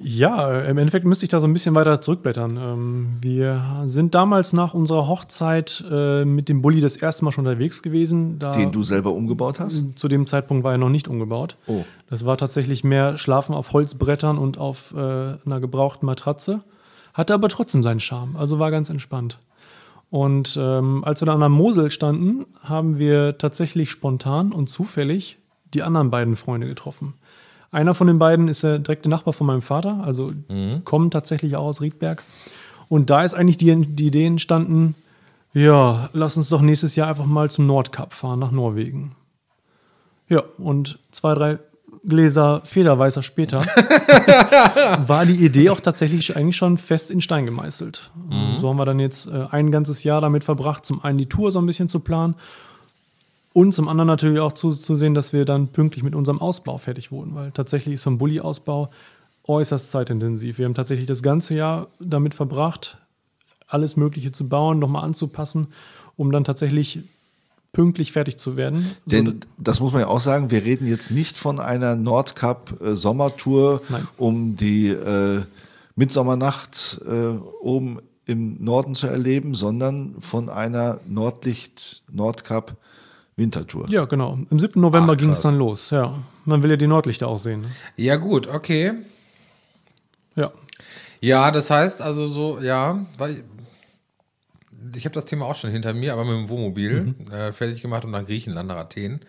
Ja, 0.00 0.60
im 0.60 0.78
Endeffekt 0.78 1.04
müsste 1.04 1.24
ich 1.24 1.28
da 1.28 1.40
so 1.40 1.48
ein 1.48 1.52
bisschen 1.52 1.74
weiter 1.74 2.00
zurückblättern. 2.00 2.56
Ähm, 2.56 3.16
wir 3.20 3.82
sind 3.84 4.14
damals 4.14 4.52
nach 4.52 4.72
unserer 4.72 5.08
Hochzeit 5.08 5.84
äh, 5.90 6.24
mit 6.24 6.48
dem 6.48 6.62
Bulli 6.62 6.80
das 6.80 6.96
erste 6.96 7.24
Mal 7.24 7.32
schon 7.32 7.46
unterwegs 7.46 7.82
gewesen. 7.82 8.38
Den 8.38 8.70
du 8.70 8.84
selber 8.84 9.12
umgebaut 9.12 9.58
hast? 9.58 9.98
Zu 9.98 10.06
dem 10.06 10.28
Zeitpunkt 10.28 10.62
war 10.62 10.72
er 10.72 10.78
noch 10.78 10.88
nicht 10.88 11.08
umgebaut. 11.08 11.56
Oh. 11.66 11.84
Das 12.08 12.24
war 12.24 12.36
tatsächlich 12.36 12.84
mehr 12.84 13.16
Schlafen 13.16 13.54
auf 13.54 13.72
Holzbrettern 13.72 14.38
und 14.38 14.56
auf 14.56 14.94
äh, 14.94 14.98
einer 14.98 15.60
gebrauchten 15.60 16.06
Matratze. 16.06 16.62
Hatte 17.12 17.34
aber 17.34 17.48
trotzdem 17.48 17.82
seinen 17.82 18.00
Charme, 18.00 18.36
also 18.36 18.60
war 18.60 18.70
ganz 18.70 18.90
entspannt. 18.90 19.38
Und 20.10 20.56
ähm, 20.60 21.02
als 21.04 21.20
wir 21.20 21.26
dann 21.26 21.34
an 21.34 21.40
der 21.40 21.48
Mosel 21.48 21.90
standen, 21.90 22.46
haben 22.62 22.98
wir 22.98 23.36
tatsächlich 23.36 23.90
spontan 23.90 24.52
und 24.52 24.68
zufällig 24.68 25.38
die 25.74 25.82
anderen 25.82 26.10
beiden 26.10 26.36
Freunde 26.36 26.68
getroffen. 26.68 27.14
Einer 27.70 27.94
von 27.94 28.06
den 28.06 28.18
beiden 28.18 28.48
ist 28.48 28.62
der 28.62 28.78
direkte 28.78 29.08
Nachbar 29.08 29.34
von 29.34 29.46
meinem 29.46 29.62
Vater, 29.62 30.02
also 30.02 30.32
kommen 30.84 31.10
tatsächlich 31.10 31.56
auch 31.56 31.66
aus 31.66 31.82
Riedberg. 31.82 32.22
Und 32.88 33.10
da 33.10 33.22
ist 33.22 33.34
eigentlich 33.34 33.58
die, 33.58 33.74
die 33.86 34.06
Idee 34.06 34.26
entstanden, 34.26 34.94
ja, 35.52 36.08
lass 36.12 36.36
uns 36.36 36.48
doch 36.48 36.62
nächstes 36.62 36.96
Jahr 36.96 37.08
einfach 37.08 37.26
mal 37.26 37.50
zum 37.50 37.66
Nordkap 37.66 38.14
fahren, 38.14 38.38
nach 38.38 38.50
Norwegen. 38.50 39.14
Ja, 40.28 40.42
und 40.58 40.98
zwei, 41.10 41.34
drei 41.34 41.58
Gläser 42.06 42.62
Federweißer 42.64 43.22
später 43.22 43.58
war 45.06 45.26
die 45.26 45.44
Idee 45.44 45.70
auch 45.70 45.80
tatsächlich 45.80 46.36
eigentlich 46.36 46.56
schon 46.56 46.78
fest 46.78 47.10
in 47.10 47.20
Stein 47.20 47.44
gemeißelt. 47.44 48.10
So 48.58 48.68
haben 48.68 48.76
wir 48.76 48.84
dann 48.84 49.00
jetzt 49.00 49.28
äh, 49.28 49.46
ein 49.50 49.70
ganzes 49.70 50.04
Jahr 50.04 50.20
damit 50.20 50.44
verbracht, 50.44 50.86
zum 50.86 51.02
einen 51.02 51.18
die 51.18 51.28
Tour 51.28 51.50
so 51.50 51.58
ein 51.58 51.66
bisschen 51.66 51.88
zu 51.88 52.00
planen 52.00 52.34
und 53.52 53.72
zum 53.72 53.88
anderen 53.88 54.06
natürlich 54.06 54.40
auch 54.40 54.52
zu, 54.52 54.70
zu 54.70 54.96
sehen, 54.96 55.14
dass 55.14 55.32
wir 55.32 55.44
dann 55.44 55.68
pünktlich 55.68 56.04
mit 56.04 56.14
unserem 56.14 56.40
Ausbau 56.40 56.78
fertig 56.78 57.10
wurden, 57.10 57.34
weil 57.34 57.50
tatsächlich 57.52 57.94
ist 57.94 58.02
so 58.02 58.10
ein 58.10 58.18
Bulli-Ausbau 58.18 58.90
äußerst 59.46 59.90
zeitintensiv. 59.90 60.58
Wir 60.58 60.66
haben 60.66 60.74
tatsächlich 60.74 61.06
das 61.06 61.22
ganze 61.22 61.54
Jahr 61.54 61.88
damit 61.98 62.34
verbracht, 62.34 62.98
alles 63.66 63.96
Mögliche 63.96 64.32
zu 64.32 64.48
bauen, 64.48 64.78
nochmal 64.78 65.04
anzupassen, 65.04 65.68
um 66.16 66.30
dann 66.30 66.44
tatsächlich 66.44 67.00
pünktlich 67.72 68.12
fertig 68.12 68.38
zu 68.38 68.56
werden. 68.56 68.90
Denn 69.06 69.40
das 69.56 69.80
muss 69.80 69.92
man 69.92 70.02
ja 70.02 70.08
auch 70.08 70.20
sagen, 70.20 70.50
wir 70.50 70.64
reden 70.64 70.86
jetzt 70.86 71.10
nicht 71.10 71.38
von 71.38 71.60
einer 71.60 71.96
Nordkap-Sommertour, 71.96 73.82
Nein. 73.88 74.08
um 74.16 74.56
die 74.56 74.88
äh, 74.88 75.42
Mitsommernacht 75.96 77.00
äh, 77.06 77.36
oben 77.60 77.98
im 78.24 78.62
Norden 78.62 78.94
zu 78.94 79.06
erleben, 79.06 79.54
sondern 79.54 80.16
von 80.20 80.48
einer 80.48 81.00
Nordlicht-Nordkap-Wintertour. 83.38 83.86
ja, 83.90 84.04
genau. 84.04 84.38
Im 84.50 84.58
7. 84.58 84.80
November 84.80 85.16
ging 85.16 85.30
es 85.30 85.42
dann 85.42 85.56
los. 85.56 85.90
Ja, 85.90 86.22
man 86.44 86.62
will 86.62 86.70
ja 86.70 86.76
die 86.76 86.86
Nordlichter 86.86 87.28
auch 87.28 87.38
sehen. 87.38 87.60
ne? 87.62 87.68
Ja, 87.96 88.16
gut, 88.16 88.46
okay. 88.48 88.92
Ja, 90.36 90.52
Ja, 91.20 91.50
das 91.50 91.70
heißt 91.70 92.02
also 92.02 92.28
so, 92.28 92.60
ja, 92.60 93.04
weil 93.16 93.44
ich 94.94 95.04
habe 95.04 95.14
das 95.14 95.24
Thema 95.24 95.46
auch 95.46 95.54
schon 95.54 95.70
hinter 95.70 95.92
mir, 95.94 96.12
aber 96.12 96.24
mit 96.24 96.34
dem 96.34 96.48
Wohnmobil 96.48 97.14
äh, 97.30 97.52
fertig 97.52 97.82
gemacht 97.82 98.04
und 98.04 98.12
nach 98.12 98.24
Griechenland, 98.24 98.68
nach 98.68 98.76
Athen. 98.76 99.20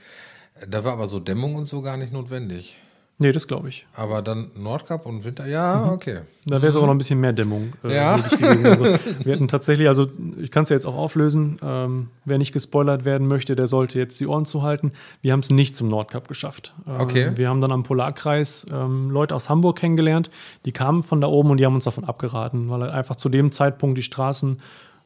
Da 0.67 0.83
war 0.83 0.93
aber 0.93 1.07
so 1.07 1.19
Dämmung 1.19 1.55
und 1.55 1.65
so 1.65 1.81
gar 1.81 1.97
nicht 1.97 2.11
notwendig. 2.13 2.77
Nee, 3.19 3.31
das 3.31 3.47
glaube 3.47 3.69
ich. 3.69 3.85
Aber 3.93 4.21
dann 4.21 4.49
Nordkap 4.55 5.05
und 5.05 5.23
Winter, 5.23 5.45
ja, 5.45 5.91
okay. 5.91 6.21
Da 6.45 6.55
wäre 6.61 6.67
es 6.67 6.75
aber 6.75 6.87
noch 6.87 6.95
ein 6.95 6.97
bisschen 6.97 7.19
mehr 7.19 7.33
Dämmung 7.33 7.73
äh, 7.83 7.95
Ja. 7.95 8.13
Also, 8.63 8.85
wir 9.23 9.33
hatten 9.33 9.47
tatsächlich, 9.47 9.87
also 9.87 10.07
ich 10.41 10.49
kann 10.49 10.63
es 10.63 10.69
ja 10.69 10.75
jetzt 10.75 10.85
auch 10.85 10.95
auflösen, 10.95 11.59
ähm, 11.61 12.07
wer 12.25 12.37
nicht 12.39 12.51
gespoilert 12.53 13.05
werden 13.05 13.27
möchte, 13.27 13.55
der 13.55 13.67
sollte 13.67 13.99
jetzt 13.99 14.19
die 14.19 14.25
Ohren 14.25 14.45
zuhalten. 14.45 14.91
Wir 15.21 15.33
haben 15.33 15.41
es 15.41 15.49
nicht 15.51 15.75
zum 15.75 15.87
Nordkap 15.89 16.27
geschafft. 16.27 16.73
Ähm, 16.87 16.95
Okay. 16.99 17.31
Wir 17.35 17.49
haben 17.49 17.61
dann 17.61 17.71
am 17.71 17.83
Polarkreis 17.83 18.65
ähm, 18.71 19.09
Leute 19.09 19.35
aus 19.35 19.49
Hamburg 19.49 19.77
kennengelernt, 19.77 20.29
die 20.65 20.71
kamen 20.71 21.03
von 21.03 21.21
da 21.21 21.27
oben 21.27 21.51
und 21.51 21.57
die 21.57 21.65
haben 21.65 21.75
uns 21.75 21.85
davon 21.85 22.03
abgeraten, 22.05 22.69
weil 22.69 22.81
halt 22.81 22.93
einfach 22.93 23.15
zu 23.15 23.29
dem 23.29 23.51
Zeitpunkt 23.51 23.97
die 23.97 24.03
Straßen 24.03 24.59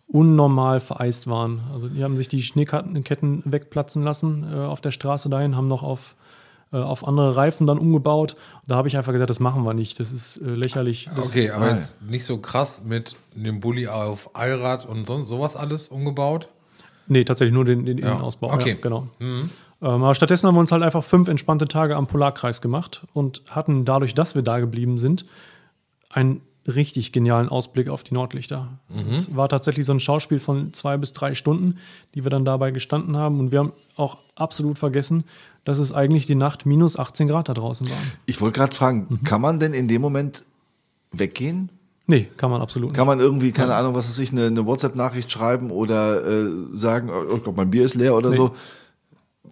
unnormal 0.07 0.80
vereist 0.80 1.28
waren. 1.28 1.61
Also 1.74 1.88
die 1.88 2.03
haben 2.03 2.18
sich 2.18 2.28
die 2.28 2.43
Schneeketten 2.43 3.43
wegplatzen 3.45 4.03
lassen 4.03 4.45
äh, 4.51 4.57
auf 4.57 4.82
der 4.82 4.91
Straße 4.91 5.30
dahin, 5.30 5.55
haben 5.55 5.68
noch 5.68 5.82
auf, 5.84 6.16
auf 6.78 7.07
andere 7.07 7.36
Reifen 7.36 7.67
dann 7.67 7.78
umgebaut. 7.78 8.36
Da 8.67 8.76
habe 8.76 8.88
ich 8.88 8.97
einfach 8.97 9.11
gesagt, 9.11 9.30
das 9.30 9.39
machen 9.39 9.63
wir 9.63 9.74
nicht. 9.74 9.99
Das 9.99 10.11
ist 10.11 10.38
äh, 10.38 10.45
lächerlich. 10.45 11.09
Das, 11.15 11.30
Okay, 11.30 11.49
aber 11.49 11.69
jetzt 11.69 12.01
nicht 12.01 12.26
so 12.26 12.38
krass 12.39 12.84
mit 12.84 13.15
dem 13.36 13.59
Bulli 13.59 13.88
auf 13.88 14.36
Allrad 14.36 14.86
und 14.86 15.05
sonst 15.05 15.28
sowas 15.28 15.55
alles 15.55 15.88
umgebaut. 15.88 16.47
Nee, 17.07 17.24
tatsächlich 17.26 17.53
nur 17.53 17.65
den, 17.65 17.86
den 17.86 17.97
Innenausbau. 17.97 18.51
okay. 18.53 18.69
Ja, 18.69 18.76
genau. 18.82 19.07
Ähm, 19.19 19.49
aber 19.82 20.15
stattdessen 20.15 20.47
haben 20.47 20.55
wir 20.55 20.61
uns 20.61 20.71
halt 20.71 20.84
einfach 20.84 21.03
fünf 21.03 21.28
entspannte 21.28 21.67
Tage 21.67 21.95
am 21.95 22.07
Polarkreis 22.07 22.61
gemacht 22.61 23.05
und 23.13 23.43
hatten 23.49 23.84
dadurch, 23.84 24.15
dass 24.15 24.36
wir 24.36 24.41
da 24.41 24.59
geblieben 24.59 24.97
sind, 24.97 25.24
einen 26.09 26.41
richtig 26.65 27.11
genialen 27.11 27.49
Ausblick 27.49 27.89
auf 27.89 28.03
die 28.03 28.13
Nordlichter. 28.13 28.80
Es 29.09 29.36
war 29.36 29.49
tatsächlich 29.49 29.86
so 29.86 29.93
ein 29.93 29.99
Schauspiel 29.99 30.39
von 30.39 30.71
zwei 30.71 30.95
bis 30.95 31.11
drei 31.11 31.34
Stunden, 31.34 31.78
die 32.15 32.24
wir 32.24 32.30
dann 32.30 32.45
dabei 32.45 32.71
gestanden 32.71 33.17
haben. 33.17 33.41
Und 33.41 33.51
wir 33.51 33.59
haben 33.59 33.74
auch 33.97 34.17
absolut 34.36 34.80
vergessen, 34.80 35.26
dass 35.66 35.80
es 35.80 35.91
eigentlich 35.93 36.26
die 36.28 36.36
Nacht 36.36 36.66
minus 36.66 36.97
18 36.97 37.28
Grad 37.28 37.49
da 37.49 37.53
draußen 37.53 37.88
waren. 37.89 38.11
Ich 38.26 38.41
wollte 38.41 38.59
gerade 38.59 38.76
fragen, 38.76 39.07
Mhm. 39.09 39.24
kann 39.24 39.41
man 39.41 39.59
denn 39.59 39.74
in 39.74 39.88
dem 39.88 40.01
Moment 40.01 40.45
weggehen? 41.11 41.70
Nee, 42.05 42.28
kann 42.36 42.51
man 42.51 42.61
absolut 42.61 42.89
nicht. 42.89 42.97
Kann 42.97 43.07
man 43.07 43.20
irgendwie, 43.22 43.51
keine 43.53 43.76
Ahnung, 43.76 43.93
was 43.95 44.09
weiß 44.09 44.20
ich, 44.20 44.32
eine, 44.34 44.47
eine 44.47 44.66
WhatsApp-Nachricht 44.66 45.32
schreiben 45.32 45.72
oder 45.72 46.26
äh, 46.26 46.49
sagen, 46.74 47.09
oh, 47.09 47.36
ich 47.38 47.43
glaub, 47.43 47.55
mein 47.55 47.70
Bier 47.70 47.86
ist 47.86 47.95
leer 47.95 48.16
oder 48.16 48.34
so? 48.34 48.51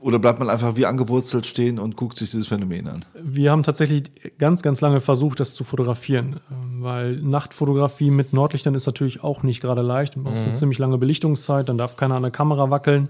Oder 0.01 0.20
bleibt 0.20 0.39
man 0.39 0.49
einfach 0.49 0.76
wie 0.78 0.86
angewurzelt 0.86 1.45
stehen 1.45 1.78
und 1.78 1.95
guckt 1.95 2.18
sich 2.18 2.32
dieses 2.32 2.47
Phänomen 2.47 2.88
an? 2.88 3.05
Wir 3.22 3.51
haben 3.51 3.62
tatsächlich 3.62 4.03
ganz, 4.39 4.64
ganz 4.64 4.82
lange 4.82 4.99
versucht, 4.99 5.39
das 5.39 5.53
zu 5.53 5.64
fotografieren, 5.64 6.39
ähm, 6.51 6.82
weil 6.82 7.18
Nachtfotografie 7.22 8.09
mit 8.09 8.34
Nordlichtern 8.34 8.74
ist 8.74 8.86
natürlich 8.88 9.24
auch 9.24 9.43
nicht 9.43 9.62
gerade 9.62 9.82
leicht. 9.84 10.16
Du 10.16 10.24
brauchst 10.24 10.43
eine 10.43 10.53
ziemlich 10.53 10.80
lange 10.80 10.97
Belichtungszeit, 10.97 11.70
dann 11.70 11.78
darf 11.78 11.97
keiner 11.97 12.16
an 12.16 12.24
der 12.24 12.32
Kamera 12.32 12.70
wackeln. 12.72 13.09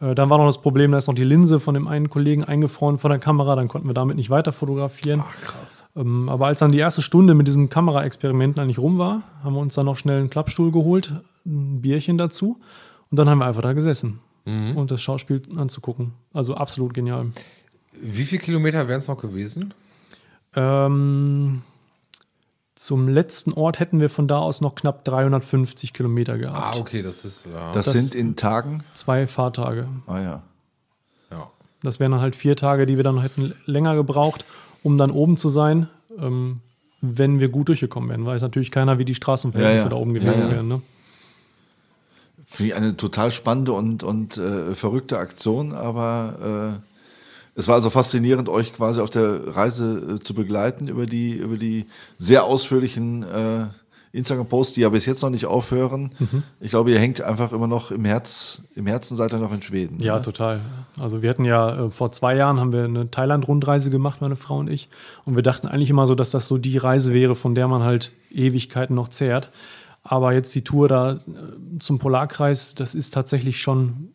Äh, 0.00 0.14
Dann 0.14 0.30
war 0.30 0.38
noch 0.38 0.46
das 0.46 0.60
Problem, 0.60 0.92
da 0.92 0.98
ist 0.98 1.06
noch 1.08 1.14
die 1.14 1.24
Linse 1.24 1.60
von 1.60 1.74
dem 1.74 1.88
einen 1.88 2.08
Kollegen 2.10 2.44
eingefroren 2.44 2.98
vor 2.98 3.10
der 3.10 3.18
Kamera, 3.18 3.56
dann 3.56 3.68
konnten 3.68 3.88
wir 3.88 3.94
damit 3.94 4.16
nicht 4.16 4.30
weiter 4.30 4.52
fotografieren. 4.52 5.22
Ach, 5.26 5.40
krass. 5.42 5.86
Ähm, 5.96 6.28
Aber 6.28 6.46
als 6.46 6.60
dann 6.60 6.70
die 6.72 6.78
erste 6.78 7.02
Stunde 7.02 7.34
mit 7.34 7.46
diesem 7.46 7.68
Kameraexperiment 7.68 8.58
eigentlich 8.58 8.78
rum 8.78 8.98
war, 8.98 9.22
haben 9.42 9.54
wir 9.54 9.60
uns 9.60 9.74
dann 9.74 9.86
noch 9.86 9.96
schnell 9.96 10.18
einen 10.20 10.30
Klappstuhl 10.30 10.70
geholt, 10.72 11.12
ein 11.46 11.80
Bierchen 11.82 12.18
dazu 12.18 12.58
und 13.10 13.18
dann 13.18 13.28
haben 13.28 13.38
wir 13.38 13.46
einfach 13.46 13.62
da 13.62 13.72
gesessen 13.72 14.20
und 14.76 14.90
das 14.90 15.02
Schauspiel 15.02 15.42
anzugucken. 15.58 16.12
Also 16.32 16.54
absolut 16.54 16.94
genial. 16.94 17.26
Wie 18.00 18.22
viele 18.22 18.40
Kilometer 18.40 18.88
wären 18.88 19.00
es 19.00 19.08
noch 19.08 19.18
gewesen? 19.20 19.74
Ähm, 20.56 21.60
zum 22.78 23.08
letzten 23.08 23.52
Ort 23.54 23.80
hätten 23.80 23.98
wir 24.00 24.08
von 24.08 24.28
da 24.28 24.38
aus 24.38 24.60
noch 24.60 24.76
knapp 24.76 25.02
350 25.04 25.92
Kilometer 25.92 26.34
Ah, 26.34 26.36
gehabt. 26.36 26.76
okay, 26.78 27.02
das 27.02 27.24
ist, 27.24 27.44
ja. 27.52 27.72
Das, 27.72 27.86
Das- 27.86 27.94
sind 27.94 28.14
in 28.14 28.36
Tagen. 28.36 28.84
Zwei 28.94 29.26
Fahrtage. 29.26 29.88
Ah 30.06 30.20
ja. 30.20 30.42
ja. 31.32 31.50
Das 31.82 31.98
wären 31.98 32.12
dann 32.12 32.20
halt 32.20 32.36
vier 32.36 32.54
Tage, 32.54 32.86
die 32.86 32.96
wir 32.96 33.02
dann 33.04 33.20
hätten 33.20 33.52
länger 33.66 33.96
gebraucht, 33.96 34.44
um 34.84 34.96
dann 34.96 35.10
oben 35.10 35.36
zu 35.36 35.48
sein, 35.48 35.88
ähm, 36.18 36.60
wenn 37.00 37.40
wir 37.40 37.48
gut 37.48 37.68
durchgekommen 37.68 38.08
wären. 38.10 38.24
Weiß 38.26 38.42
natürlich 38.42 38.70
keiner, 38.70 38.98
wie 38.98 39.04
die 39.04 39.14
Straßenverhältnisse 39.16 39.84
Ja, 39.86 39.90
ja. 39.90 39.90
da 39.90 39.96
oben 39.96 40.14
Ja, 40.14 40.20
gewesen 40.20 40.42
ja. 40.42 40.50
wären. 40.52 40.68
Ne? 40.68 40.82
Finde 42.46 42.70
ich 42.70 42.76
eine 42.76 42.96
total 42.96 43.30
spannende 43.30 43.72
und, 43.72 44.02
und 44.04 44.38
äh, 44.38 44.74
verrückte 44.74 45.18
Aktion, 45.18 45.72
aber 45.74 46.78
äh, 46.80 46.87
es 47.58 47.66
war 47.66 47.74
also 47.74 47.90
faszinierend, 47.90 48.48
euch 48.48 48.72
quasi 48.72 49.00
auf 49.00 49.10
der 49.10 49.56
Reise 49.56 50.14
äh, 50.14 50.20
zu 50.20 50.32
begleiten 50.32 50.86
über 50.86 51.06
die, 51.06 51.32
über 51.32 51.56
die 51.56 51.86
sehr 52.16 52.44
ausführlichen 52.44 53.24
äh, 53.24 53.66
Instagram-Posts, 54.12 54.74
die 54.74 54.82
ja 54.82 54.88
bis 54.90 55.06
jetzt 55.06 55.22
noch 55.22 55.30
nicht 55.30 55.46
aufhören. 55.46 56.12
Mhm. 56.20 56.44
Ich 56.60 56.70
glaube, 56.70 56.92
ihr 56.92 57.00
hängt 57.00 57.20
einfach 57.20 57.50
immer 57.50 57.66
noch 57.66 57.90
im 57.90 58.04
Herz, 58.04 58.62
im 58.76 58.86
Herzen 58.86 59.16
seid 59.16 59.32
ihr 59.32 59.40
noch 59.40 59.52
in 59.52 59.60
Schweden. 59.60 59.98
Ja, 59.98 60.14
oder? 60.14 60.22
total. 60.22 60.60
Also 61.00 61.20
wir 61.22 61.30
hatten 61.30 61.44
ja 61.44 61.86
äh, 61.86 61.90
vor 61.90 62.12
zwei 62.12 62.36
Jahren 62.36 62.60
haben 62.60 62.72
wir 62.72 62.84
eine 62.84 63.10
Thailand-Rundreise 63.10 63.90
gemacht, 63.90 64.20
meine 64.20 64.36
Frau 64.36 64.58
und 64.58 64.70
ich. 64.70 64.88
Und 65.24 65.34
wir 65.34 65.42
dachten 65.42 65.66
eigentlich 65.66 65.90
immer 65.90 66.06
so, 66.06 66.14
dass 66.14 66.30
das 66.30 66.46
so 66.46 66.58
die 66.58 66.78
Reise 66.78 67.12
wäre, 67.12 67.34
von 67.34 67.56
der 67.56 67.66
man 67.66 67.82
halt 67.82 68.12
Ewigkeiten 68.30 68.94
noch 68.94 69.08
zehrt. 69.08 69.50
Aber 70.04 70.32
jetzt 70.32 70.54
die 70.54 70.62
Tour 70.62 70.86
da 70.86 71.14
äh, 71.14 71.18
zum 71.80 71.98
Polarkreis, 71.98 72.76
das 72.76 72.94
ist 72.94 73.14
tatsächlich 73.14 73.60
schon 73.60 74.14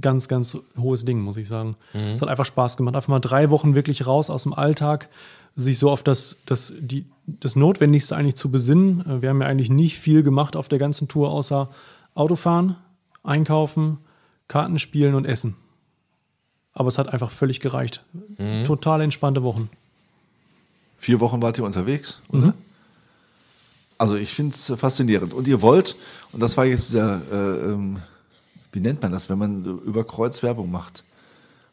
ganz, 0.00 0.28
ganz 0.28 0.58
hohes 0.76 1.04
Ding, 1.04 1.20
muss 1.20 1.36
ich 1.36 1.48
sagen. 1.48 1.76
Es 1.92 2.20
hat 2.22 2.28
einfach 2.28 2.44
Spaß 2.44 2.76
gemacht. 2.76 2.94
Einfach 2.94 3.08
mal 3.08 3.20
drei 3.20 3.50
Wochen 3.50 3.74
wirklich 3.74 4.06
raus 4.06 4.30
aus 4.30 4.42
dem 4.42 4.52
Alltag, 4.52 5.08
sich 5.56 5.78
so 5.78 5.90
auf 5.90 6.02
das, 6.02 6.36
das, 6.46 6.72
die, 6.78 7.06
das 7.26 7.56
Notwendigste 7.56 8.16
eigentlich 8.16 8.36
zu 8.36 8.50
besinnen. 8.50 9.00
Äh, 9.06 9.22
Wir 9.22 9.30
haben 9.30 9.40
ja 9.40 9.48
eigentlich 9.48 9.70
nicht 9.70 9.98
viel 9.98 10.22
gemacht 10.22 10.56
auf 10.56 10.68
der 10.68 10.78
ganzen 10.78 11.08
Tour, 11.08 11.30
außer 11.30 11.68
Autofahren, 12.14 12.76
einkaufen, 13.22 13.98
Karten 14.46 14.78
spielen 14.78 15.14
und 15.14 15.24
essen. 15.26 15.56
Aber 16.72 16.88
es 16.88 16.98
hat 16.98 17.08
einfach 17.08 17.30
völlig 17.30 17.60
gereicht. 17.60 18.04
Total 18.64 19.00
entspannte 19.00 19.42
Wochen. 19.42 19.68
Vier 20.98 21.18
Wochen 21.20 21.42
wart 21.42 21.58
ihr 21.58 21.64
unterwegs, 21.64 22.20
oder? 22.28 22.54
Also 23.98 24.16
ich 24.16 24.32
finde 24.32 24.54
es 24.54 24.72
faszinierend. 24.76 25.34
Und 25.34 25.48
ihr 25.48 25.60
wollt, 25.60 25.96
und 26.32 26.40
das 26.40 26.56
war 26.56 26.66
jetzt 26.66 26.88
dieser, 26.90 27.20
äh, 27.32 27.72
ähm, 27.72 27.98
wie 28.72 28.80
nennt 28.80 29.02
man 29.02 29.12
das, 29.12 29.28
wenn 29.28 29.38
man 29.38 29.64
über 29.84 30.04
Kreuz 30.04 30.42
Werbung 30.42 30.70
macht? 30.70 31.04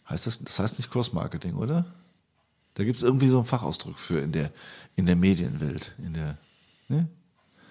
Heißt 0.09 0.27
das, 0.27 0.39
das 0.43 0.59
heißt 0.59 0.79
nicht 0.79 0.91
Cross-Marketing, 0.91 1.55
oder? 1.55 1.85
Da 2.75 2.83
gibt 2.83 2.97
es 2.97 3.03
irgendwie 3.03 3.27
so 3.27 3.37
einen 3.37 3.45
Fachausdruck 3.45 3.97
für 3.97 4.19
in 4.19 4.31
der, 4.31 4.51
in 4.95 5.05
der 5.05 5.15
Medienwelt. 5.15 5.95
In 5.97 6.13
der, 6.13 6.37
ne? 6.89 7.07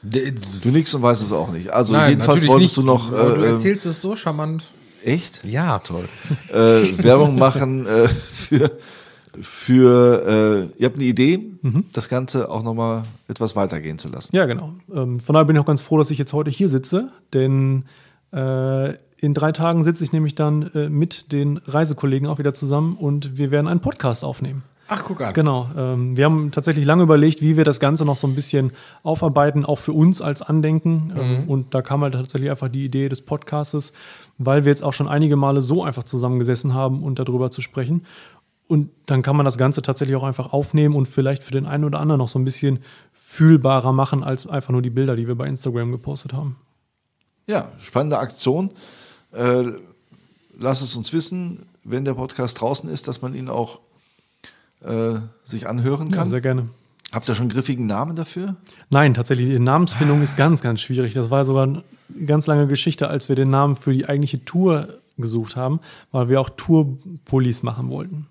Du 0.03 0.71
nix 0.71 0.93
und 0.95 1.03
weißt 1.03 1.23
es 1.23 1.33
auch 1.33 1.51
nicht. 1.51 1.71
Also 1.71 1.95
Nein, 1.95 2.11
jedenfalls 2.11 2.47
wolltest 2.47 2.77
nicht. 2.77 2.77
du 2.77 2.83
noch 2.83 3.11
du 3.11 3.17
äh, 3.17 3.35
ähm, 3.35 3.43
erzählst 3.55 3.87
es 3.87 4.03
so 4.03 4.17
charmant. 4.17 4.71
echt 5.03 5.45
Ja, 5.45 5.79
toll 5.79 6.09
äh, 6.53 7.03
Werbung 7.03 7.39
machen 7.39 7.87
äh, 7.87 8.09
für 8.09 8.79
für 9.41 10.71
äh, 10.77 10.81
ihr 10.81 10.87
habt 10.87 10.97
eine 10.97 11.05
Idee, 11.05 11.41
das 11.93 12.09
Ganze 12.09 12.49
auch 12.51 12.63
noch 12.63 12.75
mal 12.75 13.03
etwas 13.29 13.57
weitergehen 13.57 13.99
zu 13.99 14.09
lassen. 14.09 14.35
Ja, 14.35 14.47
genau. 14.47 14.75
Ähm, 14.95 15.19
von 15.19 15.35
daher 15.35 15.45
bin 15.45 15.57
ich 15.57 15.61
auch 15.61 15.67
ganz 15.67 15.81
froh, 15.81 15.99
dass 15.99 16.11
ich 16.11 16.19
jetzt 16.19 16.33
heute 16.33 16.51
hier 16.51 16.69
sitze, 16.69 17.11
denn 17.33 17.85
äh, 18.33 18.95
in 19.25 19.35
drei 19.35 19.53
Tagen 19.53 19.83
sitze 19.83 20.05
ich 20.05 20.13
nämlich 20.13 20.35
dann 20.35 20.71
äh, 20.75 20.89
mit 20.89 21.33
den 21.33 21.57
Reisekollegen 21.57 22.29
auch 22.29 22.39
wieder 22.39 22.55
zusammen 22.55 22.97
und 22.97 23.39
wir 23.39 23.51
werden 23.51 23.67
einen 23.67 23.81
Podcast 23.81 24.23
aufnehmen. 24.23 24.63
Ach, 24.87 25.03
guck 25.03 25.23
an. 25.23 25.33
Genau. 25.33 25.71
Ähm, 25.77 26.17
wir 26.17 26.27
haben 26.27 26.51
tatsächlich 26.51 26.85
lange 26.85 27.05
überlegt, 27.05 27.41
wie 27.41 27.57
wir 27.57 27.65
das 27.65 27.81
Ganze 27.81 28.05
noch 28.05 28.17
so 28.17 28.27
ein 28.27 28.35
bisschen 28.35 28.73
aufarbeiten, 29.03 29.65
auch 29.65 29.79
für 29.79 29.95
uns 29.95 30.21
als 30.21 30.43
Andenken. 30.43 31.13
Ähm, 31.17 31.49
und 31.49 31.75
da 31.75 31.81
kam 31.81 32.03
halt 32.03 32.13
tatsächlich 32.13 32.51
einfach 32.51 32.69
die 32.69 32.85
Idee 32.85 33.09
des 33.09 33.23
Podcastes, 33.23 33.95
weil 34.37 34.67
wir 34.67 34.71
jetzt 34.71 34.85
auch 34.85 34.93
schon 34.93 35.09
einige 35.09 35.37
Male 35.37 35.63
so 35.63 35.83
einfach 35.83 36.03
zusammengesessen 36.03 36.75
haben 36.75 37.03
und 37.03 37.19
darüber 37.19 37.51
zu 37.51 37.63
sprechen. 37.63 38.05
Und 38.67 38.91
dann 39.07 39.23
kann 39.23 39.37
man 39.37 39.45
das 39.45 39.57
Ganze 39.57 39.81
tatsächlich 39.81 40.17
auch 40.17 40.23
einfach 40.23 40.53
aufnehmen 40.53 40.95
und 40.95 41.07
vielleicht 41.07 41.45
für 41.45 41.53
den 41.53 41.65
einen 41.65 41.85
oder 41.85 42.01
anderen 42.01 42.19
noch 42.19 42.29
so 42.29 42.39
ein 42.39 42.45
bisschen 42.45 42.81
fühlbarer 43.15 43.93
machen 43.93 44.23
als 44.23 44.47
einfach 44.47 44.71
nur 44.71 44.83
die 44.83 44.91
Bilder, 44.91 45.17
die 45.17 45.27
wir 45.27 45.35
bei 45.35 45.47
Instagram 45.47 45.93
gepostet 45.93 46.35
haben. 46.35 46.57
Ja, 47.47 47.69
spannende 47.79 48.19
Aktion. 48.19 48.71
Äh, 49.35 49.73
lass 50.59 50.81
es 50.83 50.97
uns 50.97 51.13
wissen, 51.13 51.67
wenn 51.85 52.05
der 52.05 52.15
Podcast 52.15 52.61
draußen 52.61 52.89
ist, 52.89 53.09
dass 53.09 53.23
man 53.23 53.35
ihn 53.35 53.49
auch 53.49 53.81
äh, 54.83 55.15
sich 55.45 55.69
anhören 55.69 56.09
Ja, 56.11 56.17
kann. 56.17 56.29
sehr 56.29 56.41
gerne. 56.41 56.69
Habt 57.13 57.29
ihr 57.29 57.35
schon 57.35 57.45
einen 57.45 57.51
griffigen 57.53 57.87
Namen 57.87 58.17
dafür? 58.17 58.57
Nein, 58.91 59.15
tatsächlich, 59.15 59.47
die 59.49 59.59
Namensfindung 59.59 60.21
ist 60.23 60.37
ganz, 60.37 60.63
ganz 60.63 60.81
schwierig. 60.81 61.15
Das 61.15 61.31
war 61.31 61.45
sogar 61.45 61.65
eine 61.65 61.83
ganz 62.27 62.47
lange 62.47 62.67
Geschichte, 62.67 63.09
als 63.09 63.29
wir 63.29 63.37
den 63.37 63.51
Namen 63.51 63.77
für 63.77 63.93
die 63.93 64.07
eigentliche 64.09 64.45
Tour 64.45 64.89
gesucht 65.17 65.55
haben, 65.55 65.79
weil 66.11 66.29
wir 66.29 66.41
auch 66.41 66.51
Tourpullis 66.51 67.63
machen 67.63 67.89
wollten. 67.89 68.27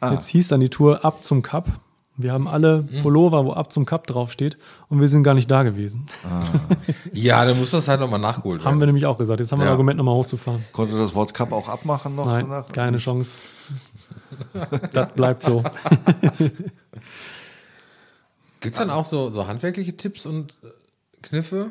Ah. 0.00 0.14
Jetzt 0.14 0.26
hieß 0.28 0.48
dann 0.48 0.60
die 0.60 0.68
Tour 0.68 1.04
ab 1.04 1.22
zum 1.22 1.42
Cup. 1.42 1.68
Wir 2.22 2.32
haben 2.32 2.46
alle 2.48 2.82
Pullover, 3.02 3.44
wo 3.44 3.52
ab 3.52 3.72
zum 3.72 3.84
Cup 3.86 4.06
draufsteht 4.06 4.58
und 4.88 5.00
wir 5.00 5.08
sind 5.08 5.22
gar 5.22 5.34
nicht 5.34 5.50
da 5.50 5.62
gewesen. 5.62 6.06
Ja, 7.12 7.44
dann 7.44 7.58
muss 7.58 7.70
das 7.70 7.88
halt 7.88 8.00
nochmal 8.00 8.20
nachgeholt 8.20 8.64
Haben 8.64 8.78
wir 8.80 8.86
nämlich 8.86 9.06
auch 9.06 9.18
gesagt. 9.18 9.40
Jetzt 9.40 9.52
haben 9.52 9.58
wir 9.58 9.64
Ja. 9.64 9.70
ein 9.70 9.72
Argument, 9.72 9.96
nochmal 9.98 10.14
hochzufahren. 10.14 10.64
Konnte 10.72 10.96
das 10.96 11.14
Wort 11.14 11.34
Cup 11.34 11.52
auch 11.52 11.68
abmachen 11.68 12.16
noch? 12.16 12.26
Nein, 12.26 12.46
danach? 12.48 12.66
keine 12.72 12.98
Chance. 12.98 13.40
das 14.92 15.08
bleibt 15.14 15.42
so. 15.42 15.62
Gibt 18.60 18.74
es 18.74 18.78
dann 18.78 18.90
auch 18.90 19.04
so, 19.04 19.30
so 19.30 19.46
handwerkliche 19.46 19.96
Tipps 19.96 20.26
und 20.26 20.52
äh, 20.62 20.66
Kniffe 21.22 21.70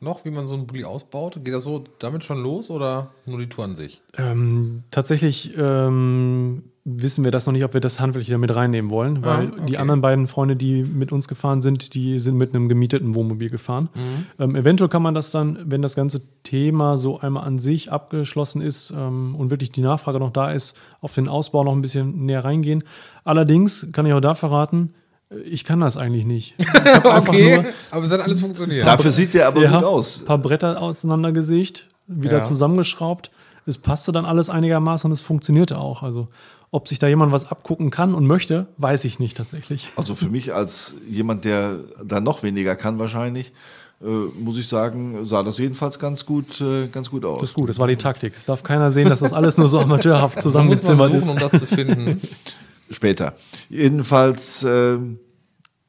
noch, 0.00 0.24
wie 0.24 0.30
man 0.30 0.46
so 0.48 0.54
einen 0.54 0.66
Bulli 0.66 0.84
ausbaut? 0.84 1.38
Geht 1.44 1.52
das 1.52 1.64
so 1.64 1.84
damit 1.98 2.24
schon 2.24 2.42
los 2.42 2.70
oder 2.70 3.10
nur 3.26 3.38
die 3.38 3.48
Tour 3.48 3.64
an 3.64 3.76
sich? 3.76 4.00
Ähm, 4.16 4.84
tatsächlich 4.90 5.56
ähm, 5.58 6.62
wissen 6.96 7.24
wir 7.24 7.30
das 7.30 7.46
noch 7.46 7.52
nicht, 7.52 7.64
ob 7.64 7.74
wir 7.74 7.80
das 7.80 8.00
handwerklich 8.00 8.30
damit 8.30 8.54
reinnehmen 8.54 8.90
wollen, 8.90 9.22
weil 9.22 9.46
Ah, 9.46 9.50
okay. 9.52 9.66
die 9.66 9.78
anderen 9.78 10.00
beiden 10.00 10.26
Freunde, 10.26 10.56
die 10.56 10.82
mit 10.82 11.12
uns 11.12 11.28
gefahren 11.28 11.60
sind, 11.62 11.94
die 11.94 12.18
sind 12.18 12.36
mit 12.36 12.54
einem 12.54 12.68
gemieteten 12.68 13.14
Wohnmobil 13.14 13.50
gefahren. 13.50 13.88
Mhm. 13.94 14.26
Ähm, 14.42 14.56
eventuell 14.56 14.88
kann 14.88 15.02
man 15.02 15.14
das 15.14 15.30
dann, 15.30 15.58
wenn 15.64 15.82
das 15.82 15.94
ganze 15.96 16.22
Thema 16.42 16.96
so 16.96 17.20
einmal 17.20 17.44
an 17.44 17.58
sich 17.58 17.92
abgeschlossen 17.92 18.62
ist 18.62 18.92
ähm, 18.96 19.34
und 19.36 19.50
wirklich 19.50 19.72
die 19.72 19.80
Nachfrage 19.82 20.18
noch 20.18 20.32
da 20.32 20.52
ist, 20.52 20.76
auf 21.00 21.14
den 21.14 21.28
Ausbau 21.28 21.64
noch 21.64 21.72
ein 21.72 21.80
bisschen 21.82 22.26
näher 22.26 22.44
reingehen. 22.44 22.84
Allerdings 23.24 23.88
kann 23.92 24.06
ich 24.06 24.12
auch 24.12 24.20
da 24.20 24.34
verraten, 24.34 24.94
äh, 25.30 25.38
ich 25.40 25.64
kann 25.64 25.80
das 25.80 25.96
eigentlich 25.96 26.24
nicht. 26.24 26.54
Nur 27.04 27.64
aber 27.90 28.02
es 28.02 28.10
hat 28.10 28.20
alles 28.20 28.40
funktioniert. 28.40 28.86
Dafür 28.86 29.10
sieht 29.10 29.34
der 29.34 29.48
aber 29.48 29.62
ja, 29.62 29.74
gut 29.76 29.84
aus. 29.84 30.20
Ein 30.22 30.26
paar 30.26 30.38
Bretter 30.38 30.80
auseinandergesägt, 30.80 31.88
wieder 32.06 32.38
Ja. 32.38 32.42
zusammengeschraubt. 32.42 33.30
Es 33.66 33.78
passte 33.78 34.10
dann 34.10 34.24
alles 34.24 34.48
einigermaßen 34.50 35.06
und 35.08 35.12
es 35.12 35.20
funktionierte 35.20 35.78
auch. 35.78 36.02
Also, 36.02 36.28
ob 36.70 36.86
sich 36.86 36.98
da 36.98 37.08
jemand 37.08 37.32
was 37.32 37.46
abgucken 37.46 37.90
kann 37.90 38.14
und 38.14 38.26
möchte, 38.26 38.66
weiß 38.78 39.04
ich 39.04 39.18
nicht 39.18 39.36
tatsächlich. 39.36 39.90
Also 39.96 40.14
für 40.14 40.28
mich 40.28 40.54
als 40.54 40.96
jemand, 41.08 41.44
der 41.44 41.78
da 42.04 42.20
noch 42.20 42.42
weniger 42.42 42.76
kann 42.76 42.98
wahrscheinlich, 42.98 43.52
äh, 44.00 44.06
muss 44.06 44.56
ich 44.56 44.68
sagen, 44.68 45.26
sah 45.26 45.42
das 45.42 45.58
jedenfalls 45.58 45.98
ganz 45.98 46.24
gut, 46.24 46.60
äh, 46.60 46.86
ganz 46.86 47.10
gut 47.10 47.24
aus. 47.24 47.40
Das 47.40 47.50
ist 47.50 47.54
gut, 47.54 47.68
das 47.68 47.78
war 47.78 47.88
die 47.88 47.96
Taktik. 47.96 48.34
Es 48.34 48.46
darf 48.46 48.62
keiner 48.62 48.92
sehen, 48.92 49.08
dass 49.08 49.20
das 49.20 49.32
alles 49.32 49.58
nur 49.58 49.68
so 49.68 49.80
amateurhaft 49.80 50.40
zusammengezimmert 50.40 51.12
ist. 51.12 51.28
um 51.28 51.38
das 51.38 51.52
zu 51.52 51.66
finden. 51.66 52.20
Später. 52.90 53.34
Jedenfalls 53.68 54.62
äh, 54.64 54.98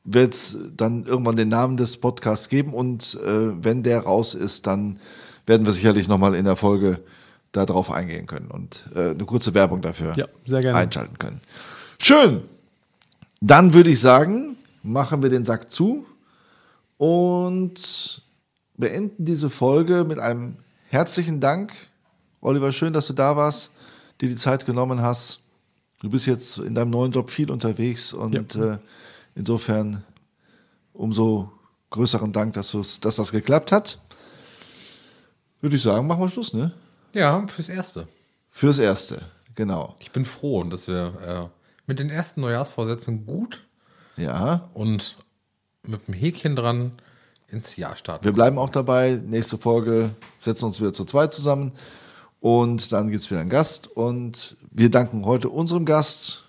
wird 0.04 0.34
es 0.34 0.58
dann 0.76 1.06
irgendwann 1.06 1.36
den 1.36 1.48
Namen 1.50 1.78
des 1.78 1.98
Podcasts 1.98 2.50
geben 2.50 2.74
und 2.74 3.20
äh, 3.24 3.64
wenn 3.64 3.84
der 3.84 4.02
raus 4.02 4.34
ist, 4.34 4.68
dann 4.68 5.00
werden 5.46 5.66
wir 5.66 5.74
sicherlich 5.74 6.08
nochmal 6.08 6.36
in 6.36 6.46
der 6.46 6.56
Folge 6.56 7.00
darauf 7.52 7.91
eingehen 7.91 8.28
können 8.28 8.49
und 8.49 8.88
äh, 8.95 9.10
eine 9.12 9.26
kurze 9.26 9.54
Werbung 9.54 9.82
dafür 9.82 10.14
Ja, 10.16 10.28
sehr 10.45 10.62
gerne. 10.62 10.78
einschalten 10.78 11.18
können. 11.18 11.39
Schön. 11.99 12.41
Dann 13.41 13.74
würde 13.74 13.89
ich 13.89 13.99
sagen, 13.99 14.56
machen 14.84 15.22
wir 15.24 15.30
den 15.30 15.43
Sack 15.45 15.70
zu 15.70 16.06
und 16.97 18.22
beenden 18.78 19.26
diese 19.26 19.49
Folge 19.49 20.04
mit 20.04 20.20
einem 20.20 20.56
herzlichen 20.89 21.39
Dank. 21.39 21.74
Oliver, 22.41 22.72
schön, 22.72 22.93
dass 22.93 23.08
du 23.08 23.14
da 23.14 23.36
warst, 23.36 23.72
dir 24.22 24.30
die 24.30 24.36
Zeit 24.36 24.66
genommen 24.66 25.02
hast. 25.02 25.39
Du 26.02 26.10
bist 26.10 26.26
jetzt 26.26 26.58
in 26.60 26.74
deinem 26.74 26.89
neuen 26.91 27.12
Job 27.12 27.30
viel 27.30 27.52
unterwegs 27.52 28.14
und 28.14 28.56
äh, 28.56 28.78
insofern 29.36 30.04
umso 30.93 31.52
größeren 31.91 32.32
Dank, 32.32 32.54
dass, 32.54 32.72
dass 33.02 33.16
das 33.18 33.32
geklappt 33.32 33.72
hat. 33.72 33.99
Würde 35.60 35.76
ich 35.76 35.82
sagen, 35.82 36.08
machen 36.08 36.22
wir 36.22 36.30
Schluss, 36.30 36.54
ne? 36.54 36.72
Ja, 37.14 37.45
fürs 37.47 37.70
Erste. 37.70 38.07
Fürs 38.49 38.80
Erste, 38.80 39.22
genau. 39.55 39.95
Ich 39.99 40.12
bin 40.12 40.26
froh, 40.26 40.64
dass 40.64 40.88
wir 40.88 41.49
äh, 41.51 41.62
mit 41.88 41.99
den 41.99 42.09
ersten 42.09 42.41
Neujahrsvorsätzen 42.41 43.26
gut 43.26 43.66
Ja, 44.18 44.70
und 44.74 45.18
mit 45.88 46.07
dem 46.07 46.14
Häkchen 46.14 46.55
dran 46.55 46.91
ins 47.47 47.76
Jahr 47.76 47.95
starten. 47.95 48.24
wir 48.24 48.32
bleiben 48.34 48.57
auch 48.57 48.70
dabei. 48.70 49.22
Nächste 49.26 49.57
Folge 49.57 50.12
setzen 50.39 50.66
uns 50.66 50.80
wieder 50.80 50.93
zu 50.93 51.03
zweit 51.05 51.34
zusammen 51.34 51.74
und 52.39 52.91
dann 52.91 53.09
gibt 53.09 53.24
es 53.24 53.30
wieder 53.30 53.41
einen 53.41 53.49
Gast. 53.49 53.88
Und 53.88 54.55
wir 54.72 54.89
danken 54.89 55.26
heute 55.26 55.49
unserem 55.49 55.86
Gast, 55.86 56.45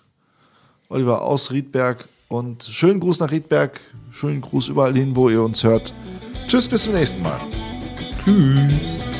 Oliver 0.88 1.22
aus 1.22 1.50
Riedberg. 1.50 2.08
Und 2.28 2.62
schönen 2.64 2.98
Gruß 3.00 3.18
nach 3.18 3.30
Riedberg, 3.30 3.78
schönen 4.10 4.40
Gruß 4.40 4.68
überall 4.68 4.94
hin, 4.94 5.16
wo 5.16 5.28
ihr 5.28 5.42
uns 5.42 5.64
hört. 5.64 5.92
Tschüss, 6.46 6.66
bis 6.68 6.84
zum 6.84 6.94
nächsten 6.94 7.20
Mal. 7.22 7.40
Tschüss. 8.24 9.11